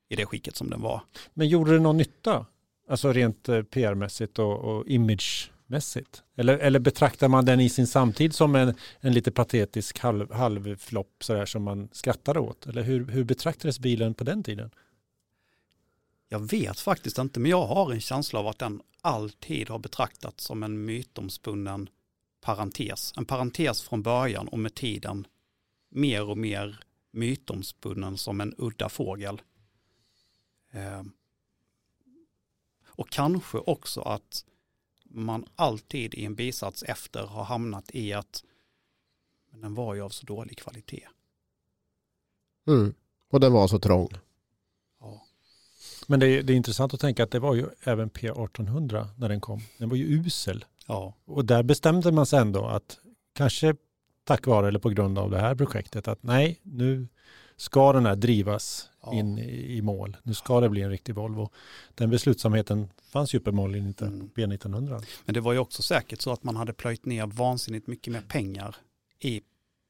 i 0.10 0.16
det 0.16 0.26
skicket 0.26 0.56
som 0.56 0.70
den 0.70 0.82
var. 0.82 1.02
Men 1.34 1.48
gjorde 1.48 1.74
det 1.74 1.80
någon 1.80 1.98
nytta? 1.98 2.46
Alltså 2.90 3.14
rent 3.14 3.50
eh, 3.50 3.62
PR-mässigt 3.64 4.40
och, 4.40 4.60
och 4.60 4.88
imagemässigt? 4.88 6.24
Eller, 6.38 6.58
eller 6.58 6.80
betraktar 6.80 7.28
man 7.28 7.46
den 7.46 7.60
i 7.60 7.70
sin 7.70 7.88
samtid 7.88 8.36
som 8.36 8.56
en, 8.56 8.74
en 9.00 9.14
lite 9.14 9.32
patetisk 9.32 10.00
halv, 10.00 10.34
halvflopp 10.34 11.14
sådär 11.20 11.46
som 11.46 11.64
man 11.64 11.90
skrattar 11.92 12.38
åt? 12.38 12.68
Eller 12.68 12.84
hur, 12.84 13.08
hur 13.08 13.24
betraktades 13.24 13.80
bilen 13.80 14.14
på 14.14 14.24
den 14.24 14.44
tiden? 14.44 14.72
Jag 16.30 16.40
vet 16.52 16.80
faktiskt 16.80 17.18
inte, 17.18 17.40
men 17.40 17.52
jag 17.52 17.66
har 17.66 17.92
en 17.92 18.02
känsla 18.02 18.40
av 18.40 18.48
att 18.48 18.60
den 18.60 18.82
alltid 19.02 19.70
har 19.70 19.80
betraktats 19.80 20.44
som 20.44 20.64
en 20.64 20.86
mytomspunnen 20.86 21.90
parentes. 22.42 23.14
En 23.18 23.26
parentes 23.26 23.82
från 23.82 24.02
början 24.02 24.48
och 24.48 24.60
med 24.60 24.76
tiden 24.76 25.28
mer 25.90 26.30
och 26.30 26.38
mer 26.38 26.80
mytomspunnen 27.16 28.18
som 28.18 28.41
en 28.41 28.55
udda 28.57 28.89
fågel. 28.89 29.41
Eh, 30.72 31.03
och 32.88 33.09
kanske 33.09 33.57
också 33.57 34.01
att 34.01 34.45
man 35.03 35.45
alltid 35.55 36.13
i 36.13 36.26
en 36.26 36.36
bisats 36.36 36.84
efter 36.84 37.24
har 37.24 37.43
hamnat 37.43 37.95
i 37.95 38.13
att 38.13 38.43
men 39.55 39.61
den 39.61 39.74
var 39.74 39.95
ju 39.95 40.01
av 40.01 40.09
så 40.09 40.26
dålig 40.26 40.57
kvalitet. 40.57 41.07
Mm. 42.68 42.93
Och 43.30 43.39
den 43.39 43.53
var 43.53 43.68
så 43.68 43.80
trång. 43.80 44.09
Ja. 44.99 45.26
Men 46.07 46.20
det 46.20 46.28
är, 46.28 46.43
det 46.43 46.53
är 46.53 46.57
intressant 46.57 46.93
att 46.93 46.99
tänka 46.99 47.24
att 47.24 47.32
det 47.32 47.39
var 47.39 47.55
ju 47.55 47.70
även 47.84 48.09
P1800 48.09 49.07
när 49.18 49.30
den 49.30 49.41
kom. 49.41 49.61
Den 49.78 49.89
var 49.89 49.95
ju 49.95 50.05
usel. 50.05 50.66
Ja. 50.88 51.13
Och 51.26 51.45
där 51.45 51.63
bestämde 51.63 52.11
man 52.11 52.26
sig 52.26 52.39
ändå 52.39 52.66
att 52.66 52.99
kanske 53.34 53.76
tack 54.26 54.48
vare 54.48 54.68
eller 54.68 54.80
på 54.80 54.90
grund 54.90 55.20
av 55.20 55.32
det 55.32 55.40
här 55.40 55.56
projektet 55.56 56.08
att 56.08 56.24
nej, 56.24 56.60
nu 56.64 57.08
ska 57.58 57.94
den 57.94 58.06
här 58.06 58.16
drivas 58.16 58.90
Ja. 59.02 59.14
in 59.14 59.38
i, 59.38 59.78
i 59.78 59.82
mål. 59.82 60.18
Nu 60.24 60.34
ska 60.34 60.60
det 60.60 60.70
bli 60.70 60.82
en 60.82 60.90
riktig 60.90 61.16
Volvo. 61.16 61.50
Den 61.96 62.10
beslutsamheten 62.10 62.90
fanns 63.12 63.34
ju 63.34 63.38
uppenbarligen 63.40 63.88
inte 63.88 64.06
Mm. 64.06 64.30
B1900. 64.36 65.04
Men 65.26 65.34
det 65.34 65.40
var 65.42 65.54
ju 65.54 65.60
också 65.60 65.82
säkert 65.82 66.22
så 66.22 66.32
att 66.32 66.44
man 66.44 66.56
hade 66.56 66.74
plöjt 66.74 67.06
ner 67.06 67.26
vansinnigt 67.28 67.88
mycket 67.88 68.14
mer 68.14 68.22
pengar 68.22 68.76
i 69.20 69.42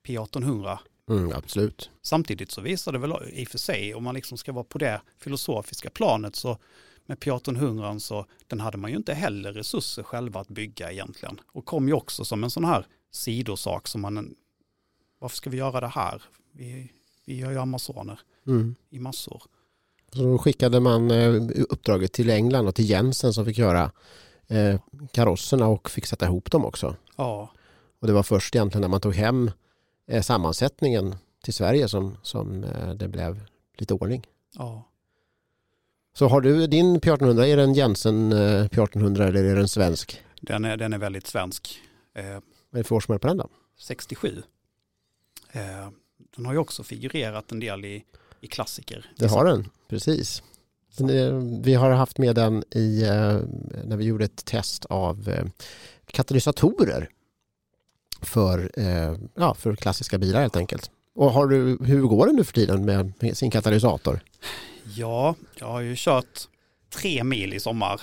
P1800. 0.08 0.78
Mm, 1.10 1.32
absolut. 1.36 1.90
Samtidigt 2.02 2.52
så 2.52 2.62
visar 2.62 2.92
det 2.92 2.98
väl 3.00 3.14
i 3.34 3.44
och 3.44 3.48
för 3.48 3.58
sig, 3.58 3.96
om 3.96 4.04
man 4.04 4.16
liksom 4.16 4.38
ska 4.38 4.52
vara 4.52 4.64
på 4.64 4.78
det 4.78 5.02
filosofiska 5.18 5.90
planet, 5.90 6.36
så 6.36 6.58
med 7.06 7.18
P1800 7.18 8.00
så 8.00 8.26
den 8.48 8.60
hade 8.60 8.78
man 8.78 8.92
ju 8.92 8.98
inte 8.98 9.14
heller 9.14 9.54
resurser 9.54 10.04
själva 10.04 10.40
att 10.40 10.48
bygga 10.48 10.92
egentligen. 10.92 11.42
Och 11.52 11.66
kom 11.66 11.88
ju 11.88 11.94
också 11.94 12.26
som 12.26 12.44
en 12.44 12.50
sån 12.50 12.66
här 12.66 12.86
sidosak 13.16 13.88
som 13.88 14.02
man, 14.02 14.36
varför 15.20 15.38
ska 15.38 15.50
vi 15.50 15.58
göra 15.58 15.80
det 15.80 15.88
här? 15.88 16.24
Vi, 16.52 16.92
vi 17.26 17.38
gör 17.38 17.52
ju 17.52 17.58
Amazoner 17.60 18.20
Mm. 18.48 18.76
i 18.90 19.00
massor. 19.00 19.44
Så 20.14 20.22
då 20.24 20.38
skickade 20.38 20.80
man 20.80 21.12
eh, 21.12 21.34
uppdraget 21.70 22.14
till 22.14 22.30
England 22.30 22.68
och 22.68 22.76
till 22.76 22.90
Jensen 22.90 23.34
som 23.34 23.46
fick 23.46 23.58
göra 23.58 23.92
eh, 24.48 24.80
karosserna 25.12 25.68
och 25.68 25.90
fick 25.90 26.06
sätta 26.06 26.26
ihop 26.26 26.52
dem 26.52 26.66
också. 26.66 26.96
Ja, 27.16 27.52
Och 28.00 28.08
det 28.08 28.14
var 28.14 28.24
först 28.24 28.56
egentligen 28.56 28.82
när 28.82 28.88
man 28.88 29.02
tog 29.02 29.16
hem 29.16 29.52
eh, 30.08 30.22
sammansättningen 30.22 31.16
till 31.44 31.54
Sverige 31.54 31.88
som, 31.88 32.18
som 32.24 32.64
eh, 32.64 32.90
det 32.90 33.08
blev 33.08 33.46
lite 33.78 33.94
ordning. 33.94 34.26
ja. 34.58 34.84
Så 36.18 36.28
har 36.28 36.42
du 36.42 36.68
din 36.68 37.00
P1800, 37.02 37.44
är 37.44 37.58
det 37.58 37.64
en 37.64 37.74
Jensen 37.74 38.32
eh, 38.32 38.66
P1800 38.68 39.22
eller 39.28 39.44
är 39.44 39.56
det 39.56 39.62
en 39.62 39.68
svensk? 39.68 40.22
Den, 40.42 40.66
är, 40.66 40.78
den 40.78 40.94
är 40.94 40.98
väldigt 40.98 41.28
svensk. 41.28 41.80
Vad 42.76 42.80
är 42.80 42.84
det 42.84 42.88
för 42.88 42.96
årsmodell 42.96 43.20
på 43.20 43.28
den 43.28 43.38
då? 43.38 43.50
67. 43.80 44.44
Eh, 45.52 45.62
den 46.36 46.46
har 46.46 46.54
ju 46.54 46.60
också 46.60 46.84
figurerat 46.84 47.52
en 47.52 47.60
del 47.60 47.86
i, 47.86 48.04
i 48.42 48.48
klassiker. 48.48 49.12
Det 49.18 49.28
har 49.28 49.46
den, 49.46 49.70
precis. 49.88 50.44
Den 50.98 51.10
är- 51.10 51.62
Vi 51.64 51.74
har 51.74 51.92
haft 51.92 52.18
med 52.18 52.36
den 52.36 52.64
i, 52.72 53.04
eh, 53.04 53.40
när 53.86 53.98
vi 53.98 54.06
gjorde 54.06 54.26
ett 54.26 54.46
test 54.46 54.86
av 54.86 55.30
eh, 55.30 55.46
katalysatorer 56.06 57.10
för, 58.22 58.72
eh, 58.80 59.16
ja, 59.36 59.54
för 59.54 59.76
klassiska 59.76 60.18
bilar 60.18 60.42
helt 60.42 60.56
enkelt. 60.58 60.92
Och 61.16 61.32
har 61.32 61.48
du, 61.48 61.78
hur 61.86 62.02
går 62.02 62.28
det 62.28 62.34
nu 62.34 62.44
för 62.44 62.54
tiden 62.54 62.86
med, 62.86 63.14
med 63.20 63.38
sin 63.38 63.52
katalysator? 63.52 64.20
Ja, 64.96 65.36
jag 65.60 65.68
har 65.68 65.82
ju 65.82 65.94
kört 65.98 66.48
tre 66.90 67.24
mil 67.24 67.54
i 67.54 67.60
sommar. 67.60 68.02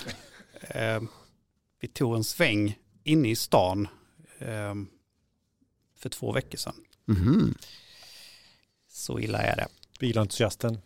Eh, 0.60 1.02
vi 1.80 1.88
tog 1.88 2.14
en 2.16 2.24
sväng 2.24 2.78
inne 3.04 3.28
i 3.30 3.36
stan 3.36 3.88
för 5.97 6.09
två 6.09 6.32
veckor 6.32 6.59
sedan. 6.59 6.74
Mhm. 7.05 7.55
Så 8.88 9.20
illa 9.20 9.38
är 9.38 9.57
det. 9.57 9.66
Bilentusiasten. 10.01 10.78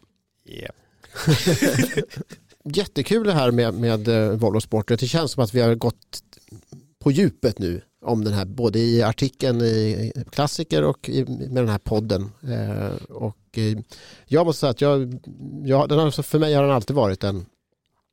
Yeah. 0.45 0.75
jättekul 2.65 3.27
det 3.27 3.33
här 3.33 3.51
med, 3.51 3.75
med 3.75 4.09
eh, 4.09 4.31
Volvo 4.31 4.61
Sport. 4.61 4.89
Det 4.89 4.99
känns 4.99 5.33
som 5.33 5.45
att 5.45 5.55
vi 5.55 5.61
har 5.61 5.75
gått 5.75 6.23
på 6.99 7.11
djupet 7.11 7.59
nu 7.59 7.83
om 8.05 8.25
den 8.25 8.33
här, 8.33 8.45
både 8.45 8.79
i 8.79 9.03
artikeln 9.03 9.61
i 9.61 10.13
Klassiker 10.31 10.85
och 10.85 11.09
i, 11.09 11.25
med 11.25 11.63
den 11.63 11.69
här 11.69 11.79
podden. 11.79 12.33
Eh, 12.43 12.97
och 13.09 13.59
eh, 13.59 13.79
jag 14.27 14.47
måste 14.47 14.61
säga 14.61 14.71
att 14.71 14.81
jag, 14.81 15.21
jag, 15.65 15.89
den 15.89 15.99
har, 15.99 16.23
för 16.23 16.39
mig 16.39 16.55
har 16.55 16.63
den 16.63 16.73
alltid 16.73 16.97
varit 16.97 17.25
en, 17.25 17.47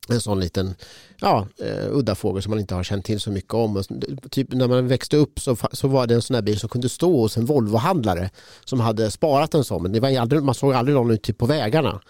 en 0.10 0.22
sån 0.22 0.40
liten 0.40 0.76
ja, 1.20 1.48
eh, 1.60 1.98
udda 1.98 2.16
fågel 2.16 2.44
som 2.44 2.50
man 2.50 2.60
inte 2.60 2.76
har 2.76 2.84
känt 2.84 3.06
till 3.06 3.20
så 3.20 3.32
mycket 3.32 3.54
om. 3.54 3.78
Och, 3.78 3.86
typ 4.32 4.54
när 4.54 4.68
man 4.68 4.88
växte 4.88 5.18
upp 5.18 5.40
så, 5.40 5.58
så 5.72 5.88
var 5.88 6.08
det 6.08 6.16
en 6.16 6.22
sån 6.22 6.36
här 6.36 6.42
bil 6.42 6.60
som 6.60 6.70
kunde 6.70 6.90
stå 6.90 7.22
hos 7.22 7.38
en 7.38 7.46
Volvo-handlare 7.46 8.30
som 8.66 8.80
hade 8.80 9.12
sparat 9.12 9.54
en 9.54 9.64
sån. 9.64 9.84
Men 9.84 9.92
det 9.92 10.00
var 10.00 10.18
aldrig, 10.18 10.44
man 10.44 10.56
såg 10.56 10.74
aldrig 10.74 10.96
någon 10.96 11.12
ute 11.12 11.34
på 11.34 11.46
vägarna. 11.46 12.02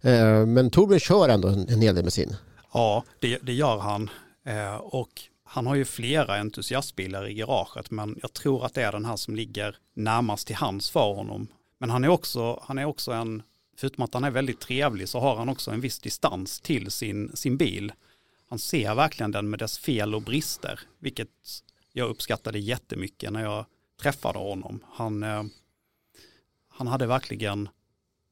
Eh, 0.00 0.46
men 0.46 0.70
Torbjörn 0.70 1.00
kör 1.00 1.28
ändå 1.28 1.48
en, 1.48 1.68
en 1.68 1.82
hel 1.82 1.94
del 1.94 2.04
med 2.04 2.12
sin. 2.12 2.36
Ja, 2.72 3.04
det, 3.20 3.38
det 3.42 3.52
gör 3.52 3.78
han. 3.78 4.10
Eh, 4.46 4.74
och 4.74 5.08
han 5.44 5.66
har 5.66 5.74
ju 5.74 5.84
flera 5.84 6.36
entusiastbilar 6.36 7.28
i 7.28 7.34
garaget, 7.34 7.90
men 7.90 8.18
jag 8.22 8.32
tror 8.32 8.64
att 8.64 8.74
det 8.74 8.82
är 8.82 8.92
den 8.92 9.04
här 9.04 9.16
som 9.16 9.36
ligger 9.36 9.76
närmast 9.94 10.46
till 10.46 10.56
hands 10.56 10.90
för 10.90 11.14
honom. 11.14 11.48
Men 11.78 11.90
han 11.90 12.04
är 12.04 12.08
också, 12.08 12.62
han 12.66 12.78
är 12.78 12.84
också 12.84 13.12
en, 13.12 13.42
förutom 13.76 14.04
att 14.04 14.14
han 14.14 14.24
är 14.24 14.30
väldigt 14.30 14.60
trevlig, 14.60 15.08
så 15.08 15.20
har 15.20 15.36
han 15.36 15.48
också 15.48 15.70
en 15.70 15.80
viss 15.80 15.98
distans 15.98 16.60
till 16.60 16.90
sin, 16.90 17.36
sin 17.36 17.56
bil. 17.56 17.92
Han 18.48 18.58
ser 18.58 18.94
verkligen 18.94 19.32
den 19.32 19.50
med 19.50 19.58
dess 19.58 19.78
fel 19.78 20.14
och 20.14 20.22
brister, 20.22 20.80
vilket 20.98 21.28
jag 21.92 22.10
uppskattade 22.10 22.58
jättemycket 22.58 23.32
när 23.32 23.42
jag 23.42 23.66
träffade 24.00 24.38
honom. 24.38 24.84
Han, 24.92 25.22
eh, 25.22 25.44
han 26.68 26.86
hade 26.86 27.06
verkligen 27.06 27.68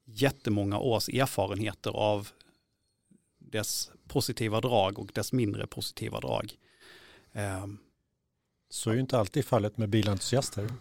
jättemånga 0.05 0.79
års 0.79 1.09
erfarenheter 1.09 1.91
av 1.91 2.29
dess 3.39 3.91
positiva 4.09 4.61
drag 4.61 4.99
och 4.99 5.11
dess 5.15 5.33
mindre 5.33 5.67
positiva 5.67 6.21
drag. 6.21 6.53
Um, 7.33 7.79
Så 8.69 8.91
är 8.91 8.95
ju 8.95 9.01
inte 9.01 9.19
alltid 9.19 9.45
fallet 9.45 9.79
med 9.79 9.89
bilentusiaster. 9.89 10.73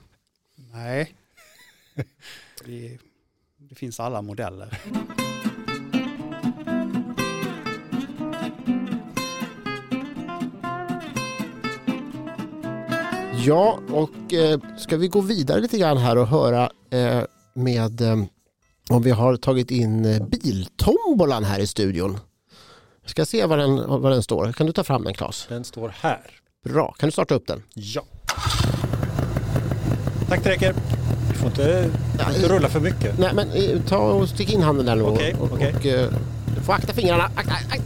Nej, 0.55 1.15
det 3.59 3.75
finns 3.75 3.99
alla 3.99 4.21
modeller. 4.21 4.79
Ja, 13.45 13.79
och 13.91 14.33
eh, 14.33 14.59
ska 14.77 14.97
vi 14.97 15.07
gå 15.07 15.21
vidare 15.21 15.61
lite 15.61 15.77
grann 15.77 15.97
här 15.97 16.17
och 16.17 16.27
höra 16.27 16.71
eh, 16.91 17.23
med 17.53 18.01
eh, 18.01 18.23
om 18.89 19.03
vi 19.03 19.11
har 19.11 19.37
tagit 19.37 19.71
in 19.71 20.27
biltombolan 20.31 21.43
här 21.43 21.59
i 21.59 21.67
studion. 21.67 22.17
Jag 23.01 23.11
ska 23.11 23.25
se 23.25 23.45
var 23.45 23.57
den, 23.57 24.01
var 24.01 24.09
den 24.09 24.23
står. 24.23 24.51
Kan 24.51 24.67
du 24.67 24.73
ta 24.73 24.83
fram 24.83 25.03
den 25.03 25.13
Claes? 25.13 25.45
Den 25.49 25.63
står 25.63 25.93
här. 25.99 26.21
Bra, 26.63 26.95
kan 26.99 27.07
du 27.07 27.11
starta 27.11 27.35
upp 27.35 27.47
den? 27.47 27.63
Ja. 27.73 28.03
Tack 30.29 30.43
det 30.43 30.49
räcker. 30.49 30.98
Får 31.39 31.47
inte, 31.47 31.89
får 32.23 32.35
inte 32.35 32.47
rulla 32.47 32.69
för 32.69 32.79
mycket. 32.79 33.19
Nej 33.19 33.33
men 33.33 33.51
eh, 33.51 33.81
ta 33.87 33.97
och 33.97 34.29
stick 34.29 34.53
in 34.53 34.61
handen 34.61 34.85
där 34.85 34.95
nu. 34.95 35.01
Okej, 35.03 35.35
och, 35.39 35.51
okej. 35.53 35.73
och, 35.79 35.85
eh, 35.85 36.09
du 36.55 36.61
får 36.61 36.73
akta 36.73 36.93
fingrarna. 36.93 37.23
Akta, 37.35 37.51
akta. 37.53 37.83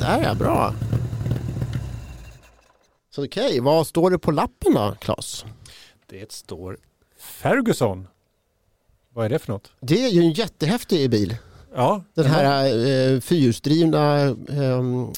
Där 0.00 0.22
ja, 0.22 0.34
bra. 0.34 0.74
Så 3.14 3.24
okej, 3.24 3.60
vad 3.60 3.86
står 3.86 4.10
det 4.10 4.18
på 4.18 4.30
lappen 4.30 4.74
då 4.74 4.94
Claes? 5.00 5.44
Det 6.06 6.32
står 6.32 6.78
Ferguson. 7.20 8.08
Vad 9.14 9.24
är 9.24 9.28
det 9.28 9.38
för 9.38 9.52
något? 9.52 9.70
Det 9.80 10.04
är 10.04 10.08
ju 10.10 10.20
en 10.20 10.32
jättehäftig 10.32 11.10
bil. 11.10 11.36
Ja, 11.74 12.04
Den 12.14 12.26
här 12.26 12.64
eh, 12.66 13.20
fyrhjulsdrivna 13.20 14.22
eh, 14.24 15.08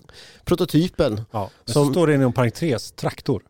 prototypen. 0.45 1.21
Ja, 1.31 1.51
men 1.65 1.73
som- 1.75 1.87
så 1.87 1.93
står 1.93 2.07
det 2.07 2.15
inom 2.15 2.33
parentes 2.33 2.93
traktor. 2.93 3.43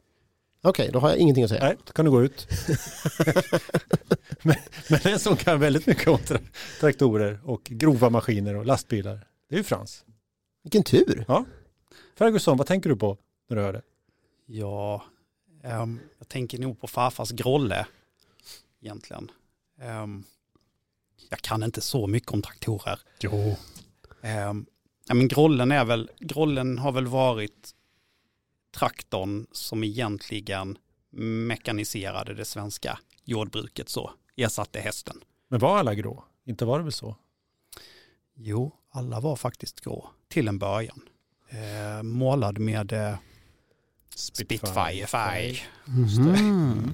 Okej, 0.63 0.91
då 0.93 0.99
har 0.99 1.09
jag 1.09 1.19
ingenting 1.19 1.45
att 1.45 1.51
säga. 1.51 1.65
Nej, 1.65 1.77
då 1.85 1.93
kan 1.93 2.05
du 2.05 2.11
gå 2.11 2.23
ut. 2.23 2.49
men, 4.43 4.57
men 4.91 5.01
en 5.05 5.19
som 5.19 5.37
kan 5.37 5.61
väldigt 5.61 5.87
mycket 5.87 6.09
om 6.09 6.19
tra- 6.19 6.49
traktorer 6.81 7.41
och 7.45 7.65
grova 7.65 8.11
maskiner 8.11 8.55
och 8.57 8.67
lastbilar. 8.67 9.27
Det 9.49 9.55
är 9.55 9.59
ju 9.59 9.65
Frans. 9.65 10.05
Vilken 10.63 10.83
tur. 10.83 11.25
Ferguson, 12.19 12.57
vad 12.57 12.67
tänker 12.67 12.91
du 12.91 12.97
på 12.97 13.19
när 13.49 13.57
du 13.57 13.63
hör 13.63 13.73
det? 13.73 13.83
Ja, 14.47 15.05
ehm, 15.65 16.01
jag 16.19 16.29
tänker 16.29 16.59
nog 16.59 16.81
på 16.81 16.87
farfars 16.87 17.31
grolle 17.31 17.87
egentligen. 18.83 19.31
Ehm, 19.81 20.25
jag 21.29 21.39
kan 21.39 21.63
inte 21.63 21.81
så 21.81 22.07
mycket 22.07 22.33
om 22.33 22.43
traktorer. 22.43 23.01
Jo. 23.21 23.57
Ehm, 24.23 24.67
ja, 25.09 25.15
men 25.15 25.29
grollen, 25.29 25.73
är 25.73 25.85
väl, 25.85 26.11
grollen 26.19 26.79
har 26.79 26.93
väl 26.93 27.07
varit 27.07 27.75
traktorn 28.79 29.47
som 29.53 29.85
egentligen 29.85 30.79
mekaniserade 31.11 32.35
det 32.35 32.45
svenska 32.45 32.99
jordbruket 33.25 33.89
så, 33.89 34.11
ersatte 34.37 34.81
hästen. 34.81 35.21
Men 35.49 35.61
var 35.61 35.79
alla 35.79 35.95
grå? 35.95 36.25
Inte 36.45 36.65
var 36.65 36.79
det 36.79 36.85
väl 36.85 36.93
så? 36.93 37.17
Jo, 38.35 38.75
alla 38.91 39.21
var 39.21 39.37
faktiskt 39.37 39.81
grå 39.81 40.11
till 40.29 40.49
en 40.49 40.59
början. 40.59 41.01
Eh, 41.49 42.03
målad 42.03 42.59
med 42.59 42.93
eh, 42.93 43.17
Spitfire-färg. 44.15 45.63
Mhm. 45.85 46.93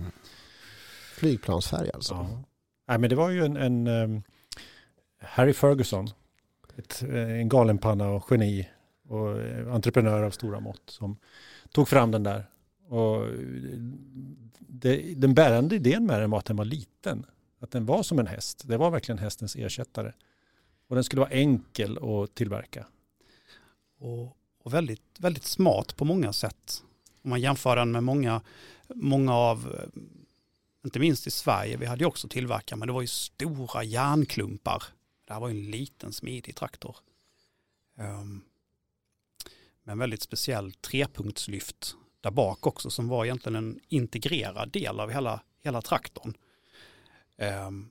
Flygplansfärg 1.15 1.91
alltså. 1.95 2.15
Ja. 2.15 2.43
Nej, 2.89 2.99
men 2.99 3.11
det 3.11 3.17
var 3.17 3.31
ju 3.31 3.45
en, 3.45 3.57
en 3.57 3.87
ehm, 3.87 4.23
Harry 5.21 5.53
Ferguson, 5.53 6.11
ett, 6.77 7.03
eh, 7.03 7.31
en 7.31 7.49
galenpanna 7.49 8.09
och 8.09 8.27
geni 8.31 8.69
och 9.09 9.41
eh, 9.41 9.75
entreprenör 9.75 10.23
av 10.23 10.31
stora 10.31 10.61
mått 10.61 10.83
som 10.87 11.19
tog 11.75 11.89
fram 11.89 12.11
den 12.11 12.23
där. 12.23 12.47
Och 12.89 13.27
det, 14.59 15.15
den 15.17 15.35
bärande 15.35 15.77
idén 15.77 16.07
med 16.07 16.21
den 16.21 16.31
var 16.31 16.39
att 16.39 16.45
den 16.45 16.57
var 16.57 16.65
liten. 16.65 17.27
Att 17.61 17.71
den 17.71 17.87
var 17.87 18.03
som 18.03 18.19
en 18.19 18.27
häst. 18.27 18.63
Det 18.69 18.77
var 18.77 18.91
verkligen 18.91 19.19
hästens 19.19 19.57
ersättare. 19.57 20.13
Och 20.89 20.95
den 20.95 21.05
skulle 21.05 21.21
vara 21.21 21.31
enkel 21.31 21.99
att 21.99 22.35
tillverka. 22.35 22.87
och, 23.99 24.37
och 24.63 24.75
väldigt, 24.75 25.03
väldigt 25.19 25.45
smart 25.45 25.97
på 25.97 26.05
många 26.05 26.33
sätt. 26.33 26.83
Om 27.23 27.31
man 27.31 27.41
jämför 27.41 27.77
den 27.77 27.93
med 27.93 28.03
många, 28.03 28.41
många 28.95 29.35
av, 29.35 29.75
eh, 29.75 30.03
inte 30.85 30.99
minst 30.99 31.27
i 31.27 31.31
Sverige, 31.31 31.77
vi 31.77 31.87
hade 31.87 32.05
ju 32.05 32.07
också 32.07 32.29
tillverkare, 32.29 32.79
men 32.79 32.89
det 32.89 32.95
var 32.95 33.01
ju 33.01 33.07
stora 33.07 33.85
järnklumpar. 33.85 34.83
Det 35.27 35.33
här 35.33 35.41
var 35.41 35.49
ju 35.49 35.59
en 35.59 35.71
liten 35.71 36.13
smidig 36.13 36.57
traktor. 36.57 36.97
Um, 37.99 38.45
med 39.85 39.93
en 39.93 39.99
väldigt 39.99 40.23
speciell 40.23 40.73
trepunktslyft 40.73 41.97
där 42.21 42.31
bak 42.31 42.67
också 42.67 42.91
som 42.91 43.09
var 43.09 43.25
egentligen 43.25 43.57
en 43.57 43.81
integrerad 43.89 44.71
del 44.73 45.01
av 45.01 45.11
hela, 45.11 45.41
hela 45.63 45.83
traktorn. 45.83 46.35
Ehm, 47.39 47.91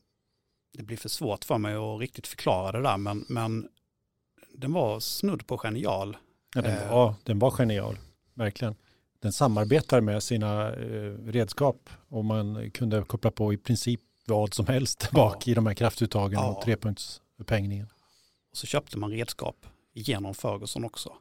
det 0.77 0.83
blir 0.83 0.97
för 0.97 1.09
svårt 1.09 1.45
för 1.45 1.57
mig 1.57 1.75
att 1.75 1.99
riktigt 1.99 2.27
förklara 2.27 2.71
det 2.71 2.81
där, 2.81 2.97
men, 2.97 3.25
men 3.29 3.69
den 4.53 4.73
var 4.73 4.99
snudd 4.99 5.47
på 5.47 5.57
genial. 5.57 6.17
Ja, 6.55 6.61
den, 6.61 6.77
Eh. 6.77 6.91
var, 6.91 7.13
den 7.23 7.39
var 7.39 7.51
genial, 7.51 7.97
verkligen. 8.33 8.75
Den 9.19 9.33
samarbetar 9.33 10.01
med 10.01 10.23
sina 10.23 10.73
eh, 10.73 11.13
redskap 11.25 11.89
och 12.07 12.25
man 12.25 12.71
kunde 12.71 13.03
koppla 13.03 13.31
på 13.31 13.53
i 13.53 13.57
princip 13.57 14.01
vad 14.25 14.53
som 14.53 14.67
helst 14.67 15.11
bak 15.11 15.47
i 15.47 15.53
de 15.53 15.65
här 15.65 15.73
kraftuttagen 15.73 16.39
Ja. 16.39 16.49
och 16.55 16.63
trepunktsupphängningen. 16.63 17.87
Och 18.51 18.57
så 18.57 18.67
köpte 18.67 18.97
man 18.97 19.11
redskap 19.11 19.65
genom 19.93 20.33
Ferguson 20.33 20.83
också. 20.83 21.13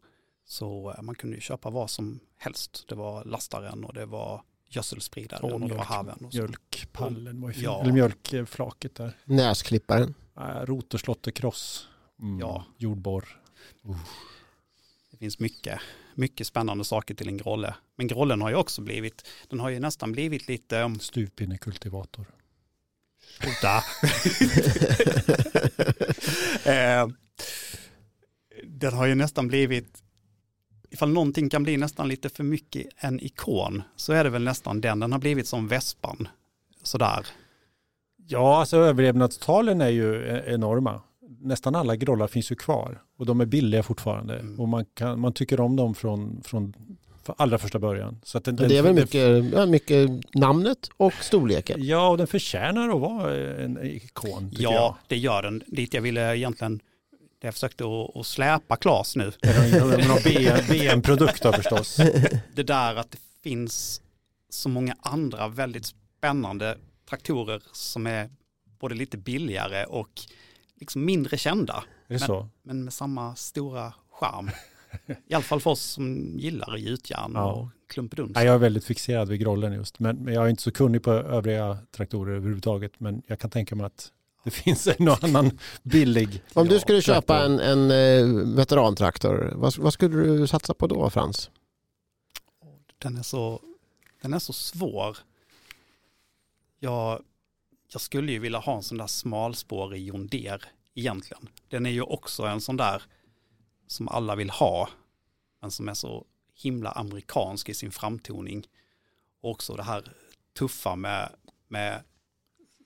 Så 0.53 0.95
eh, 0.97 1.03
man 1.03 1.15
kunde 1.15 1.37
ju 1.37 1.41
köpa 1.41 1.71
vad 1.71 1.91
som 1.91 2.21
helst. 2.37 2.85
Det 2.89 2.95
var 2.95 3.25
lastaren 3.25 3.85
och 3.85 3.95
det 3.95 4.07
var 4.07 4.43
gödselspridaren 4.69 5.45
och 5.53 5.61
det 5.61 5.67
var 5.67 5.69
mjölk- 5.69 5.87
haven. 5.87 6.25
Och 6.25 6.33
så. 6.33 6.39
Mjölkpallen 6.39 7.41
var 7.41 7.49
ju 7.49 7.55
fin. 7.55 7.65
Ja. 7.65 7.81
Eller 7.81 7.93
mjölkflaket 7.93 8.95
där. 8.95 9.17
Näsklipparen. 9.25 10.15
Äh. 10.37 10.63
Mm. 12.21 12.41
Ja. 12.41 12.65
Jordborr. 12.79 13.41
Det 15.11 15.17
finns 15.17 15.39
mycket, 15.39 15.81
mycket 16.15 16.47
spännande 16.47 16.85
saker 16.85 17.15
till 17.15 17.29
en 17.29 17.37
grolle. 17.37 17.75
Men 17.97 18.07
grollen 18.07 18.41
har 18.41 18.51
ju 18.51 18.57
också 18.57 18.83
blivit, 18.83 19.29
den 19.49 19.61
har 19.61 19.71
ju 19.71 19.81
nästan 19.81 20.13
blivit 20.13 20.49
lite, 20.49 20.81
um, 20.81 21.01
Stuvpinnekultivator. 21.01 22.27
sluta. 23.41 23.77
eh, 26.65 27.09
den 28.65 28.95
har 28.95 29.07
ju 29.07 29.15
nästan 29.15 29.49
blivit, 29.49 30.03
ifall 30.93 31.09
någonting 31.13 31.49
kan 31.49 31.63
bli 31.63 31.77
nästan 31.77 32.09
lite 32.09 32.29
för 32.29 32.45
mycket 32.45 32.87
en 32.97 33.21
ikon, 33.21 33.83
så 33.97 34.13
är 34.13 34.25
det 34.25 34.31
väl 34.31 34.45
nästan 34.45 34.81
den. 34.81 35.01
Den 35.01 35.13
har 35.13 35.19
blivit 35.19 35.47
som 35.47 35.69
vespan, 35.69 36.29
sådär. 36.83 37.27
Ja, 38.29 38.61
alltså 38.61 38.77
överlevnadstalen 38.77 39.81
är 39.81 39.89
ju 39.89 40.27
e- 40.27 40.43
enorma. 40.47 41.01
Nästan 41.41 41.75
alla 41.75 41.97
grollar 41.97 42.27
finns 42.27 42.53
ju 42.53 42.57
kvar 42.57 43.03
och 43.19 43.27
de 43.27 43.41
är 43.41 43.47
billiga 43.47 43.83
fortfarande. 43.83 44.39
Mm. 44.39 44.61
Och 44.61 44.69
man, 44.69 44.85
kan, 44.95 45.21
man 45.21 45.33
tycker 45.33 45.61
om 45.61 45.77
dem 45.77 45.95
från, 45.95 46.41
från 46.45 46.75
allra 47.37 47.59
första 47.59 47.79
början. 47.79 48.21
Så 48.25 48.39
att 48.39 48.45
den, 48.45 48.57
det 48.57 48.79
är 48.79 48.83
väl 48.83 48.95
mycket, 48.95 49.53
ja, 49.53 49.67
mycket 49.67 50.11
namnet 50.35 50.89
och 50.97 51.13
storleken. 51.13 51.85
Ja, 51.85 52.09
och 52.09 52.19
den 52.19 52.27
förtjänar 52.27 52.89
att 52.89 53.01
vara 53.01 53.37
en 53.57 53.79
ikon, 53.83 54.51
Ja, 54.53 54.73
jag. 54.73 54.97
det 55.07 55.17
gör 55.17 55.43
den. 55.43 55.63
Dit 55.67 55.95
jag 55.95 56.03
ville 56.03 56.37
egentligen 56.37 56.81
jag 57.47 57.55
försökte 57.55 57.85
att, 58.15 58.27
släpa 58.27 58.77
Klas 58.77 59.17
nu. 59.17 59.25
Någon 59.25 60.19
BM- 60.19 60.69
BM-produkt 60.71 61.43
då 61.43 61.53
förstås? 61.53 61.97
Det 62.55 62.63
där 62.63 62.95
att 62.97 63.11
det 63.11 63.19
finns 63.43 64.03
så 64.49 64.69
många 64.69 64.97
andra 65.01 65.49
väldigt 65.49 65.87
spännande 65.87 66.79
traktorer 67.11 67.63
som 67.73 68.07
är 68.07 68.31
både 68.81 68.95
lite 68.95 69.17
billigare 69.19 69.85
och 69.85 70.09
liksom 70.81 71.05
mindre 71.05 71.37
kända. 71.37 71.85
Så? 72.27 72.49
Men 72.63 72.85
med 72.85 72.93
samma 72.93 73.35
stora 73.37 73.95
charm. 74.11 74.51
I 75.27 75.35
alla 75.35 75.43
fall 75.45 75.61
för 75.61 75.71
oss 75.71 75.81
som 75.83 76.35
gillar 76.39 76.77
gjutjärn 76.77 77.33
Ja. 77.35 77.53
och 77.53 77.69
klumpeduns. 77.89 78.33
Nej, 78.35 78.47
jag 78.47 78.55
är 78.55 78.59
väldigt 78.59 78.85
fixerad 78.85 79.29
vid 79.29 79.41
grollen 79.41 79.73
just. 79.73 79.99
Men, 79.99 80.17
men 80.17 80.35
jag 80.35 80.45
är 80.45 80.49
inte 80.49 80.63
så 80.63 80.73
kunnig 80.73 81.03
på 81.03 81.11
övriga 81.13 81.79
traktorer 81.97 82.37
överhuvudtaget. 82.37 82.93
Men 83.01 83.23
jag 83.27 83.39
kan 83.39 83.51
tänka 83.51 83.75
mig 83.75 83.87
att 83.87 84.09
det 84.45 84.51
finns 84.51 84.87
en 84.87 85.09
och 85.09 85.25
annan 85.25 85.59
billig. 85.83 86.43
Om 86.55 86.69
du 86.69 86.81
skulle 86.81 87.03
köpa 87.03 87.39
traktor. 87.39 87.61
en, 87.63 87.91
en 87.91 87.91
eh, 87.91 88.57
veterantraktor, 88.57 89.53
vad, 89.57 89.77
vad 89.77 89.93
skulle 89.93 90.17
du 90.17 90.47
satsa 90.47 90.75
på 90.75 90.87
då 90.87 91.11
Frans? 91.11 91.51
Den 92.99 93.17
är 93.17 93.23
så, 93.23 93.61
den 94.23 94.35
är 94.35 94.39
så 94.39 94.53
svår. 94.53 95.19
Jag, 96.79 97.23
jag 97.93 98.01
skulle 98.01 98.33
ju 98.33 98.39
vilja 98.39 98.59
ha 98.59 98.77
en 98.77 98.83
sån 98.83 98.99
där 98.99 99.07
smalspårig 99.07 100.07
John 100.07 100.27
Deere 100.27 100.63
egentligen. 100.95 101.49
Den 101.69 101.87
är 101.87 101.91
ju 101.91 102.03
också 102.03 102.43
en 102.43 102.61
sån 102.61 102.77
där 102.77 103.03
som 103.87 104.09
alla 104.09 104.35
vill 104.35 104.51
ha, 104.51 104.89
men 105.61 105.71
som 105.71 105.89
är 105.89 105.95
så 105.95 106.25
himla 106.55 106.91
amerikansk 106.91 107.69
i 107.69 107.75
sin 107.75 107.93
framtoning. 107.93 108.67
Och 109.41 109.51
också 109.51 109.77
det 109.77 109.83
här 109.83 110.13
tuffa 110.59 110.97
med, 110.97 111.33
med 111.69 112.03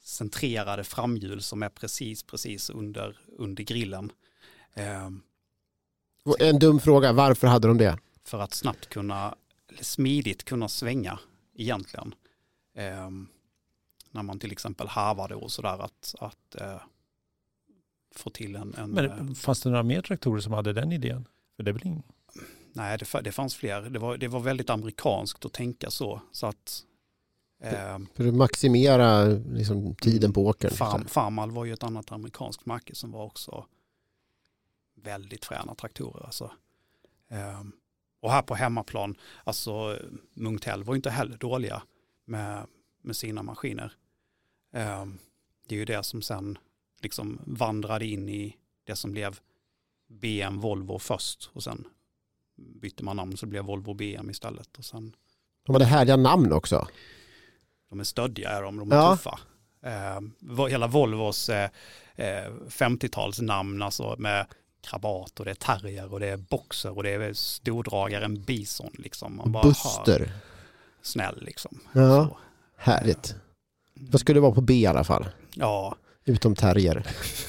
centrerade 0.06 0.84
framhjul 0.84 1.42
som 1.42 1.62
är 1.62 1.68
precis, 1.68 2.22
precis 2.22 2.70
under, 2.70 3.18
under 3.26 3.64
grillen. 3.64 4.12
Ehm, 4.74 5.22
En 6.38 6.58
dum 6.58 6.80
fråga, 6.80 7.12
varför 7.12 7.46
hade 7.46 7.68
de 7.68 7.78
det? 7.78 7.98
för 8.24 8.40
att 8.40 8.54
snabbt 8.54 8.88
kunna, 8.88 9.34
eller 9.68 9.84
smidigt 9.84 10.44
kunna 10.44 10.68
svänga 10.68 11.18
egentligen. 11.54 12.14
Ehm, 12.74 13.28
när 14.10 14.22
man 14.22 14.38
till 14.38 14.52
exempel 14.52 14.88
harvade 14.88 15.34
och 15.34 15.52
sådär 15.52 15.78
att, 15.84 16.14
att 16.18 16.54
eh, 16.60 16.80
få 18.14 18.30
till 18.30 18.56
en, 18.56 18.74
en 18.74 18.98
eh, 18.98 19.16
Men 19.16 19.34
fanns 19.34 19.62
det 19.62 19.68
några 19.68 19.82
mer 19.82 20.02
traktorer 20.02 20.40
som 20.40 20.52
hade 20.52 20.72
den 20.72 20.92
idén? 20.92 21.28
För 21.56 21.62
det 21.62 21.84
ing... 21.84 22.02
nej 22.72 22.98
det, 22.98 23.20
det 23.20 23.32
fanns 23.32 23.54
fler, 23.54 23.82
det 23.82 23.98
var, 23.98 24.16
det 24.16 24.28
var 24.28 24.40
väldigt 24.40 24.70
amerikanskt 24.70 25.44
att 25.44 25.52
tänka 25.52 25.90
så. 25.90 26.20
Så 26.32 26.46
att 26.46 26.82
För 28.14 28.28
att 28.28 28.34
maximera 28.34 29.24
liksom, 29.26 29.94
tiden 29.94 30.32
på 30.32 30.46
åkern. 30.46 30.70
Farm, 30.70 31.04
Farmal 31.04 31.50
var 31.50 31.64
ju 31.64 31.72
ett 31.72 31.82
annat 31.82 32.12
amerikanskt 32.12 32.66
märke 32.66 32.94
som 32.94 33.12
var 33.12 33.24
också 33.24 33.66
väldigt 34.94 35.44
fräna 35.44 35.74
traktorer. 35.74 36.26
Alltså. 36.26 36.50
Ehm, 37.28 37.72
och 38.20 38.30
här 38.30 38.42
på 38.42 38.54
hemmaplan, 38.54 39.16
alltså 39.44 39.98
Munktell 40.34 40.84
var 40.84 40.94
ju 40.94 40.96
inte 40.96 41.10
heller 41.10 41.36
dåliga 41.36 41.82
med, 42.24 42.66
med 43.02 43.16
sina 43.16 43.42
maskiner. 43.42 43.92
Ehm, 44.72 45.18
det 45.68 45.74
är 45.74 45.78
ju 45.78 45.84
det 45.84 46.02
som 46.02 46.22
sen 46.22 46.58
liksom 47.02 47.40
vandrade 47.46 48.06
in 48.06 48.28
i 48.28 48.56
det 48.84 48.96
som 48.96 49.12
blev 49.12 49.40
BM 50.06 50.60
Volvo 50.60 50.98
först 50.98 51.50
och 51.52 51.62
sen 51.62 51.86
bytte 52.56 53.04
man 53.04 53.16
namn 53.16 53.36
så 53.36 53.46
det 53.46 53.50
blev 53.50 53.64
Volvo 53.64 53.94
BM 53.94 54.30
istället. 54.30 54.78
Och 54.78 54.84
sen, 54.84 55.16
De 55.62 55.74
hade 55.74 55.84
härliga 55.84 56.16
namn 56.16 56.52
också. 56.52 56.88
De 57.90 58.00
är 58.00 58.04
stöddiga 58.04 58.50
är 58.50 58.62
de, 58.62 58.76
de 58.78 58.92
är 58.92 58.96
Ja. 58.96 59.16
tuffa. 59.16 59.38
Eh, 59.82 60.20
hela 60.68 60.86
Volvos 60.86 61.48
eh, 61.48 61.70
eh, 62.16 62.50
50-talsnamn 62.68 63.84
alltså 63.84 64.14
med 64.18 64.46
krabat 64.80 65.38
och 65.40 65.44
det 65.44 65.50
är 65.50 65.54
terrier 65.54 66.12
och 66.12 66.20
det 66.20 66.26
är 66.26 66.36
boxer 66.36 66.96
och 66.96 67.02
det 67.02 67.10
är 67.10 67.32
stordragaren 67.32 68.42
bison 68.42 68.90
liksom. 68.98 69.36
Man 69.36 69.52
bara 69.52 69.62
hör, 69.62 69.68
Buster. 69.70 70.32
snäll 71.02 71.42
liksom. 71.42 71.80
Ja, 71.92 72.00
Så, 72.28 72.36
härligt. 72.76 73.34
Vad 73.94 74.20
skulle 74.20 74.36
det 74.36 74.42
vara 74.42 74.52
på 74.54 74.60
B 74.60 74.74
i 74.74 74.86
alla 74.86 75.04
fall? 75.04 75.28
ja, 75.54 75.96
Utom 76.24 76.54
terrier. 76.56 77.06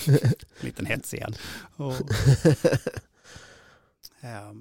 en 0.08 0.14
liten 0.66 0.86
hetsig 0.86 1.22
en. 1.22 1.36
Och, 1.76 1.94
eh, 4.22 4.52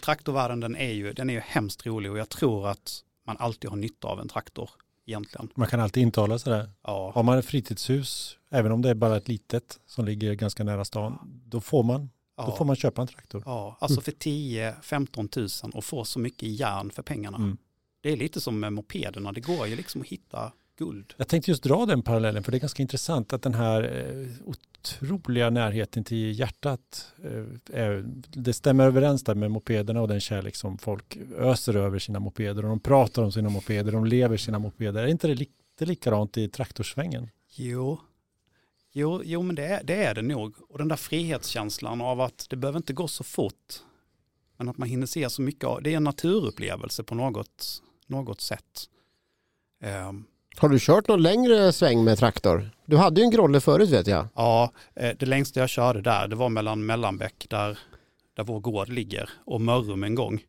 traktorvärlden 0.00 0.60
den 0.60 0.76
är, 0.76 0.92
ju, 0.92 1.12
den 1.12 1.30
är 1.30 1.34
ju 1.34 1.40
hemskt 1.40 1.86
rolig 1.86 2.10
och 2.12 2.18
jag 2.18 2.28
tror 2.28 2.68
att 2.68 3.00
man 3.26 3.36
alltid 3.38 3.70
har 3.70 3.76
nytta 3.76 4.08
av 4.08 4.20
en 4.20 4.28
traktor 4.28 4.70
egentligen. 5.08 5.48
Man 5.54 5.68
kan 5.68 5.80
alltid 5.80 6.02
intala 6.02 6.38
sig 6.38 6.52
det. 6.52 6.70
Ja, 6.82 7.12
Har 7.14 7.22
man 7.22 7.38
ett 7.38 7.46
fritidshus, 7.46 8.38
även 8.50 8.72
om 8.72 8.82
det 8.82 8.90
är 8.90 8.94
bara 8.94 9.16
ett 9.16 9.28
litet 9.28 9.78
som 9.86 10.04
ligger 10.04 10.34
ganska 10.34 10.64
nära 10.64 10.84
stan, 10.84 11.18
då 11.46 11.60
får 11.60 11.82
man, 11.82 12.00
då 12.00 12.08
ja. 12.36 12.56
får 12.56 12.64
man 12.64 12.76
köpa 12.76 13.02
en 13.02 13.08
traktor. 13.08 13.42
Ja, 13.46 13.76
alltså 13.80 14.00
för 14.00 14.12
10-15 14.12 15.28
tusen 15.28 15.70
och 15.70 15.84
få 15.84 16.04
så 16.04 16.18
mycket 16.18 16.48
järn 16.48 16.90
för 16.90 17.02
pengarna. 17.02 17.36
Mm. 17.36 17.56
Det 18.00 18.12
är 18.12 18.16
lite 18.16 18.40
som 18.40 18.60
med 18.60 18.72
mopederna, 18.72 19.32
det 19.32 19.40
går 19.40 19.66
ju 19.66 19.76
liksom 19.76 20.00
att 20.00 20.06
hitta 20.06 20.52
guld. 20.78 21.14
Jag 21.16 21.28
tänkte 21.28 21.50
just 21.50 21.62
dra 21.62 21.86
den 21.86 22.02
parallellen 22.02 22.42
för 22.42 22.52
det 22.52 22.58
är 22.58 22.60
ganska 22.60 22.82
intressant 22.82 23.32
att 23.32 23.42
den 23.42 23.54
här 23.54 23.82
eh, 23.82 24.28
otroliga 24.44 25.50
närheten 25.50 26.04
till 26.04 26.38
hjärtat, 26.38 27.12
eh, 27.72 27.92
det 28.30 28.52
stämmer 28.52 28.86
överens 28.86 29.24
där 29.24 29.34
med 29.34 29.50
mopederna 29.50 30.00
och 30.00 30.08
den 30.08 30.20
kärlek 30.20 30.56
som 30.56 30.78
folk 30.78 31.18
öser 31.38 31.76
över 31.76 31.98
sina 31.98 32.20
mopeder 32.20 32.62
och 32.62 32.68
de 32.68 32.80
pratar 32.80 33.22
om 33.22 33.32
sina 33.32 33.48
mopeder, 33.48 33.92
de 33.92 34.04
lever 34.04 34.36
sina 34.36 34.58
mopeder. 34.58 35.02
Är 35.02 35.06
inte 35.06 35.28
det 35.28 35.34
lite 35.34 35.86
likadant 35.86 36.36
i 36.36 36.48
traktorsvängen? 36.48 37.30
Jo, 37.54 38.00
jo, 38.92 39.22
jo 39.24 39.42
men 39.42 39.56
det 39.56 39.66
är, 39.66 39.84
det 39.84 40.04
är 40.04 40.14
det 40.14 40.22
nog. 40.22 40.54
Och 40.68 40.78
den 40.78 40.88
där 40.88 40.96
frihetskänslan 40.96 42.00
av 42.00 42.20
att 42.20 42.46
det 42.50 42.56
behöver 42.56 42.76
inte 42.76 42.92
gå 42.92 43.08
så 43.08 43.24
fort. 43.24 43.82
Men 44.56 44.68
att 44.68 44.78
man 44.78 44.88
hinner 44.88 45.06
se 45.06 45.30
så 45.30 45.42
mycket 45.42 45.64
av, 45.64 45.82
det 45.82 45.92
är 45.92 45.96
en 45.96 46.04
naturupplevelse 46.04 47.02
på 47.02 47.14
något, 47.14 47.82
något 48.06 48.40
sätt. 48.40 48.88
Ehm, 49.80 50.24
Har 50.60 50.68
du 50.68 50.78
kört 50.78 51.08
någon 51.08 51.22
längre 51.22 51.72
sväng 51.72 52.04
med 52.04 52.18
traktor? 52.18 52.70
Du 52.86 52.96
hade 52.96 53.20
ju 53.20 53.24
en 53.24 53.30
grolle 53.30 53.60
förut 53.60 53.90
vet 53.90 54.06
jag. 54.06 54.28
Ja, 54.34 54.72
eh, 54.94 55.16
det 55.18 55.26
längsta 55.26 55.60
jag 55.60 55.68
körde 55.68 56.00
där, 56.00 56.28
det 56.28 56.36
var 56.36 56.48
mellan 56.48 56.86
Mellanbäck 56.86 57.46
där, 57.48 57.78
där 58.34 58.44
vår 58.44 58.60
gård 58.60 58.88
ligger 58.88 59.30
och 59.44 59.60
Mörrum 59.60 60.04
en 60.04 60.14
gång. 60.14 60.44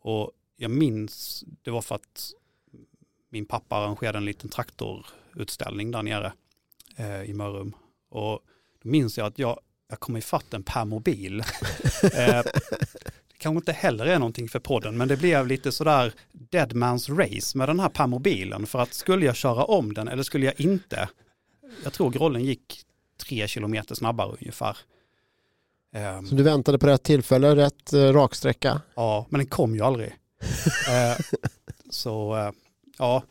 Och 0.00 0.30
jag 0.56 0.70
minns, 0.70 1.44
det 1.62 1.70
var 1.70 1.82
för 1.82 1.94
att 1.94 2.32
min 3.30 3.46
pappa 3.46 3.76
arrangerade 3.76 4.18
en 4.18 4.24
liten 4.24 4.50
traktorutställning 4.50 5.90
där 5.90 6.02
nere 6.02 6.32
eh, 6.96 7.22
i 7.22 7.32
Mörrum. 7.32 7.74
Och 8.10 8.40
då 8.82 8.88
minns 8.88 9.18
jag 9.18 9.26
att 9.26 9.38
jag, 9.38 9.60
jag 9.88 10.00
kom 10.00 10.16
ifatt 10.16 10.54
en 10.54 10.62
permobil. 10.62 11.40
eh, 12.02 12.42
kanske 13.44 13.58
inte 13.58 13.72
heller 13.72 14.06
är 14.06 14.18
någonting 14.18 14.48
för 14.48 14.58
podden, 14.58 14.96
men 14.96 15.08
det 15.08 15.16
blev 15.16 15.46
lite 15.46 15.72
sådär 15.72 16.12
dead 16.32 16.72
man's 16.72 17.16
race 17.18 17.58
med 17.58 17.68
den 17.68 17.80
här 17.80 17.88
permobilen. 17.88 18.66
För 18.66 18.78
att 18.78 18.94
skulle 18.94 19.26
jag 19.26 19.36
köra 19.36 19.64
om 19.64 19.94
den 19.94 20.08
eller 20.08 20.22
skulle 20.22 20.46
jag 20.46 20.60
inte? 20.60 21.08
Jag 21.84 21.92
tror 21.92 22.10
grollen 22.10 22.44
gick 22.44 22.82
tre 23.26 23.48
kilometer 23.48 23.94
snabbare 23.94 24.36
ungefär. 24.40 24.76
Ehm, 25.94 26.26
Så 26.26 26.34
du 26.34 26.42
väntade 26.42 26.78
på 26.78 26.86
rätt 26.86 27.02
tillfälle, 27.02 27.56
rätt 27.56 27.92
eh, 27.92 27.98
raksträcka. 28.12 28.80
ja, 28.94 29.26
men 29.30 29.38
den 29.38 29.46
kom 29.46 29.74
ju 29.74 29.80
aldrig. 29.82 30.14
Eh, 30.90 31.16
så 31.90 32.36
eh, 32.36 32.50
ja, 32.98 33.22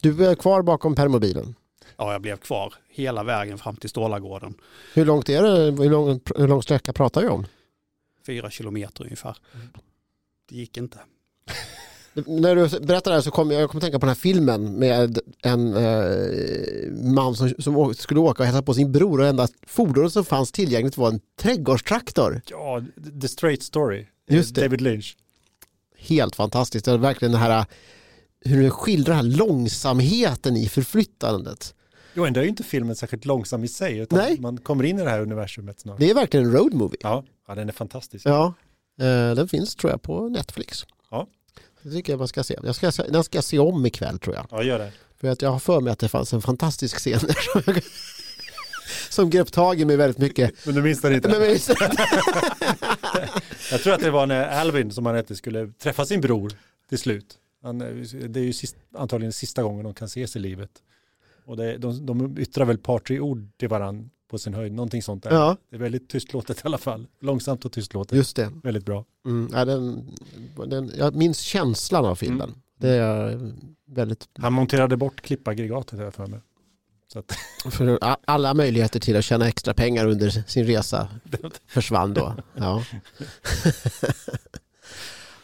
Du 0.00 0.26
är 0.26 0.34
kvar 0.34 0.62
bakom 0.62 0.94
permobilen. 0.94 1.54
ja, 1.96 2.12
jag 2.12 2.20
blev 2.22 2.36
kvar 2.36 2.74
hela 2.88 3.22
vägen 3.24 3.58
fram 3.58 3.76
till 3.76 3.90
Stålagården. 3.90 4.54
Hur 4.94 5.04
långt 5.04 5.28
är 5.28 5.42
det? 5.42 5.82
Hur 5.82 5.90
lång, 5.90 6.20
hur 6.36 6.48
lång 6.48 6.62
sträcka 6.62 6.92
pratar 6.92 7.20
vi 7.22 7.28
om? 7.28 7.46
Fyra 8.26 8.50
kilometer 8.50 9.04
ungefär. 9.04 9.36
Det 10.48 10.56
gick 10.56 10.76
inte. 10.76 10.98
När 12.26 12.56
du 12.56 12.80
berättar 12.80 13.10
det 13.10 13.16
här 13.16 13.22
så 13.22 13.30
kommer 13.30 13.54
jag, 13.54 13.62
jag 13.62 13.70
kommer 13.70 13.80
tänka 13.80 13.98
på 13.98 14.06
den 14.06 14.10
här 14.10 14.20
filmen 14.20 14.72
med 14.72 15.18
en 15.42 15.76
eh, 15.76 17.12
man 17.14 17.34
som, 17.34 17.54
som 17.58 17.94
skulle 17.94 18.20
åka 18.20 18.42
och 18.42 18.46
hälsa 18.46 18.62
på 18.62 18.74
sin 18.74 18.92
bror 18.92 19.20
och 19.20 19.26
enda 19.26 19.48
fordonet 19.66 20.12
som 20.12 20.24
fanns 20.24 20.52
tillgängligt 20.52 20.96
var 20.96 21.08
en 21.08 21.20
trädgårdstraktor. 21.40 22.40
Ja, 22.50 22.82
The 23.20 23.28
Straight 23.28 23.62
Story. 23.62 24.06
Just 24.28 24.54
det. 24.54 24.60
David 24.60 24.80
Lynch. 24.80 25.16
Helt 25.98 26.36
fantastiskt. 26.36 26.84
Det 26.84 26.90
är 26.92 26.98
verkligen 26.98 27.32
det 27.32 27.38
här 27.38 27.66
hur 28.44 28.62
du 28.62 28.70
skildrar 28.70 29.14
den 29.14 29.24
här 29.24 29.36
långsamheten 29.36 30.56
i 30.56 30.68
förflyttandet. 30.68 31.74
Jo, 32.14 32.24
ändå 32.24 32.40
är 32.40 32.44
ju 32.44 32.50
inte 32.50 32.62
filmen 32.62 32.96
särskilt 32.96 33.24
långsam 33.24 33.64
i 33.64 33.68
sig, 33.68 33.98
utan 33.98 34.18
Nej. 34.18 34.40
man 34.40 34.58
kommer 34.58 34.84
in 34.84 34.98
i 34.98 35.02
det 35.02 35.10
här 35.10 35.20
universumet 35.20 35.80
snart. 35.80 35.98
Det 35.98 36.10
är 36.10 36.14
verkligen 36.14 36.46
en 36.46 36.52
road 36.52 36.74
movie. 36.74 36.98
Ja, 37.00 37.24
ja, 37.46 37.54
den 37.54 37.68
är 37.68 37.72
fantastisk. 37.72 38.26
Ja, 38.26 38.54
eh, 39.00 39.34
den 39.34 39.48
finns 39.48 39.74
tror 39.74 39.90
jag 39.90 40.02
på 40.02 40.28
Netflix. 40.28 40.86
Ja. 41.10 41.26
Det 41.82 41.90
tycker 41.90 42.12
jag 42.12 42.18
man 42.18 42.28
ska 42.28 42.44
se. 42.44 42.58
Jag 42.62 42.74
ska, 42.74 42.90
den 42.90 43.24
ska 43.24 43.38
jag 43.38 43.44
se 43.44 43.58
om 43.58 43.86
ikväll 43.86 44.18
tror 44.18 44.34
jag. 44.34 44.46
Ja, 44.50 44.62
gör 44.62 44.78
det. 44.78 44.92
För 45.16 45.28
att 45.28 45.42
jag 45.42 45.50
har 45.50 45.58
för 45.58 45.80
mig 45.80 45.92
att 45.92 45.98
det 45.98 46.08
fanns 46.08 46.32
en 46.32 46.42
fantastisk 46.42 46.96
scen 46.98 47.20
där 47.22 47.82
som, 49.10 49.30
grep 49.30 49.52
tag 49.52 49.80
i 49.80 49.84
mig 49.84 49.96
väldigt 49.96 50.18
mycket. 50.18 50.66
Men 50.66 50.74
du 50.74 50.82
minns 50.82 51.00
den 51.00 51.14
inte? 51.14 51.28
Men, 51.28 51.40
men, 51.40 51.48
Jag 53.70 53.80
tror 53.80 53.92
att 53.92 54.00
det 54.00 54.10
var 54.10 54.26
när 54.26 54.48
Alvin, 54.48 54.90
som 54.90 55.06
han 55.06 55.14
hette, 55.14 55.36
skulle 55.36 55.72
träffa 55.72 56.06
sin 56.06 56.20
bror 56.20 56.52
till 56.88 56.98
slut. 56.98 57.38
Han, 57.62 57.80
eh, 57.80 57.88
det 58.28 58.40
är 58.40 58.44
ju 58.44 58.52
sist, 58.52 58.76
antagligen 58.94 59.32
sista 59.32 59.62
gången 59.62 59.84
de 59.84 59.94
kan 59.94 60.06
ses 60.06 60.36
i 60.36 60.38
livet. 60.38 60.70
Och 61.44 61.56
det, 61.56 61.78
de, 61.78 62.06
de 62.06 62.38
yttrar 62.38 62.64
väl 62.64 62.76
ett 62.76 62.82
par, 62.82 62.98
tre 62.98 63.20
ord 63.20 63.48
till 63.56 63.68
varandra 63.68 64.08
på 64.28 64.38
sin 64.38 64.54
höjd. 64.54 64.72
Någonting 64.72 65.02
sånt 65.02 65.22
där. 65.22 65.30
Ja, 65.30 65.56
Det 65.70 65.76
är 65.76 65.80
väldigt 65.80 66.08
tystlåtet 66.08 66.58
i 66.58 66.60
alla 66.64 66.78
fall. 66.78 67.06
Långsamt 67.20 67.64
och 67.64 67.72
tystlåtet. 67.72 68.16
just 68.16 68.36
det. 68.36 68.52
Väldigt 68.62 68.84
bra. 68.84 69.04
Mm, 69.26 69.50
ja, 69.52 69.64
den, 69.64 70.10
den, 70.66 70.92
jag 70.98 71.14
minns 71.14 71.38
känslan 71.40 72.04
av 72.04 72.14
filmen. 72.14 72.48
Mm. 72.48 72.60
Det 72.78 72.88
är 72.88 73.52
väldigt, 73.86 74.28
Han 74.38 74.52
monterade 74.52 74.96
bort 74.96 75.20
klippaggregatet 75.20 75.98
jag 75.98 76.14
för 76.14 76.26
mig. 76.26 76.40
Så 77.12 77.18
att, 77.18 77.32
för 77.72 77.98
alla 78.24 78.54
möjligheter 78.54 79.00
till 79.00 79.16
att 79.16 79.24
tjäna 79.24 79.48
extra 79.48 79.74
pengar 79.74 80.06
under 80.06 80.30
sin 80.30 80.66
resa 80.66 81.08
försvann 81.66 82.14
då. 82.14 82.34
Ja, 82.54 82.84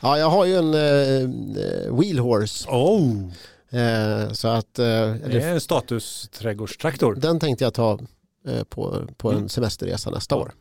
ja 0.00 0.18
jag 0.18 0.30
har 0.30 0.44
ju 0.44 0.54
en 0.54 0.74
eh, 0.74 1.98
wheelhorse. 1.98 2.68
oh, 2.70 3.30
Eh, 3.72 4.32
så 4.32 4.48
att 4.48 4.78
eh, 4.78 4.84
det 4.84 5.42
är 5.42 5.52
en 5.52 5.60
statusträdgårdstraktor. 5.60 7.14
den 7.14 7.40
tänkte 7.40 7.64
jag 7.64 7.74
ta 7.74 7.92
eh, 7.92 7.98
på, 8.68 9.06
på 9.16 9.30
en 9.30 9.36
Mm. 9.36 9.48
semesterresa 9.48 10.10
nästa 10.10 10.36
år. 10.36 10.52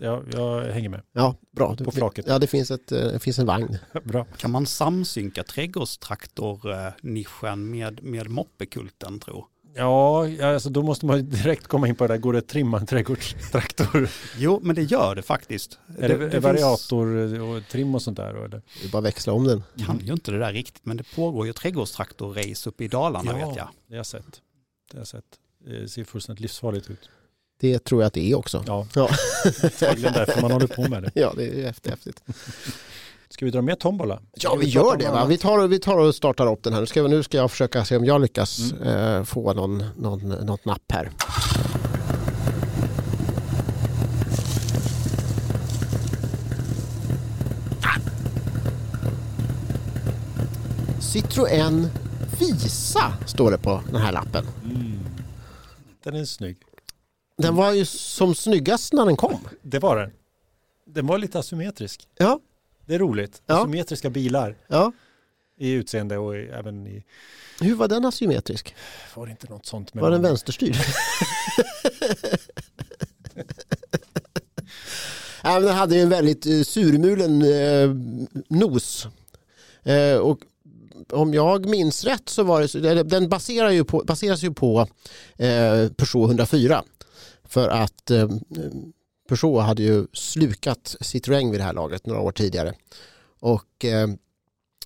Jag, 0.00 0.24
jag 0.32 0.64
hänger 0.72 0.88
med. 0.88 1.02
Ja, 1.12 1.34
bra. 1.50 1.76
På 1.76 1.90
flaket. 1.90 2.24
Ja, 2.28 2.38
det 2.38 2.46
finns, 2.46 2.70
ett, 2.70 2.92
eh, 2.92 2.98
det 2.98 3.18
finns 3.18 3.38
en 3.38 3.46
vagn. 3.46 3.78
Bra. 4.04 4.24
Kan 4.36 4.50
man 4.50 4.66
samsynka 4.66 5.44
trädgårdstraktor-nischen 5.44 7.70
med, 7.70 8.02
med 8.02 8.30
moppekulten 8.30 9.20
tro? 9.20 9.46
Ja, 9.74 10.28
ja, 10.28 10.54
alltså 10.54 10.70
då 10.70 10.82
måste 10.82 11.06
man 11.06 11.28
direkt 11.30 11.66
komma 11.66 11.88
in 11.88 11.94
på 11.94 12.06
det 12.06 12.14
där. 12.14 12.18
Går 12.18 12.32
det 12.32 12.38
att 12.38 12.48
trimma 12.48 12.78
en 12.78 12.86
trädgårdstraktor? 12.86 14.08
Jo, 14.38 14.60
men 14.62 14.76
det 14.76 14.82
gör 14.82 15.14
det 15.14 15.22
faktiskt. 15.22 15.78
är 15.98 16.08
det, 16.08 16.30
finns- 16.30 16.44
variator 16.44 17.40
och 17.40 17.62
trim 17.68 17.94
och 17.94 18.02
sånt 18.02 18.16
där? 18.16 18.34
Eller? 18.34 18.48
Det 18.48 18.62
är 18.84 18.90
bara 18.92 19.02
växla 19.02 19.32
om 19.32 19.44
den. 19.44 19.62
kan 19.86 19.98
ju 19.98 20.12
inte 20.12 20.30
det 20.30 20.38
där 20.38 20.52
riktigt, 20.52 20.86
men 20.86 20.96
det 20.96 21.04
pågår 21.14 21.46
ju 21.46 21.52
trädgårdstraktor-race 21.52 22.68
uppe 22.68 22.84
i 22.84 22.88
Dalarna 22.88 23.38
Ja. 23.40 23.48
vet 23.48 23.56
jag. 23.56 23.68
Det 23.86 23.94
har 23.94 23.96
jag 23.96 24.06
sett. 24.06 24.42
Det 24.90 24.96
har 24.96 25.00
jag 25.00 25.06
sett. 25.08 25.24
Det 25.64 25.88
ser 25.88 26.04
fullständigt 26.04 26.40
livsfarligt 26.40 26.90
ut. 26.90 27.08
Det 27.60 27.78
tror 27.84 28.02
jag 28.02 28.06
att 28.06 28.12
det 28.14 28.30
är 28.30 28.34
också. 28.38 28.64
Ja, 28.66 28.86
Ja. 28.94 29.08
antagligen 29.62 30.12
därför 30.12 30.42
man 30.42 30.50
håller 30.52 30.66
på 30.66 30.88
med 30.88 31.02
det. 31.02 31.10
Ja, 31.20 31.32
det 31.36 31.60
är 31.60 31.64
häftigt. 31.64 32.22
Ska 33.30 33.44
vi 33.44 33.50
dra 33.50 33.62
med 33.62 33.78
tombola? 33.78 34.20
Ja, 34.34 34.54
vi 34.54 34.66
gör 34.66 34.96
det. 34.96 35.08
Va? 35.08 35.26
Vi, 35.26 35.38
tar, 35.38 35.66
vi 35.68 35.78
tar 35.78 35.98
och 35.98 36.14
startar 36.14 36.52
upp 36.52 36.62
den 36.62 36.72
här. 36.72 36.80
Nu 36.80 36.86
ska, 36.86 37.02
vi- 37.02 37.08
nu 37.08 37.22
ska 37.22 37.36
jag 37.36 37.50
försöka 37.50 37.84
se 37.84 37.96
om 37.96 38.04
jag 38.04 38.20
lyckas 38.20 38.72
Mm. 38.72 38.88
eh, 39.18 39.24
få 39.24 39.52
någon, 39.52 39.84
någon, 39.96 40.28
något 40.28 40.64
napp 40.64 40.92
här. 40.92 41.10
Citroën 51.00 51.88
Visa 52.38 53.12
står 53.26 53.50
det 53.50 53.58
på 53.58 53.80
den 53.92 54.00
här 54.02 54.12
lappen. 54.12 54.44
Den 56.02 56.14
är 56.14 56.24
snygg. 56.24 56.56
Den 57.36 57.56
var 57.56 57.72
ju 57.72 57.84
som 57.84 58.34
snyggast 58.34 58.92
när 58.92 59.06
den 59.06 59.16
kom. 59.16 59.48
Det 59.62 59.78
var 59.78 59.96
den. 59.96 60.10
Den 60.84 61.06
var 61.06 61.18
lite 61.18 61.38
asymmetrisk. 61.38 62.08
Ja, 62.16 62.40
Det 62.86 62.94
är 62.94 62.98
roligt. 62.98 63.42
Ja. 63.46 63.58
Asymmetriska 63.58 64.10
bilar 64.10 64.56
ja. 64.66 64.92
i 65.56 65.70
utseende 65.70 66.18
och 66.18 66.36
i, 66.36 66.48
även 66.48 66.86
i... 66.86 67.04
Hur 67.60 67.74
var 67.74 67.88
den 67.88 68.04
asymmetrisk? 68.04 68.74
Var 69.14 69.26
det 69.26 69.30
inte 69.30 69.50
något 69.50 69.66
sånt 69.66 69.94
med 69.94 70.02
Var 70.02 70.10
den 70.10 70.22
vänsterstyrd? 70.22 70.76
ja, 75.42 75.60
den 75.60 75.74
hade 75.74 75.96
en 75.96 76.08
väldigt 76.08 76.46
eh, 76.46 76.62
surmulen 76.62 77.42
eh, 77.42 77.90
nos. 78.48 79.06
Eh, 79.82 80.16
och 80.16 80.40
om 81.10 81.34
jag 81.34 81.66
minns 81.66 82.04
rätt 82.04 82.28
så 82.28 82.42
var 82.42 82.80
det, 82.80 83.02
den 83.02 83.28
baserar 83.28 83.70
ju 83.70 83.84
på, 83.84 84.04
baseras 84.06 84.42
ju 84.42 84.54
på 84.54 84.80
eh, 85.36 85.88
Peugeot 85.88 86.28
104. 86.28 86.84
För 87.44 87.68
att 87.68 88.10
eh, 88.10 88.28
Peugeot 89.28 89.62
hade 89.62 89.82
ju 89.82 90.06
slukat 90.12 90.96
Citroën 91.00 91.50
vid 91.50 91.60
det 91.60 91.64
här 91.64 91.72
laget 91.72 92.06
några 92.06 92.20
år 92.20 92.32
tidigare. 92.32 92.74
Och, 93.40 93.84
eh, 93.84 94.08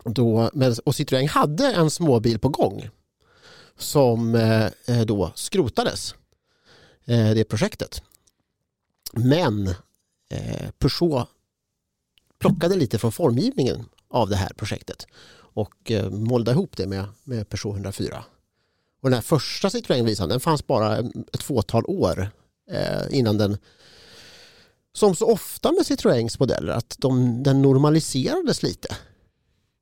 då, 0.05 0.51
men, 0.53 0.75
och 0.85 0.93
Citroën 0.93 1.29
hade 1.29 1.73
en 1.73 1.91
småbil 1.91 2.39
på 2.39 2.49
gång 2.49 2.89
som 3.77 4.35
eh, 4.35 4.67
eh, 4.87 5.07
då 5.07 5.33
skrotades, 5.35 6.15
eh, 7.05 7.31
det 7.31 7.45
projektet. 7.45 8.03
Men 9.13 9.69
eh, 10.31 10.71
Peugeot 10.79 11.29
plockade 12.39 12.77
lite 12.77 12.99
från 12.99 13.13
formgivningen 13.13 13.85
av 14.09 14.29
det 14.29 14.37
här 14.37 14.53
projektet 14.57 15.07
och 15.55 15.91
eh, 15.91 16.11
målade 16.11 16.51
ihop 16.51 16.77
det 16.77 16.87
med, 16.87 17.05
med 17.25 17.49
Peugeot 17.49 17.75
104. 17.75 18.25
Och 19.03 19.11
den 19.11 19.15
här 19.15 19.23
första 19.23 19.69
Citroën-visan 19.69 20.29
den 20.29 20.41
fanns 20.41 20.67
bara 20.67 20.99
ett 21.33 21.43
fåtal 21.43 21.85
år 21.87 22.31
eh, 22.71 23.19
innan 23.19 23.39
den 23.39 23.59
som 24.95 25.17
så 25.17 25.27
ofta 25.27 25.73
med 25.73 25.87
Citroëns 25.87 26.37
modeller 26.41 26.73
att 26.73 26.97
de, 26.99 27.43
den 27.43 27.63
normaliserades 27.63 28.63
lite. 28.63 28.97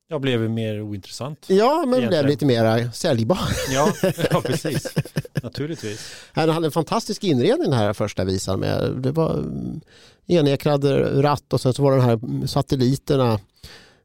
Jag 0.08 0.20
blev 0.20 0.50
mer 0.50 0.82
ointressant. 0.82 1.46
Ja, 1.48 1.76
men 1.76 1.90
blev 1.90 2.00
Egentligen. 2.00 2.26
lite 2.26 2.46
mer 2.46 2.90
säljbar. 2.92 3.38
Ja, 3.70 3.92
ja 4.30 4.40
precis. 4.40 4.94
Naturligtvis. 5.42 6.14
Den 6.34 6.48
hade 6.48 6.66
en 6.66 6.72
fantastisk 6.72 7.24
inredning 7.24 7.70
den 7.70 7.78
här 7.78 7.92
första 7.92 8.24
visan. 8.24 8.60
Med, 8.60 8.92
det 8.96 9.12
var 9.12 9.32
mm, 9.38 9.80
enekrad 10.26 10.84
ratt 11.24 11.52
och 11.52 11.60
sen 11.60 11.74
så 11.74 11.82
var 11.82 11.90
det 11.90 11.96
de 11.96 12.04
här 12.04 12.46
satelliterna 12.46 13.40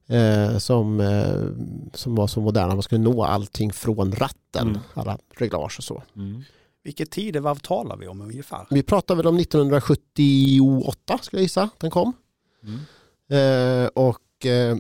eh, 0.08 0.58
som, 0.58 1.00
eh, 1.00 1.48
som 1.94 2.16
var 2.16 2.28
så 2.28 2.42
moderna. 2.42 2.74
Man 2.74 2.84
skulle 2.84 3.02
nå 3.02 3.24
allting 3.24 3.74
från 3.74 4.12
ratten. 4.12 4.68
Mm. 4.68 4.82
Alla 4.94 5.18
reglage 5.38 5.76
och 5.78 5.84
så. 5.84 6.04
Mm. 6.16 6.44
Vilket 6.84 7.12
tidevarv 7.12 7.56
talar 7.56 7.98
vi 7.98 8.08
om 8.08 8.22
ungefär? 8.22 8.68
Vi 8.70 8.84
pratar 8.84 9.16
väl 9.16 9.28
om 9.28 9.38
1978 9.38 11.20
skulle 11.22 11.40
jag 11.40 11.44
gissa. 11.44 11.70
Den 11.78 11.92
kom. 11.92 12.14
Mm. 12.64 12.80
Eh, 13.30 13.88
och 13.88 14.46
eh, 14.46 14.78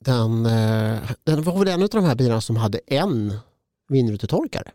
den, 0.00 0.46
eh, 0.46 0.98
den 1.24 1.42
var 1.42 1.58
väl 1.58 1.68
en 1.68 1.82
av 1.82 1.88
de 1.88 2.04
här 2.04 2.14
bilarna 2.14 2.40
som 2.40 2.56
hade 2.56 2.80
en 2.86 3.34
vindrutetorkare. 3.88 4.70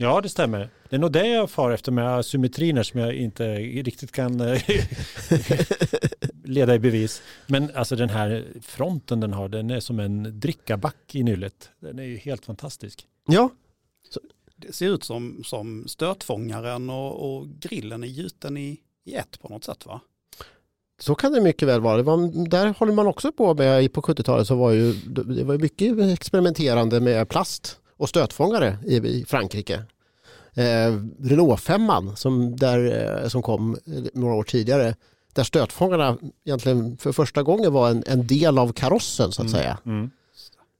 Ja, 0.00 0.20
det 0.20 0.28
stämmer. 0.28 0.70
Det 0.88 0.96
är 0.96 1.00
nog 1.00 1.12
det 1.12 1.26
jag 1.28 1.50
far 1.50 1.70
efter 1.70 1.92
med 1.92 2.24
symmetriner 2.24 2.82
som 2.82 3.00
jag 3.00 3.14
inte 3.14 3.54
riktigt 3.58 4.12
kan 4.12 4.40
eh, 4.40 4.62
leda 6.44 6.74
i 6.74 6.78
bevis. 6.78 7.22
Men 7.46 7.70
alltså 7.74 7.96
den 7.96 8.08
här 8.08 8.46
fronten 8.62 9.20
den 9.20 9.32
har, 9.32 9.48
den 9.48 9.70
är 9.70 9.80
som 9.80 10.00
en 10.00 10.40
drickaback 10.40 11.14
i 11.14 11.22
nyllet. 11.22 11.70
Den 11.80 11.98
är 11.98 12.02
ju 12.02 12.16
helt 12.16 12.44
fantastisk. 12.44 13.06
Ja, 13.26 13.50
Det 14.56 14.72
ser 14.72 14.88
ut 14.88 15.04
som, 15.04 15.42
som 15.44 15.88
stötfångaren 15.88 16.90
och, 16.90 17.36
och 17.36 17.48
grillen 17.48 18.04
är 18.04 18.08
gjuten 18.08 18.56
i, 18.56 18.80
i 19.04 19.14
ett 19.14 19.40
på 19.40 19.48
något 19.48 19.64
sätt 19.64 19.86
va? 19.86 20.00
Så 21.00 21.14
kan 21.14 21.32
det 21.32 21.40
mycket 21.40 21.68
väl 21.68 21.80
vara. 21.80 21.96
Det 21.96 22.02
var, 22.02 22.48
där 22.48 22.74
håller 22.78 22.92
man 22.92 23.06
också 23.06 23.32
på 23.32 23.54
med, 23.54 23.92
på 23.92 24.02
70-talet 24.02 24.46
så 24.46 24.54
var 24.54 24.70
ju, 24.70 24.92
det 24.92 25.44
var 25.44 25.58
mycket 25.58 25.98
experimenterande 25.98 27.00
med 27.00 27.28
plast 27.28 27.80
och 27.98 28.08
stötfångare 28.08 28.78
i, 28.86 28.96
i 28.96 29.24
Frankrike. 29.28 29.82
Eh, 30.54 30.96
Renault 31.22 31.60
5 31.60 31.90
som, 32.16 32.56
där, 32.56 33.20
eh, 33.22 33.28
som 33.28 33.42
kom 33.42 33.74
eh, 33.86 34.02
några 34.14 34.34
år 34.34 34.42
tidigare, 34.42 34.94
där 35.32 35.44
stötfångarna 35.44 36.16
egentligen 36.44 36.96
för 36.96 37.12
första 37.12 37.42
gången 37.42 37.72
var 37.72 37.90
en, 37.90 38.04
en 38.06 38.26
del 38.26 38.58
av 38.58 38.72
karossen 38.72 39.32
så 39.32 39.42
att 39.42 39.48
Mm. 39.48 39.60
säga. 39.60 39.78
Mm. 39.86 40.10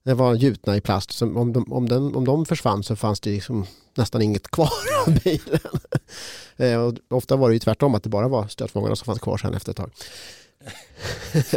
Det 0.04 0.14
var 0.14 0.34
gjutna 0.34 0.76
i 0.76 0.80
plast. 0.80 1.12
Som 1.12 1.36
om, 1.36 1.52
de, 1.52 1.72
om, 1.72 1.88
den, 1.88 2.16
om 2.16 2.24
de 2.24 2.46
försvann 2.46 2.82
så 2.82 2.96
fanns 2.96 3.20
det 3.20 3.30
liksom 3.30 3.66
nästan 3.94 4.22
inget 4.22 4.48
kvar 4.50 4.70
av 5.06 5.14
bilen. 5.24 5.60
Eh, 6.56 6.92
ofta 7.10 7.36
var 7.36 7.48
det 7.48 7.54
ju 7.54 7.58
tvärtom 7.58 7.94
att 7.94 8.02
det 8.02 8.08
bara 8.08 8.28
var 8.28 8.46
stötfångarna 8.48 8.96
som 8.96 9.04
fanns 9.06 9.18
kvar 9.20 9.36
sen 9.36 9.54
efter 9.54 9.70
ett 9.70 9.76
tag. 9.76 9.90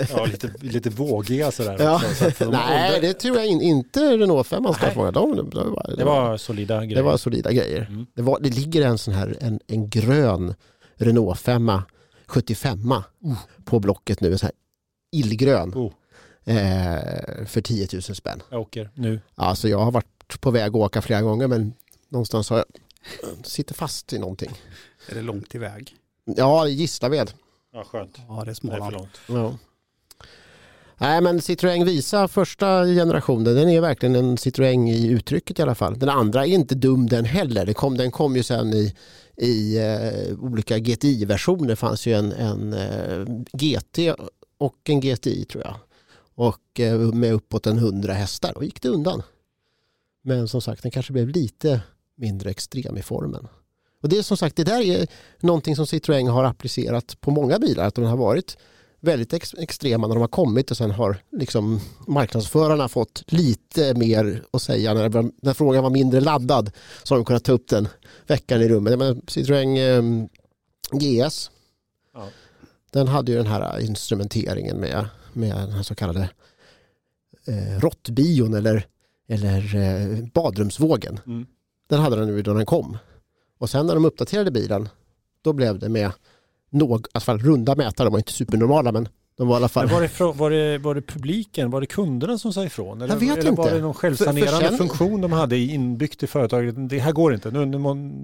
Ja, 0.10 0.26
lite, 0.26 0.54
lite 0.60 0.90
vågiga 0.90 1.52
sådär. 1.52 1.78
Ja. 1.80 2.02
så 2.16 2.28
att 2.28 2.40
de- 2.40 2.46
Nej, 2.52 3.02
det 3.02 3.14
tror 3.14 3.38
jag 3.38 3.48
in, 3.48 3.62
inte 3.62 4.18
Renault 4.18 4.48
5 4.48 4.64
man 4.64 4.74
ska 4.74 4.86
Nej. 4.86 4.96
få. 4.96 5.12
De, 5.12 5.36
de, 5.36 5.50
de, 5.50 5.72
var- 5.74 5.94
Det 5.98 6.04
var 6.04 6.38
solida 6.38 6.78
grejer. 6.86 6.96
det 6.96 7.02
var 7.02 7.18
solida 7.18 7.52
grejer. 7.52 7.82
Mm. 7.90 8.06
Det, 8.16 8.22
var, 8.22 8.40
det 8.40 8.50
ligger 8.50 8.82
en 8.86 8.98
sån 8.98 9.14
här 9.14 9.38
en, 9.42 9.60
en 9.68 9.90
grön 9.90 10.56
Renault 10.96 11.40
5 11.40 11.72
75 12.28 12.94
på 13.66 13.80
blocket 13.80 14.22
nu. 14.22 14.32
En 14.32 14.40
sån 14.40 14.48
här 14.48 14.56
illgrön 15.12 15.74
Oh, 15.76 15.92
eh, 16.46 17.46
för 17.46 17.62
10 17.62 17.88
000 17.94 18.02
spänn. 18.02 18.42
jag 18.50 18.62
åker 18.62 18.90
nu. 18.94 19.20
Alltså 19.36 19.68
jag 19.70 19.80
har 19.80 19.92
varit 19.92 20.42
på 20.42 20.52
väg 20.52 20.70
att 20.70 20.76
åka 20.76 21.02
flera 21.02 21.22
gånger 21.22 21.48
men 21.48 21.74
någonstans 22.10 22.50
har 22.50 22.58
jag 22.58 22.66
sitter 23.46 23.74
fast 23.74 24.14
i 24.14 24.20
någonting. 24.20 24.52
Är 25.10 25.16
det 25.16 25.22
långt 25.22 25.56
iväg? 25.56 25.96
Ja, 26.26 26.68
Gislaved. 26.68 27.32
Ja, 27.74 27.84
skönt. 27.84 28.18
Ja, 28.28 28.34
det 28.34 28.42
är 28.42 28.46
Det 28.46 28.52
är 28.52 28.54
för 28.54 28.54
Småland. 28.54 28.94
långt. 28.94 29.20
Ja. 29.28 29.58
Nej 30.98 31.22
men 31.22 31.40
Citroën 31.40 31.86
Visa 31.86 32.28
första 32.28 32.86
generationen 32.86 33.56
den 33.56 33.70
är 33.70 33.82
verkligen 33.82 34.16
en 34.16 34.36
Citroën 34.38 34.90
i 34.90 35.08
uttrycket 35.08 35.60
i 35.60 35.62
alla 35.62 35.76
fall. 35.76 36.00
Den 36.00 36.10
andra 36.10 36.46
är 36.46 36.50
inte 36.50 36.76
dum 36.76 37.08
den 37.08 37.26
heller. 37.26 37.66
Den 37.66 37.74
kom, 37.76 37.98
den 37.98 38.12
kom 38.12 38.36
ju 38.36 38.44
sen 38.44 38.74
i, 38.74 38.96
i 39.38 39.78
eh, 39.78 40.40
olika 40.40 40.78
GTI-versioner. 40.80 41.76
fanns 41.76 42.06
ju 42.06 42.14
en, 42.14 42.32
en 42.32 42.74
eh, 42.74 43.26
GT 43.54 44.16
och 44.58 44.78
en 44.90 45.00
GTI 45.00 45.46
tror 45.46 45.64
jag. 45.64 45.76
Och 46.36 46.80
eh, 46.80 47.00
med 47.00 47.34
uppåt 47.34 47.68
en 47.68 47.78
100 47.78 48.14
hästar. 48.14 48.52
Då 48.56 48.64
gick 48.64 48.82
det 48.82 48.90
undan. 48.90 49.22
Men 50.24 50.48
som 50.48 50.62
sagt 50.62 50.82
den 50.84 50.92
kanske 50.92 51.14
blev 51.14 51.28
lite 51.28 51.82
mindre 52.16 52.50
extrem 52.50 52.98
i 52.98 53.02
formen. 53.02 53.48
Och 54.02 54.10
det 54.10 54.18
är 54.18 54.22
som 54.22 54.38
sagt, 54.38 54.56
det 54.56 54.64
där 54.64 54.82
är 54.82 55.08
någonting 55.40 55.76
som 55.76 55.86
Citroën 55.86 56.30
har 56.30 56.44
applicerat 56.44 57.22
på 57.22 57.32
många 57.32 57.60
bilar, 57.60 57.88
att 57.88 57.96
de 57.96 58.06
har 58.06 58.18
varit 58.18 58.58
väldigt 59.00 59.34
ex 59.34 59.54
extrema 59.58 60.08
när 60.08 60.16
de 60.16 60.22
har 60.22 60.28
kommit 60.28 60.72
och 60.72 60.78
sen 60.78 60.92
har 60.92 61.18
liksom 61.32 61.80
marknadsförarna 62.08 62.88
fått 62.90 63.24
lite 63.28 63.94
mer 63.94 64.44
att 64.52 64.62
säga. 64.62 64.94
När, 64.94 65.32
när 65.46 65.54
frågan 65.54 65.84
var 65.84 65.90
mindre 65.90 66.22
laddad 66.22 66.72
så 67.04 67.14
har 67.14 67.20
de 67.20 67.26
kunnat 67.26 67.44
ta 67.44 67.52
upp 67.52 67.68
den 67.70 67.88
veckan 68.28 68.62
i 68.62 68.68
rummet. 68.70 69.00
Men 69.00 69.22
Citroën 69.22 69.78
eh, 69.78 70.28
GS, 71.00 71.52
Ja. 72.14 72.28
den 72.92 73.08
hade 73.08 73.32
ju 73.32 73.38
den 73.38 73.48
här 73.48 73.80
instrumenteringen 73.80 74.78
med, 74.78 75.06
med 75.34 75.56
den 75.56 75.72
här 75.72 75.84
så 75.84 75.96
kallade 75.96 76.30
eh, 77.48 77.80
råttbion 77.80 78.54
eller, 78.54 78.86
eller 79.28 79.76
eh, 79.76 80.26
badrumsvågen. 80.34 81.20
Mm. 81.26 81.46
Den 81.90 82.00
hade 82.00 82.16
den 82.16 82.28
ju 82.28 82.42
då 82.42 82.54
den 82.54 82.66
kom. 82.66 82.98
Och 83.62 83.70
sen 83.70 83.86
när 83.88 83.94
de 83.96 84.06
uppdaterade 84.06 84.52
bilen, 84.52 84.90
då 85.42 85.54
blev 85.54 85.80
det 85.80 85.90
med 85.90 86.12
någ, 86.70 87.00
i 87.02 87.10
alla 87.14 87.22
fall 87.22 87.40
runda 87.40 87.76
mätare, 87.76 88.06
de 88.06 88.12
var 88.12 88.20
inte 88.20 88.32
supernormala 88.34 88.92
men 88.92 89.08
de 89.38 89.48
var 89.48 89.56
i 89.56 89.58
alla 89.58 89.68
fall... 89.70 89.88
Var, 89.88 90.02
det, 90.02 90.38
var, 90.38 90.50
det, 90.50 90.78
var 90.78 90.96
det 90.96 91.02
publiken, 91.02 91.72
var 91.72 91.82
det 91.82 91.88
kunderna 91.88 92.38
som 92.38 92.54
sa 92.54 92.66
ifrån? 92.66 93.02
Eller, 93.02 93.14
Jag 93.14 93.20
vet 93.20 93.38
eller 93.38 93.52
var 93.52 93.64
inte. 93.64 93.76
det 93.76 93.82
någon 93.82 93.94
självsanerande 93.94 94.52
för 94.52 94.68
sen- 94.68 94.78
funktion 94.78 95.22
de 95.22 95.32
hade 95.32 95.58
inbyggt 95.58 96.24
i 96.24 96.28
företaget? 96.28 96.90
Det 96.90 97.00
här 97.00 97.12
går 97.12 97.34
inte, 97.34 97.52
nu, 97.52 97.66
nu 97.66 97.78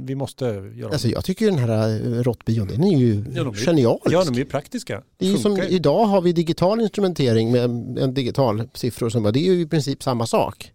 vi 0.06 0.16
måste 0.16 0.46
göra 0.46 0.92
Alltså 0.92 1.08
jag 1.08 1.26
tycker 1.26 1.46
den 1.46 1.58
här 1.60 1.90
eh, 1.90 2.24
råttbion, 2.24 2.68
den 2.68 2.84
är 2.84 2.98
ju 2.98 3.26
Ja, 3.36 3.44
de 3.44 3.54
är- 3.54 3.66
genialisk. 3.66 4.06
Ja, 4.12 4.24
de 4.24 4.34
är 4.34 4.38
ju 4.40 4.46
praktiska. 4.46 5.04
det 5.18 5.32
är 5.32 5.38
som, 5.38 5.58
idag 5.58 6.06
har 6.06 6.22
vi 6.22 6.34
digital 6.34 6.82
instrumentering 6.82 7.52
med 7.52 7.64
en 7.98 8.14
digital 8.14 8.64
siffror 8.74 9.10
som 9.10 9.24
bara, 9.24 9.32
det 9.32 9.40
är 9.48 9.54
ju 9.54 9.62
i 9.62 9.68
princip 9.68 10.04
samma 10.04 10.28
sak. 10.28 10.72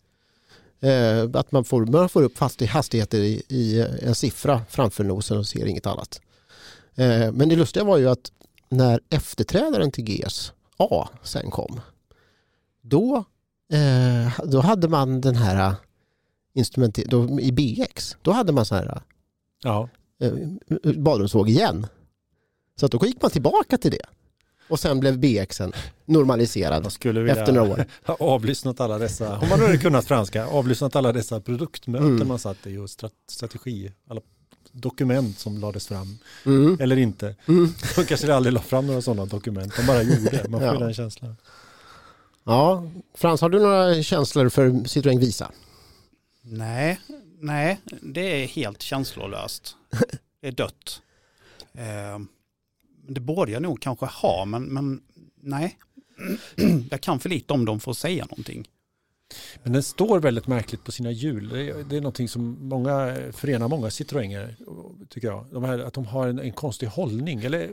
Eh, 0.83 1.29
att 1.35 1.53
man 1.53 1.65
får, 1.65 1.87
man 1.87 2.09
får 2.09 2.23
upp 2.23 2.39
hastigheter 2.69 3.19
i, 3.19 3.43
i 3.49 3.87
en 4.03 4.15
siffra 4.15 4.63
framför 4.69 5.05
nosen 5.05 5.39
och 5.39 5.47
ser 5.47 5.67
inget 5.67 5.87
annat. 5.87 6.21
Eh, 6.95 7.33
men 7.33 7.49
det 7.49 7.57
lustiga 7.57 7.85
var 7.85 7.99
ju 7.99 8.09
att 8.11 8.33
när 8.69 9.01
efterträdaren 9.11 9.91
till 9.93 10.05
GS 10.05 10.53
A 10.77 11.09
sen 11.23 11.51
kom, 11.51 11.81
då, 12.83 13.25
eh, 13.73 14.41
då 14.45 14.61
hade 14.61 14.89
man 14.89 15.21
den 15.21 15.35
här 15.35 15.75
instrumenter- 16.55 17.09
då, 17.09 17.41
i 17.41 17.53
BX, 17.53 18.17
då 18.23 18.31
hade 18.31 18.53
man 18.53 18.65
så 18.65 18.75
här 18.75 19.03
Ja, 19.63 19.89
eh, 20.21 20.33
badrumsvåg 20.97 21.49
igen. 21.49 21.87
Så 22.77 22.87
att 22.87 22.93
då 22.93 23.07
gick 23.07 23.23
man 23.23 23.31
tillbaka 23.31 23.79
till 23.79 23.91
det. 23.91 24.07
Och 24.69 24.81
sen 24.81 25.01
blev 25.01 25.19
BXen 25.19 25.73
normaliserad 26.05 26.85
jag 26.85 26.93
skulle 26.93 27.21
vilja 27.21 27.37
efter 27.41 27.53
några 27.53 27.71
år. 27.73 27.85
ha 28.05 28.17
avlyssnat 28.21 28.81
alla 28.81 28.99
dessa, 28.99 29.39
om 29.39 29.49
man 29.49 29.59
nu 29.59 29.65
hade 29.67 29.79
kunnat 29.79 30.07
franska, 30.07 30.47
avlyssnat 30.47 30.97
alla 30.97 31.13
dessa 31.13 31.41
produktmöten 31.41 32.07
Mm. 32.17 32.29
man 32.29 32.39
satt 32.39 32.67
i 32.67 32.77
och 32.77 32.87
strat- 32.91 33.13
strategi, 33.31 33.93
alla 34.09 34.21
dokument 34.73 35.39
som 35.39 35.59
lades 35.59 35.87
fram, 35.87 36.19
Mm. 36.47 36.77
eller 36.81 36.97
inte. 36.97 37.35
Mm. 37.49 37.75
De 37.97 38.05
kanske 38.05 38.35
aldrig 38.35 38.53
la 38.53 38.61
fram 38.61 38.87
några 38.87 39.03
sådana 39.03 39.27
dokument, 39.27 39.77
de 39.77 39.87
bara 39.87 40.03
gjorde, 40.03 40.47
man 40.49 40.61
får 40.61 40.69
Ja. 40.69 40.79
den 40.79 40.95
känslan. 40.95 41.37
Ja, 42.45 42.89
Frans, 43.15 43.41
har 43.41 43.49
du 43.49 43.61
några 43.61 44.03
känslor 44.03 44.49
för 44.49 44.69
Citroën 44.69 45.19
Visa? 45.19 45.51
Nej, 46.43 47.01
nej, 47.41 47.81
det 48.03 48.43
är 48.43 48.47
helt 48.47 48.83
känslolöst. 48.83 49.77
Det 50.41 50.49
är 50.49 50.53
dött. 50.53 51.01
Eh, 53.09 53.13
det 53.13 53.21
borde 53.21 53.53
jag 53.53 53.63
nog 53.63 53.81
kanske 53.81 54.07
ha, 54.07 54.45
men, 54.45 54.65
men 54.65 55.01
nej. 55.41 55.79
Jag 56.91 57.01
kan 57.01 57.21
för 57.21 57.29
lite 57.29 57.53
om 57.53 57.65
dem 57.65 57.81
för 57.81 57.91
att 57.91 57.97
säga 57.97 58.25
någonting. 58.25 58.69
Men 59.63 59.73
den 59.73 59.83
står 59.83 60.21
väldigt 60.21 60.47
märkligt 60.47 60.85
på 60.85 60.93
sina 60.93 61.11
hjul. 61.11 61.49
Det 61.49 61.69
är, 61.69 61.85
det 61.85 61.97
är 61.97 62.01
någonting 62.01 62.29
som 62.29 62.69
många, 62.69 63.17
förenar 63.33 63.69
många 63.69 63.91
Citroënger, 63.91 64.57
tycker 65.09 65.29
jag. 65.29 65.47
De 65.51 65.65
här, 65.65 65.79
att 65.79 65.95
de 65.95 66.07
har 66.07 66.29
en, 66.29 66.39
en 66.39 66.53
konstig 66.53 66.87
hållning. 66.87 67.41
Eller 67.41 67.71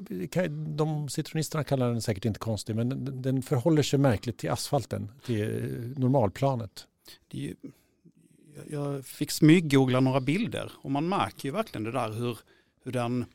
de 0.75 1.09
citroenisterna 1.09 1.63
kallar 1.63 1.91
den 1.91 2.01
säkert 2.01 2.25
inte 2.25 2.39
konstig, 2.39 2.75
men 2.75 2.89
den, 2.89 3.21
den 3.21 3.41
förhåller 3.41 3.83
sig 3.83 3.99
märkligt 3.99 4.37
till 4.37 4.49
asfalten, 4.49 5.11
till 5.25 5.93
normalplanet. 5.97 6.87
Det 7.27 7.37
är 7.37 7.41
ju, 7.41 7.55
jag 8.69 9.05
fick 9.05 9.31
smyggoogla 9.31 9.99
några 9.99 10.21
bilder 10.21 10.71
och 10.75 10.91
man 10.91 11.09
märker 11.09 11.45
ju 11.45 11.51
verkligen 11.51 11.83
det 11.83 11.91
där 11.91 12.11
hur, 12.11 12.37
hur 12.83 12.91
den, 12.91 13.25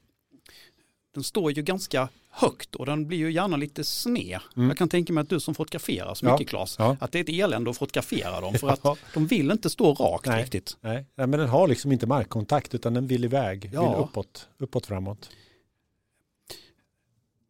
den 1.15 1.23
står 1.25 1.53
ju 1.53 1.63
ganska 1.63 2.09
högt 2.31 2.75
och 2.75 2.87
den 2.87 3.07
blir 3.07 3.19
ju 3.19 3.33
gärna 3.33 3.57
lite 3.57 3.85
sned. 3.85 4.41
Mm. 4.57 4.69
Jag 4.69 4.79
kan 4.79 4.89
tänka 4.89 5.13
mig 5.13 5.23
att 5.23 5.29
du 5.29 5.41
som 5.41 5.55
fotograferar 5.55 6.15
så 6.15 6.27
Ja, 6.27 6.33
mycket 6.33 6.49
Claes, 6.49 6.77
ja. 6.79 6.97
att 7.01 7.13
det 7.13 7.19
är 7.19 7.23
ett 7.23 7.29
elände 7.45 7.71
att 7.71 7.77
fotografera 7.77 8.41
dem 8.41 8.55
för 8.55 8.69
att 8.93 8.99
de 9.15 9.27
vill 9.27 9.51
inte 9.51 9.71
stå 9.71 9.95
rakt 9.95 10.27
Nej. 10.27 10.43
riktigt. 10.43 10.77
Nej, 10.81 11.07
nej, 11.15 11.27
men 11.27 11.41
den 11.41 11.49
har 11.49 11.69
liksom 11.69 11.93
inte 11.93 12.07
markkontakt 12.07 12.75
utan 12.75 12.95
den 12.95 13.07
vill 13.07 13.25
iväg, 13.25 13.71
Ja. 13.73 13.89
vill 13.91 14.05
uppåt, 14.05 14.49
uppåt 14.59 14.87
framåt. 14.87 15.31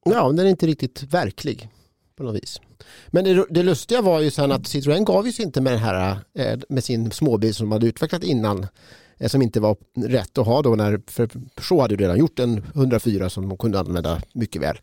Ja, 0.04 0.28
den 0.32 0.38
är 0.46 0.50
inte 0.50 0.66
riktigt 0.66 1.02
verklig 1.02 1.68
på 2.16 2.22
något 2.22 2.42
vis. 2.42 2.60
Men 3.08 3.24
det, 3.24 3.46
det 3.50 3.62
lustiga 3.62 4.02
var 4.02 4.20
ju 4.20 4.30
sen 4.30 4.52
att 4.52 4.62
Citroën 4.62 5.04
gav 5.04 5.26
ju 5.26 5.32
sig 5.32 5.44
inte 5.44 5.60
med 5.60 5.72
den 5.72 5.80
här 5.80 6.18
eh, 6.34 6.58
med 6.68 6.84
sin 6.84 7.10
småbil 7.10 7.54
som 7.54 7.66
de 7.66 7.72
hade 7.72 7.86
utvecklat 7.86 8.24
innan 8.24 8.66
som 9.28 9.42
inte 9.42 9.60
var 9.60 9.76
rätt 9.96 10.38
att 10.38 10.46
ha 10.46 10.62
då 10.62 10.74
när 10.74 11.00
för 11.06 11.28
så 11.62 11.80
hade 11.80 11.96
redan 11.96 12.18
gjort 12.18 12.38
en 12.38 12.64
104 12.74 13.30
som 13.30 13.48
de 13.48 13.58
kunde 13.58 13.80
använda 13.80 14.22
mycket 14.32 14.62
väl. 14.62 14.78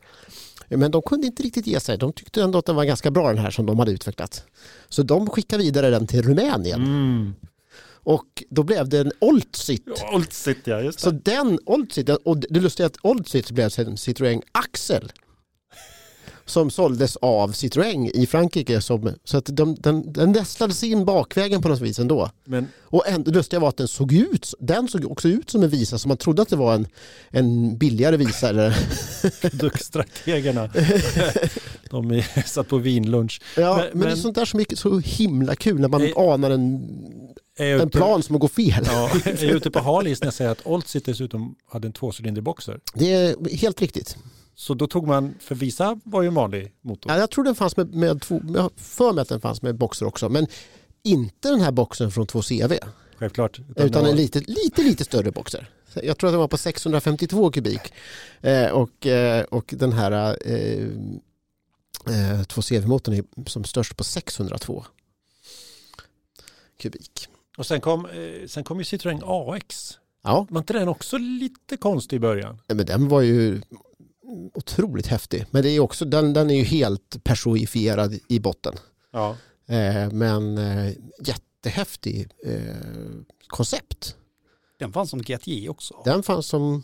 Men 0.70 0.92
de 0.92 1.02
kunde 1.02 1.28
inte 1.28 1.44
riktigt 1.44 1.68
ge 1.68 1.80
sig. 1.80 1.98
De 1.98 2.14
tyckte 2.14 2.44
ändå 2.44 2.60
att 2.60 2.66
den 2.66 2.76
var 2.76 2.84
ganska 2.86 3.12
bra 3.12 3.28
den 3.28 3.38
här 3.38 3.52
som 3.52 3.66
de 3.66 3.80
hade 3.80 3.92
utvecklat. 3.92 4.44
Så 4.89 5.04
de 5.04 5.30
skickade 5.30 5.64
vidare 5.64 5.89
den 5.89 6.08
till 6.08 6.22
Rumänien 6.22 6.82
Mm. 6.84 7.34
och 8.04 8.44
då 8.50 8.64
blev 8.64 8.89
det 8.89 9.00
en 9.00 9.12
Oltsit. 9.20 9.86
Oltsit, 10.14 10.58
ja, 10.64 10.82
just 10.82 10.98
det. 11.00 11.04
Så 11.04 11.12
den 11.12 11.60
Oltsit, 11.66 12.10
och 12.10 12.38
det 12.38 12.60
lustiga 12.60 12.86
är 12.86 12.89
att 12.89 12.98
Oltsit 13.06 13.52
blev 13.52 13.70
sen 13.70 13.96
Citroën 13.96 14.42
Axel 14.52 15.12
som 16.52 16.70
såldes 16.72 17.16
av 17.16 17.52
Citroën 17.52 18.12
i 18.14 18.28
Frankrike. 18.28 18.82
Som, 18.82 19.10
så 19.24 19.38
att 19.38 19.45
de, 19.45 19.76
den, 19.76 20.14
den 20.14 20.32
nästlades 20.32 20.84
in 20.84 21.06
bakvägen 21.06 21.62
på 21.62 21.68
något 21.70 21.82
vis 21.82 21.99
ändå. 21.99 22.30
Men 22.45 22.68
Och 22.82 23.08
en, 23.08 23.24
det 23.24 23.32
lustiga 23.32 23.60
var 23.60 23.70
att 23.70 23.78
den 23.78 23.88
såg 23.88 24.14
ut, 24.14 24.54
den 24.60 24.88
såg 24.88 25.12
också 25.12 25.28
ut 25.28 25.49
som 25.49 25.64
en 25.64 25.70
visa 25.70 25.97
så 25.97 26.08
man 26.08 26.18
trodde 26.18 26.41
att 26.41 26.49
det 26.49 26.56
var 26.56 26.74
en, 26.76 26.88
en 27.30 27.78
billigare 27.78 28.18
visa. 28.18 28.49
Eller, 28.49 28.78
produktstrategerna, 29.41 30.68
de 31.89 32.12
är, 32.12 32.47
satt 32.47 32.68
på 32.68 32.78
vinlunch. 32.78 33.41
ja, 33.58 33.78
Men- 33.78 33.86
men, 33.93 33.99
det 33.99 34.06
är 34.06 34.10
men- 34.10 34.18
sånt 34.18 34.36
där 34.36 34.45
som 34.45 34.60
är 34.60 34.76
så 34.76 34.99
himla 34.99 35.56
kul 35.56 35.80
när 35.80 35.88
man 35.88 36.02
Nej. 36.02 36.14
anar 36.18 36.49
en, 36.52 36.88
Är 37.58 37.80
en 37.80 37.89
plan 37.89 38.24
som 38.24 38.39
går 38.39 38.47
fel. 38.47 38.84
Ja, 38.86 39.10
är 39.26 39.43
jag 39.45 39.56
ute 39.56 39.72
på 39.72 39.80
halis 39.84 40.20
när 40.22 40.26
jag 40.28 40.34
säger 40.34 40.52
att 40.52 40.66
Oltsit 40.66 41.06
dessutom 41.06 41.56
hade 41.72 41.88
en 41.88 41.93
tvåcylindrig 41.93 42.43
boxer. 42.43 42.80
Det 42.93 43.14
är 43.14 43.56
helt 43.58 43.82
riktigt. 43.82 44.18
Så 44.62 44.74
då 44.74 44.88
tog 44.88 45.07
man, 45.07 45.36
för 45.39 45.55
Visa 45.55 45.99
var 46.03 46.22
ju 46.22 46.28
en 46.28 46.34
vanlig 46.34 46.74
motor. 46.82 47.12
Ja, 47.12 47.18
jag 47.20 47.30
tror 47.32 47.43
den 47.43 47.55
fanns 47.55 47.78
med, 47.78 47.93
med 47.93 48.22
två, 48.22 48.41
jag 48.53 48.62
har 48.62 48.72
för 48.78 49.14
mig 49.14 49.22
att 49.22 49.30
den 49.30 49.41
fanns 49.41 49.62
med 49.62 49.76
boxer 49.76 50.05
också. 50.05 50.30
Men 50.30 50.47
inte 51.03 51.49
den 51.49 51.62
här 51.62 51.72
boxen 51.72 52.12
från 52.12 52.28
2CV. 52.28 52.78
Självklart. 53.18 53.59
Utan 53.59 53.91
det 53.91 53.99
en 53.99 54.05
var- 54.05 54.14
lite, 54.14 54.39
lite, 54.39 54.84
lite 54.84 55.03
större 55.05 55.32
boxer. 55.32 55.70
Jag 56.03 56.18
tror 56.18 56.28
att 56.30 56.34
den 56.34 56.39
var 56.39 56.47
på 56.47 56.57
652 56.57 57.51
kubik. 57.51 57.93
Eh, 58.41 58.70
och, 58.72 59.07
eh, 59.07 59.43
och 59.43 59.74
den 59.78 59.91
här 59.93 60.38
eh, 60.45 60.84
eh, 62.07 62.41
2CV-motorn 62.41 63.14
är 63.16 63.49
som 63.49 63.64
störst 63.64 63.97
på 63.97 64.03
602 64.03 64.86
kubik. 66.82 67.28
Och 67.57 67.66
sen 67.66 67.82
kom, 67.82 68.05
eh, 68.05 68.47
sen 68.47 68.64
kom 68.64 68.78
ju 68.78 68.84
Citroën 68.84 69.22
AX. 69.55 69.97
Ja, 70.24 70.47
Var 70.49 70.59
inte 70.62 70.74
den 70.74 70.88
också 70.88 71.18
lite 71.18 71.78
konstig 71.78 72.16
i 72.16 72.20
början? 72.20 72.57
men 72.68 72.86
den 72.86 73.07
var 73.07 73.22
ju 73.22 73.62
otroligt 74.54 75.08
häftig. 75.08 75.46
Men 75.52 75.64
det 75.64 75.70
är 75.70 75.80
också, 75.80 76.06
den, 76.06 76.34
den 76.34 76.50
är 76.50 76.56
ju 76.56 76.64
helt 76.64 77.24
personifierad 77.24 78.20
i 78.28 78.40
botten. 78.40 78.76
Ja. 79.12 79.38
Eh, 79.68 80.12
men 80.12 80.58
eh, 80.58 80.94
jättehäftig 81.26 82.30
eh, 82.46 82.76
koncept. 83.48 84.16
Den 84.80 84.94
fanns 84.94 85.10
som 85.10 85.22
GTI 85.22 85.68
också. 85.70 86.02
Den 86.06 86.24
fanns 86.24 86.46
som 86.48 86.84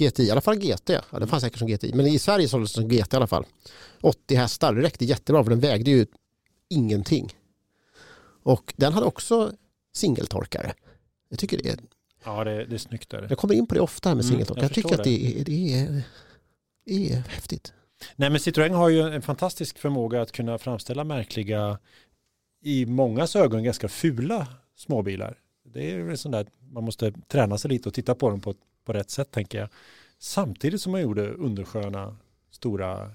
GTI, 0.00 0.22
i 0.22 0.30
alla 0.30 0.40
fall 0.40 0.56
GT. 0.56 0.90
Ja, 0.90 1.18
den 1.18 1.28
fanns 1.28 1.42
säkert 1.42 1.58
som 1.58 1.68
GTI, 1.68 1.92
men 1.94 2.06
i 2.06 2.18
Sverige 2.18 2.48
såldes 2.48 2.72
den 2.72 2.82
som 2.82 2.88
GT 2.96 3.12
i 3.12 3.16
alla 3.16 3.26
fall. 3.26 3.44
80 4.00 4.34
hästar, 4.34 4.74
det 4.74 4.82
räckte 4.82 5.04
jättebra 5.04 5.44
för 5.44 5.50
den 5.50 5.60
vägde 5.60 5.90
ju 5.90 6.06
ingenting. 6.68 7.32
Och 8.42 8.74
den 8.76 8.92
hade 8.92 9.06
också 9.06 9.52
singeltorkare. 9.94 10.72
Jag 11.28 11.38
tycker 11.38 11.62
det 11.62 11.68
är, 11.68 11.78
Ja, 12.24 12.44
det, 12.44 12.64
det 12.66 12.74
är 12.74 12.78
snyggt 12.78 13.10
där. 13.10 13.26
jag 13.28 13.38
kommer 13.38 13.54
in 13.54 13.66
på 13.66 13.74
det 13.74 13.80
ofta 13.80 14.08
här 14.08 14.16
med 14.16 14.24
Mm, 14.24 14.32
singeltorkare. 14.32 14.64
jag 14.64 14.70
Jag, 14.70 14.74
tycker 14.74 14.94
att 14.94 15.04
det 15.04 15.40
är, 15.40 15.44
det, 15.44 15.74
är, 15.74 16.02
är 16.86 17.16
häftigt. 17.16 17.72
Nej, 18.16 18.30
men 18.30 18.38
Citroën 18.38 18.72
har 18.72 18.88
ju 18.88 19.00
en 19.00 19.22
fantastisk 19.22 19.78
förmåga 19.78 20.22
att 20.22 20.32
kunna 20.32 20.58
framställa 20.58 21.04
märkliga, 21.04 21.78
i 22.62 22.86
mångas 22.86 23.36
ögon 23.36 23.64
ganska 23.64 23.88
fula 23.88 24.46
småbilar. 24.76 25.38
Det 25.64 25.90
är 25.90 26.02
väl 26.02 26.18
sånt 26.18 26.32
där, 26.32 26.46
man 26.70 26.84
måste 26.84 27.12
träna 27.28 27.58
sig 27.58 27.70
lite 27.70 27.88
och 27.88 27.94
titta 27.94 28.14
på 28.14 28.30
dem 28.30 28.40
på, 28.40 28.54
på 28.84 28.92
rätt 28.92 29.10
sätt 29.10 29.30
tänker 29.30 29.58
jag. 29.58 29.68
Samtidigt 30.18 30.80
som 30.80 30.92
man 30.92 31.00
gjorde 31.00 31.28
undersköna, 31.28 32.16
stora, 32.50 33.10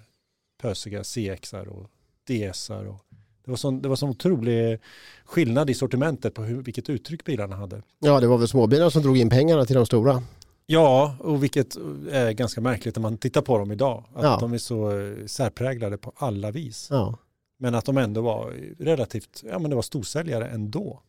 pösiga 0.61 1.03
CXar 1.03 1.67
och 1.67 1.89
DSar. 2.27 2.85
Och 2.85 3.05
det 3.45 3.51
var 3.51 3.57
sån, 3.57 3.81
det 3.81 3.89
var 3.89 3.95
sån 3.95 4.09
otrolig 4.09 4.79
skillnad 5.25 5.69
i 5.69 5.73
sortimentet 5.73 6.33
på 6.33 6.43
hur, 6.43 6.61
vilket 6.61 6.89
uttryck 6.89 7.23
bilarna 7.23 7.55
hade. 7.55 7.81
Ja, 7.99 8.19
det 8.19 8.27
var 8.27 8.37
väl 8.37 8.47
småbilar 8.47 8.89
som 8.89 9.01
drog 9.01 9.17
in 9.17 9.29
pengarna 9.29 9.65
till 9.65 9.75
de 9.75 9.85
stora. 9.85 10.23
Ja, 10.69 11.15
och 11.19 11.43
vilket 11.43 11.75
är 12.11 12.31
ganska 12.31 12.61
märkligt 12.61 12.95
när 12.95 13.01
man 13.01 13.17
tittar 13.17 13.41
på 13.41 13.57
dem 13.57 13.71
idag. 13.71 14.03
Att 14.15 14.23
Ja. 14.23 14.37
de 14.39 14.53
är 14.53 14.57
så 14.57 14.99
eh, 14.99 15.25
särpräglade 15.25 15.97
på 15.97 16.11
alla 16.15 16.51
vis. 16.51 16.87
Ja. 16.91 17.17
Men 17.59 17.75
att 17.75 17.85
de 17.85 17.97
ändå 17.97 18.21
var 18.21 18.51
relativt, 18.79 19.43
ja 19.49 19.59
men 19.59 19.69
det 19.69 19.75
var 19.75 19.81
storsäljare 19.83 20.47
ändå. 20.47 21.01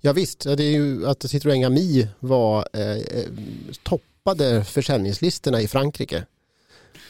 Ja 0.00 0.12
visst, 0.12 0.40
det 0.40 0.64
är 0.64 0.70
ju 0.72 1.06
att 1.06 1.24
Citroën 1.24 1.66
Ami 1.66 2.08
var 2.20 2.68
eh, 2.72 2.90
eh, 2.90 3.28
toppade 3.82 4.64
försäljningslistorna 4.64 5.60
i 5.60 5.68
Frankrike 5.68 6.26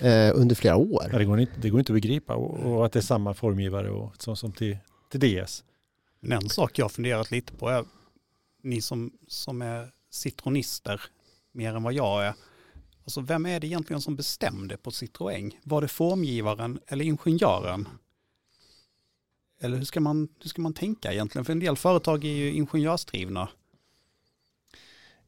eh, 0.01 0.31
under 0.35 0.55
flera 0.55 0.75
Ja, 0.75 0.79
år. 0.79 1.19
det, 1.19 1.25
går 1.25 1.41
inte, 1.41 1.53
det 1.61 1.71
går 1.71 1.81
inte 1.81 1.93
att 1.93 1.97
begripa 2.03 2.35
och, 2.35 2.59
och 2.77 2.87
att 2.87 2.93
det 2.93 2.99
är 2.99 3.03
samma 3.03 3.35
formgivare 3.35 3.91
och, 3.91 4.13
som, 4.23 4.37
som 4.37 4.53
till, 4.53 4.79
till 5.11 5.21
DS. 5.45 5.65
Men 6.21 6.33
en 6.43 6.49
sak 6.49 6.79
jag 6.79 6.85
har 6.85 6.91
funderat 6.91 7.31
lite 7.31 7.53
på 7.53 7.69
är, 7.69 7.85
ni 8.63 8.81
som, 8.81 9.13
som 9.29 9.63
är 9.63 9.89
citronister 10.11 11.01
mer 11.55 11.75
än 11.75 11.83
vad 11.83 11.93
jag 11.93 12.27
är, 12.27 12.35
alltså 13.05 13.21
vem 13.21 13.47
är 13.47 13.61
det 13.61 13.67
egentligen 13.67 14.01
som 14.01 14.17
bestämde 14.17 14.77
på 14.77 14.91
Citroën? 14.91 15.53
Var 15.63 15.81
det 15.81 15.89
formgivaren 15.89 16.79
eller 16.87 17.05
ingenjören? 17.05 17.89
Eller 19.61 19.77
hur 19.77 19.85
ska 19.85 20.01
man, 20.01 20.29
hur 20.43 20.49
ska 20.49 20.63
man 20.63 20.75
tänka 20.75 21.13
egentligen? 21.13 21.45
För 21.45 21.53
en 21.53 21.61
del 21.61 21.77
företag 21.77 22.25
är 22.25 22.29
ju 22.29 22.53
ingenjörsdrivna. 22.53 23.49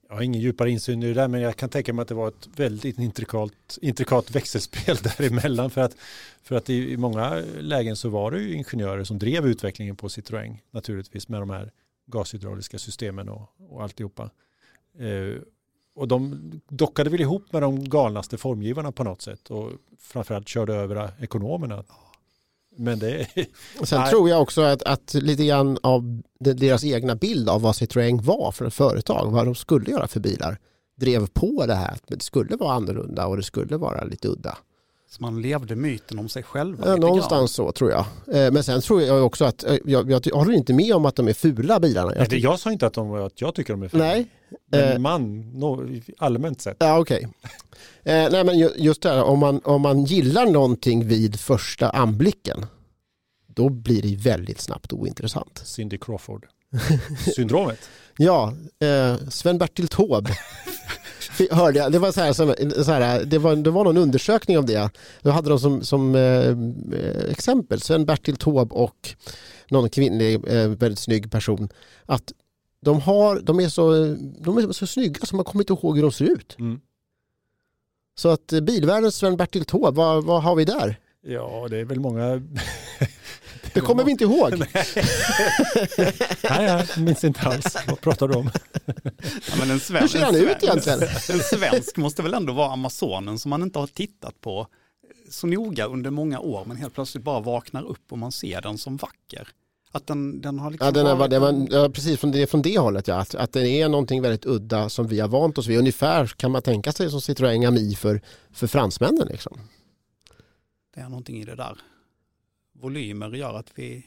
Jag 0.08 0.14
har 0.14 0.22
ingen 0.22 0.40
djupare 0.40 0.70
insyn 0.70 1.02
i 1.02 1.06
det 1.06 1.14
där 1.14 1.28
men 1.28 1.40
jag 1.40 1.56
kan 1.56 1.68
tänka 1.68 1.92
mig 1.92 2.02
att 2.02 2.08
det 2.08 2.14
var 2.14 2.28
ett 2.28 2.48
väldigt 2.56 2.98
intrikat, 2.98 3.78
intrikat 3.82 4.30
växelspel 4.30 4.96
däremellan 5.02 5.70
för 5.70 5.80
att, 5.80 5.96
för 6.42 6.56
att 6.56 6.70
i, 6.70 6.96
många 6.96 7.42
lägen 7.58 7.96
så 7.96 8.08
var 8.08 8.30
det 8.30 8.38
ju 8.38 8.54
ingenjörer 8.54 9.04
som 9.04 9.18
drev 9.18 9.46
utvecklingen 9.46 9.96
på 9.96 10.08
Citroën 10.08 10.56
naturligtvis 10.70 11.28
med 11.28 11.40
de 11.40 11.50
här 11.50 11.72
gashydrauliska 12.06 12.78
systemen 12.78 13.28
och, 13.28 13.50
och 13.58 13.82
alltihopa. 13.82 14.30
Eh, 14.98 15.42
och 15.96 16.08
de 16.08 16.50
dockade 16.68 17.10
väl 17.10 17.20
ihop 17.20 17.52
med 17.52 17.62
de 17.62 17.84
galnaste 17.88 18.36
formgivarna 18.36 18.92
på 18.92 19.04
något 19.04 19.22
sätt 19.22 19.50
och 19.50 19.70
framförallt 20.00 20.48
körde 20.48 20.74
över 20.74 21.10
ekonomerna. 21.20 21.84
Men 22.76 22.98
det, 22.98 23.26
Och 23.80 23.88
Sen 23.88 24.00
Nej. 24.00 24.10
tror 24.10 24.28
jag 24.28 24.42
också 24.42 24.62
att, 24.62 24.82
att 24.82 25.14
lite 25.14 25.44
grann 25.44 25.78
av 25.82 26.22
de- 26.40 26.52
deras 26.52 26.84
egna 26.84 27.14
bild 27.14 27.48
av 27.48 27.62
vad 27.62 27.74
Citroën 27.74 28.22
var 28.22 28.52
för 28.52 28.64
ett 28.64 28.74
företag, 28.74 29.30
vad 29.30 29.44
de 29.46 29.54
skulle 29.54 29.90
göra 29.90 30.06
för 30.08 30.20
bilar, 30.20 30.58
drev 30.96 31.26
på 31.26 31.64
det 31.66 31.74
här 31.74 31.90
att 31.92 32.02
det 32.06 32.22
skulle 32.22 32.56
vara 32.56 32.72
annorlunda 32.74 33.26
och 33.26 33.36
det 33.36 33.42
skulle 33.42 33.76
vara 33.76 34.04
lite 34.04 34.28
udda. 34.28 34.58
Så 35.08 35.22
man 35.22 35.42
levde 35.42 35.76
myten 35.76 36.18
om 36.18 36.28
sig 36.28 36.42
själva. 36.42 36.84
Ja, 36.88 36.96
någonstans 36.96 37.52
så 37.52 37.72
tror 37.72 37.90
jag. 37.90 38.04
Eh, 38.36 38.52
Men 38.52 38.64
sen 38.64 38.80
tror 38.80 39.02
jag 39.02 39.26
också 39.26 39.44
att, 39.44 39.64
eh, 39.64 39.76
jag, 39.84 40.10
jag 40.10 40.26
håller 40.34 40.52
inte 40.52 40.72
med 40.74 40.94
om 40.94 41.06
att 41.06 41.16
de 41.16 41.28
är 41.28 41.32
fula 41.32 41.80
bilarna. 41.80 42.08
Nej, 42.08 42.16
Jag, 42.18 42.28
det, 42.30 42.36
jag 42.38 42.58
sa 42.60 42.72
inte 42.72 42.86
att, 42.86 42.94
de, 42.94 43.12
att 43.14 43.40
jag 43.40 43.54
tycker 43.54 43.72
de 43.72 43.82
är 43.82 43.88
fina. 43.88 44.04
nej, 44.04 44.26
Men 44.70 44.92
eh, 44.92 44.98
man, 44.98 45.40
no, 45.40 46.00
allmänt 46.18 46.60
sett. 46.60 46.76
Ja, 46.80 46.98
okej. 46.98 47.28
Eh, 48.04 48.28
nej, 48.30 48.44
men 48.44 48.58
ju- 48.58 48.72
just 48.76 49.02
det 49.02 49.08
här, 49.08 49.24
om 49.24 49.38
man, 49.38 49.60
om 49.64 49.82
man 49.82 50.04
gillar 50.04 50.46
någonting 50.46 51.06
vid 51.08 51.40
första 51.40 51.90
anblicken, 51.90 52.66
då 53.46 53.68
blir 53.68 54.02
det 54.02 54.16
väldigt 54.16 54.60
snabbt 54.60 54.92
ointressant. 54.92 55.62
Cindy 55.64 55.98
Crawford-syndromet. 55.98 57.78
Ja, 58.18 58.52
eh, 58.80 59.16
Sven-Bertil 59.30 59.88
Taube 59.88 60.36
hörde 61.50 61.78
jag. 61.78 61.92
Det 61.92 61.98
var, 61.98 62.12
så 62.12 62.20
här, 62.20 62.32
så 62.82 62.92
här, 62.92 63.24
det, 63.24 63.38
var, 63.38 63.56
det 63.56 63.70
var 63.70 63.84
någon 63.84 63.96
undersökning 63.96 64.58
om 64.58 64.66
det. 64.66 64.90
Då 65.22 65.30
hade 65.30 65.48
de 65.48 65.58
som, 65.60 65.82
som 65.84 66.14
eh, 66.14 66.20
eh, 67.00 67.30
exempel 67.30 67.80
Sven-Bertil 67.80 68.36
Taube 68.36 68.74
och 68.74 69.14
någon 69.70 69.88
kvinnlig 69.90 70.34
eh, 70.34 70.68
väldigt 70.68 70.98
snygg 70.98 71.30
person. 71.30 71.68
Att 72.06 72.32
de, 72.86 73.00
har, 73.00 73.40
de, 73.40 73.60
är 73.60 73.68
så, 73.68 74.16
de 74.38 74.58
är 74.58 74.72
så 74.72 74.86
snygga 74.86 75.26
som 75.26 75.36
man 75.36 75.44
kommer 75.44 75.62
inte 75.62 75.72
ihåg 75.72 75.96
hur 75.96 76.02
de 76.02 76.12
ser 76.12 76.24
ut. 76.24 76.56
Mm. 76.58 76.80
Så 78.18 78.28
att 78.28 78.52
eh, 78.52 78.60
bilvärldens 78.60 79.16
Sven-Bertil 79.16 79.64
Taube, 79.64 79.90
vad, 79.90 80.24
vad 80.24 80.42
har 80.42 80.54
vi 80.56 80.64
där? 80.64 81.00
Ja, 81.22 81.66
det 81.70 81.78
är 81.78 81.84
väl 81.84 82.00
många... 82.00 82.42
Det 83.72 83.80
kommer 83.80 84.04
vi 84.04 84.10
inte 84.10 84.24
ihåg. 84.24 84.58
Nej, 86.50 86.64
jag 86.64 86.98
minns 86.98 87.24
inte 87.24 87.40
alls. 87.40 87.76
Vad 87.86 88.00
pratar 88.00 88.28
du 88.28 88.34
om? 88.34 88.50
Ja, 89.48 89.54
men 89.58 89.70
en 89.70 89.80
sven, 89.80 90.02
Hur 90.02 90.08
ser 90.08 90.24
han 90.24 90.34
en 90.34 90.48
ut 90.48 90.62
egentligen? 90.62 91.00
En 91.30 91.40
svensk 91.40 91.96
måste 91.96 92.22
väl 92.22 92.34
ändå 92.34 92.52
vara 92.52 92.72
Amazonen 92.72 93.38
som 93.38 93.50
man 93.50 93.62
inte 93.62 93.78
har 93.78 93.86
tittat 93.86 94.40
på 94.40 94.66
så 95.30 95.46
noga 95.46 95.86
under 95.86 96.10
många 96.10 96.40
år 96.40 96.64
men 96.64 96.76
helt 96.76 96.94
plötsligt 96.94 97.24
bara 97.24 97.40
vaknar 97.40 97.82
upp 97.82 98.12
och 98.12 98.18
man 98.18 98.32
ser 98.32 98.60
den 98.60 98.78
som 98.78 98.96
vacker. 98.96 99.48
Att 99.96 100.06
den, 100.06 100.40
den 100.40 100.58
har 100.58 100.70
liksom 100.70 100.86
Ja, 100.86 100.90
den 100.92 101.06
är, 101.06 101.14
varit 101.14 101.30
det 101.30 101.38
var, 101.38 101.66
ja, 101.70 101.88
precis 101.88 102.20
från 102.20 102.30
det, 102.32 102.46
från 102.46 102.62
det 102.62 102.78
hållet. 102.78 103.08
Ja. 103.08 103.14
Att, 103.20 103.34
att 103.34 103.52
det 103.52 103.68
är 103.80 103.88
någonting 103.88 104.22
väldigt 104.22 104.46
udda 104.46 104.88
som 104.88 105.06
vi 105.06 105.20
har 105.20 105.28
vant 105.28 105.58
oss 105.58 105.66
vid. 105.66 105.78
Ungefär 105.78 106.26
kan 106.26 106.50
man 106.50 106.62
tänka 106.62 106.92
sig 106.92 107.10
som 107.10 107.20
Citroën 107.20 107.68
Ami 107.68 107.94
för, 107.94 108.20
för 108.52 108.66
fransmännen. 108.66 109.28
Liksom. 109.30 109.58
det 110.94 111.00
är 111.00 111.08
någonting 111.08 111.36
i 111.40 111.44
det 111.44 111.54
där. 111.56 111.78
Volymer 112.80 113.30
gör 113.30 113.54
att 113.54 113.70
vi 113.74 114.06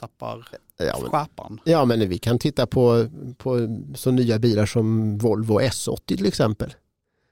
tappar 0.00 0.48
Ja, 0.76 0.98
men, 1.02 1.10
skärpan. 1.10 1.60
ja, 1.64 1.84
men 1.84 2.08
vi 2.08 2.18
kan 2.18 2.38
titta 2.38 2.66
på, 2.66 3.06
på 3.36 3.78
så 3.94 4.10
nya 4.10 4.38
bilar 4.38 4.66
som 4.66 5.18
Volvo 5.18 5.60
S80 5.60 5.96
till 6.06 6.26
exempel. 6.26 6.74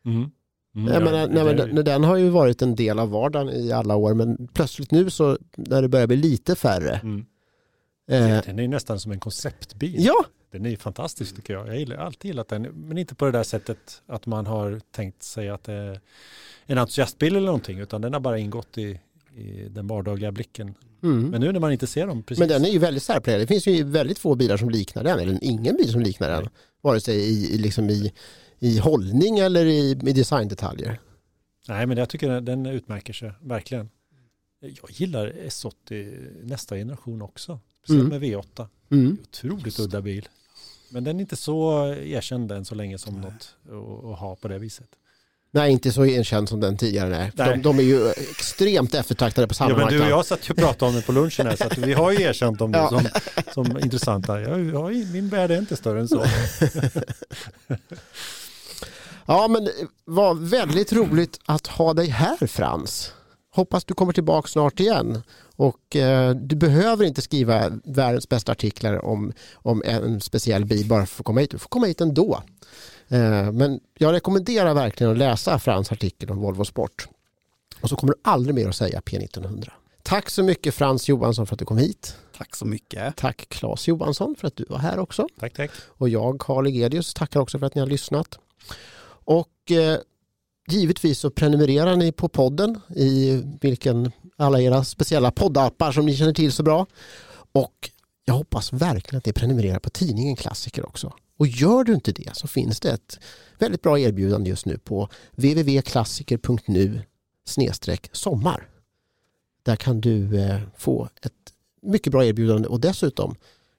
Mm. 0.04 0.30
Mm, 0.74 0.92
ja, 0.92 1.00
menar, 1.00 1.28
nej, 1.28 1.44
men 1.44 1.56
det- 1.56 1.66
den, 1.66 1.84
den 1.84 2.04
har 2.04 2.16
ju 2.16 2.28
varit 2.28 2.62
en 2.62 2.74
del 2.74 2.98
av 2.98 3.10
vardagen 3.10 3.48
i 3.48 3.72
alla 3.72 3.96
år 3.96 4.14
men 4.14 4.48
plötsligt 4.52 4.90
nu 4.90 5.10
så 5.10 5.38
när 5.56 5.82
det 5.82 5.88
börjar 5.88 6.06
bli 6.06 6.16
lite 6.16 6.54
färre. 6.56 7.00
Mm. 7.02 7.24
Eh, 8.10 8.42
Den 8.46 8.58
är 8.58 8.68
nästan 8.68 9.00
som 9.00 9.12
en 9.12 9.20
konceptbil. 9.20 9.94
ja, 9.98 10.24
Den 10.50 10.66
är 10.66 10.76
fantastisk 10.76 11.36
tycker 11.36 11.54
jag. 11.54 11.80
Jag 11.80 11.86
har 11.96 12.04
alltid 12.04 12.28
gillat 12.28 12.48
den. 12.48 12.62
Men 12.62 12.98
inte 12.98 13.14
på 13.14 13.24
det 13.24 13.32
där 13.32 13.42
sättet 13.42 14.02
att 14.06 14.26
man 14.26 14.46
har 14.46 14.80
tänkt 14.90 15.22
sig 15.22 15.48
att 15.48 15.64
det 15.64 15.72
är 15.72 16.00
en 16.66 16.78
entusiastbil 16.78 17.36
eller 17.36 17.46
någonting. 17.46 17.78
Utan 17.78 18.00
den 18.00 18.12
har 18.12 18.20
bara 18.20 18.38
ingått 18.38 18.78
i, 18.78 19.00
i 19.36 19.68
den 19.68 19.86
vardagliga 19.86 20.32
blicken. 20.32 20.74
mm. 21.02 21.28
Men 21.30 21.40
nu 21.40 21.52
när 21.52 21.60
man 21.60 21.72
inte 21.72 21.86
ser 21.86 22.06
dem 22.06 22.22
precis. 22.22 22.38
Men 22.40 22.48
den 22.48 22.64
är 22.64 22.68
ju 22.68 22.78
väldigt 22.78 23.02
särpräglad. 23.02 23.40
Det 23.42 23.46
finns 23.46 23.66
ju 23.66 23.84
väldigt 23.84 24.18
få 24.18 24.34
bilar 24.34 24.56
som 24.56 24.70
liknar 24.70 25.04
den, 25.04 25.18
eller 25.18 25.38
ingen 25.44 25.76
bil 25.76 25.92
som 25.92 26.00
liknar 26.00 26.30
den. 26.30 26.48
Vare 26.82 27.00
sig 27.00 27.16
i, 27.16 27.54
i, 27.54 27.58
liksom 27.58 27.90
i, 27.90 28.12
i 28.58 28.78
hållning 28.78 29.38
eller 29.38 29.64
i, 29.66 29.90
i 29.90 29.94
designdetaljer. 30.12 31.00
Nej 31.68 31.86
men 31.86 31.98
jag 31.98 32.08
tycker 32.08 32.28
den, 32.28 32.44
den 32.44 32.66
utmärker 32.66 33.12
sig 33.12 33.32
verkligen. 33.40 33.90
Jag 34.60 34.90
gillar 34.90 35.26
S80 35.30 36.44
nästa 36.44 36.76
generation 36.76 37.22
också. 37.22 37.60
Speciellt 37.84 38.06
Mm. 38.06 38.20
med 38.20 38.22
V8. 38.22 38.66
Mm. 38.90 39.18
Otroligt 39.22 39.78
udda 39.78 40.00
bil. 40.00 40.28
Men 40.88 41.04
den 41.04 41.16
är 41.16 41.20
inte 41.20 41.36
så 41.36 41.86
erkänd 41.94 42.52
än 42.52 42.64
så 42.64 42.74
länge 42.74 42.98
som 42.98 43.14
Nej. 43.14 43.22
något 43.22 43.54
att, 44.12 44.18
ha 44.18 44.36
på 44.36 44.48
det 44.48 44.58
viset. 44.58 44.86
Nej, 45.52 45.72
inte 45.72 45.92
så 45.92 46.06
erkänd 46.06 46.48
som 46.48 46.60
den 46.60 46.76
tidigare. 46.76 47.08
Nej. 47.08 47.32
Nej. 47.34 47.48
De, 47.56 47.62
de 47.62 47.78
är 47.78 47.82
ju 47.82 48.10
extremt 48.10 48.94
eftertraktade 48.94 49.48
på 49.48 49.54
samma 49.54 49.70
Ja, 49.70 49.76
men 49.76 49.86
du 49.88 49.94
och 49.94 50.00
marknad. 50.00 50.10
jag 50.18 50.26
satt 50.26 50.48
ju 50.48 50.52
och 50.52 50.58
pratade 50.58 50.88
om 50.90 50.96
det 50.96 51.02
på 51.02 51.12
lunchen 51.12 51.46
här 51.46 51.56
så 51.56 51.64
att 51.64 51.78
vi 51.78 51.92
har 51.92 52.10
ju 52.12 52.22
erkänt 52.22 52.58
dem 52.58 52.72
Ja. 52.74 52.88
som, 52.88 53.08
som 53.54 53.78
intressanta. 53.78 54.40
Jag, 54.40 54.64
jag, 54.66 54.92
min 55.12 55.28
värld 55.28 55.50
är 55.50 55.58
inte 55.58 55.76
större 55.76 56.00
än 56.00 56.08
så. 56.08 56.24
Ja, 59.26 59.48
men 59.48 59.68
var 60.04 60.34
väldigt 60.34 60.92
roligt 60.92 61.38
att 61.44 61.66
ha 61.66 61.94
dig 61.94 62.06
här 62.08 62.46
Frans. 62.46 63.12
Hoppas 63.52 63.84
du 63.84 63.94
kommer 63.94 64.12
tillbaka 64.12 64.48
snart 64.48 64.80
igen. 64.80 65.22
Och 65.60 65.96
eh, 65.96 66.34
du 66.34 66.56
behöver 66.56 67.04
inte 67.04 67.22
skriva 67.22 67.80
världens 67.84 68.28
bästa 68.28 68.52
artiklar 68.52 69.04
om, 69.04 69.32
om 69.54 69.82
en 69.84 70.20
speciell 70.20 70.64
bil 70.64 70.86
bara 70.86 71.06
för 71.06 71.22
att 71.22 71.24
komma 71.24 71.40
hit. 71.40 71.50
Du 71.50 71.58
får 71.58 71.68
komma 71.68 71.86
hit 71.86 72.00
ändå. 72.00 72.42
Eh, 73.08 73.52
men 73.52 73.80
jag 73.98 74.12
rekommenderar 74.12 74.74
verkligen 74.74 75.12
att 75.12 75.18
läsa 75.18 75.58
Frans 75.58 75.92
artikel 75.92 76.30
om 76.30 76.38
Volvo 76.38 76.64
Sport. 76.64 77.08
Och 77.80 77.88
så 77.88 77.96
kommer 77.96 78.12
du 78.12 78.20
aldrig 78.24 78.54
mer 78.54 78.68
att 78.68 78.76
säga 78.76 79.00
P1900. 79.00 79.68
Tack 80.02 80.30
så 80.30 80.42
mycket 80.42 80.74
Frans 80.74 81.08
Johansson 81.08 81.46
för 81.46 81.54
att 81.54 81.58
du 81.58 81.64
kom 81.64 81.78
hit. 81.78 82.16
Tack 82.36 82.56
så 82.56 82.64
mycket. 82.64 83.16
Tack 83.16 83.46
Claes 83.48 83.88
Johansson 83.88 84.36
för 84.38 84.46
att 84.46 84.56
du 84.56 84.64
var 84.68 84.78
här 84.78 84.98
också. 84.98 85.26
Tack, 85.40 85.52
tack. 85.52 85.70
Och 85.86 86.08
jag, 86.08 86.40
Karl 86.40 86.66
Egedius, 86.66 87.14
tackar 87.14 87.40
också 87.40 87.58
för 87.58 87.66
att 87.66 87.74
ni 87.74 87.80
har 87.80 87.88
lyssnat. 87.88 88.38
Och 89.24 89.70
eh, 89.70 89.98
givetvis 90.68 91.18
så 91.18 91.30
prenumererar 91.30 91.96
ni 91.96 92.12
på 92.12 92.28
podden 92.28 92.80
i 92.96 93.42
vilken 93.60 94.12
alla 94.40 94.60
era 94.60 94.84
speciella 94.84 95.30
poddappar 95.30 95.92
som 95.92 96.06
ni 96.06 96.16
känner 96.16 96.32
till 96.32 96.52
så 96.52 96.62
bra. 96.62 96.86
Och 97.52 97.90
jag 98.24 98.34
hoppas 98.34 98.72
verkligen 98.72 99.18
att 99.18 99.26
ni 99.26 99.32
prenumererar 99.32 99.78
på 99.78 99.90
tidningen 99.90 100.36
Klassiker 100.36 100.86
också. 100.86 101.12
Och 101.36 101.46
gör 101.46 101.84
du 101.84 101.94
inte 101.94 102.12
det 102.12 102.36
så 102.36 102.46
finns 102.46 102.80
det 102.80 102.90
ett 102.90 103.18
väldigt 103.58 103.82
bra 103.82 103.98
erbjudande 103.98 104.50
just 104.50 104.66
nu 104.66 104.78
på 104.78 105.08
www.klassiker.nu 105.32 107.02
sommar. 108.12 108.68
Där 109.62 109.76
kan 109.76 110.00
du 110.00 110.40
eh, 110.40 110.60
få 110.76 111.08
ett 111.22 111.32
mycket 111.82 112.12
bra 112.12 112.24
erbjudande 112.24 112.68
och 112.68 112.80
dessutom 112.80 113.34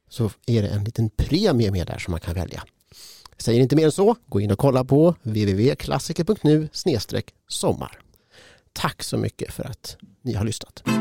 så 0.10 0.32
är 0.46 0.62
det 0.62 0.68
en 0.68 0.84
liten 0.84 1.10
premie 1.10 1.72
med 1.72 1.88
där 1.88 1.98
som 1.98 2.12
man 2.12 2.20
kan 2.20 2.34
välja. 2.34 2.64
Säger 3.38 3.62
inte 3.62 3.76
mer 3.76 3.86
än 3.86 3.92
så, 3.92 4.16
gå 4.26 4.42
in 4.42 4.52
och 4.52 4.60
kolla 4.60 4.84
på 4.84 5.16
www.klassiker.nu 5.24 6.70
sommar. 7.48 8.00
Tack 8.74 9.04
så 9.04 9.18
mycket 9.18 9.54
för 9.54 9.64
att 9.64 9.98
ni 10.24 10.34
har 10.34 10.46
lyssnat. 10.46 11.01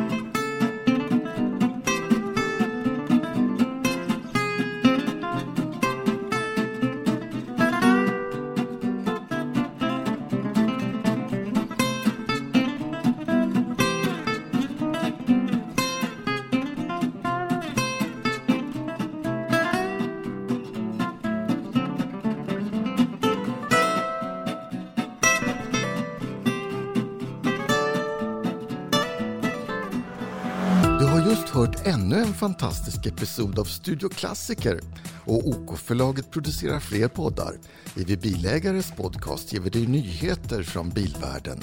En 32.31 32.35
fantastisk 32.35 33.07
episod 33.07 33.59
av 33.59 33.65
Studio 33.65 34.09
Klassiker 34.09 34.81
och 35.25 35.49
OK-förlaget 35.49 36.31
producerar 36.31 36.81
fler 36.81 37.09
poddar. 37.09 37.55
I 37.97 38.05
Vi 38.05 38.17
Bilägares 38.17 38.91
podcast 38.91 39.53
ger 39.53 39.61
vi 39.61 39.71
dig 39.71 39.87
nyheter 39.87 40.63
från 40.63 40.89
bilvärlden. 40.89 41.61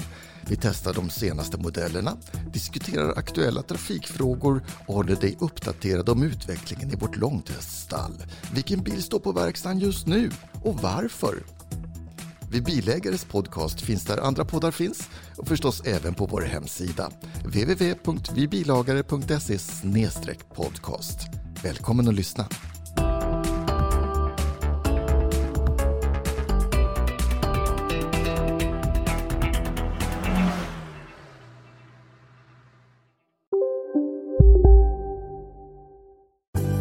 Vi 0.48 0.56
testar 0.56 0.94
de 0.94 1.10
senaste 1.10 1.58
modellerna, 1.58 2.16
diskuterar 2.52 3.18
aktuella 3.18 3.62
trafikfrågor 3.62 4.62
och 4.86 4.94
håller 4.94 5.16
dig 5.16 5.36
uppdaterad 5.40 6.08
om 6.08 6.22
utvecklingen 6.22 6.92
i 6.92 6.96
vårt 6.96 7.16
långteststall. 7.16 8.24
Vilken 8.54 8.82
bil 8.82 9.02
står 9.02 9.18
på 9.18 9.32
verkstaden 9.32 9.78
just 9.78 10.06
nu 10.06 10.30
och 10.62 10.82
varför? 10.82 11.57
Vid 12.50 12.64
Bilägares 12.64 13.24
podcast 13.24 13.80
finns 13.80 14.04
där 14.04 14.18
andra 14.18 14.44
poddar 14.44 14.70
finns 14.70 15.08
och 15.36 15.48
förstås 15.48 15.82
även 15.86 16.14
på 16.14 16.26
vår 16.26 16.42
hemsida 16.42 17.10
www.vibilagare.se 17.44 19.58
podcast. 20.54 21.18
Välkommen 21.62 22.08
att 22.08 22.14
lyssna! 22.14 22.48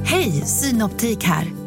Hej, 0.03 0.31
Synoptik 0.31 1.23
här. 1.23 1.66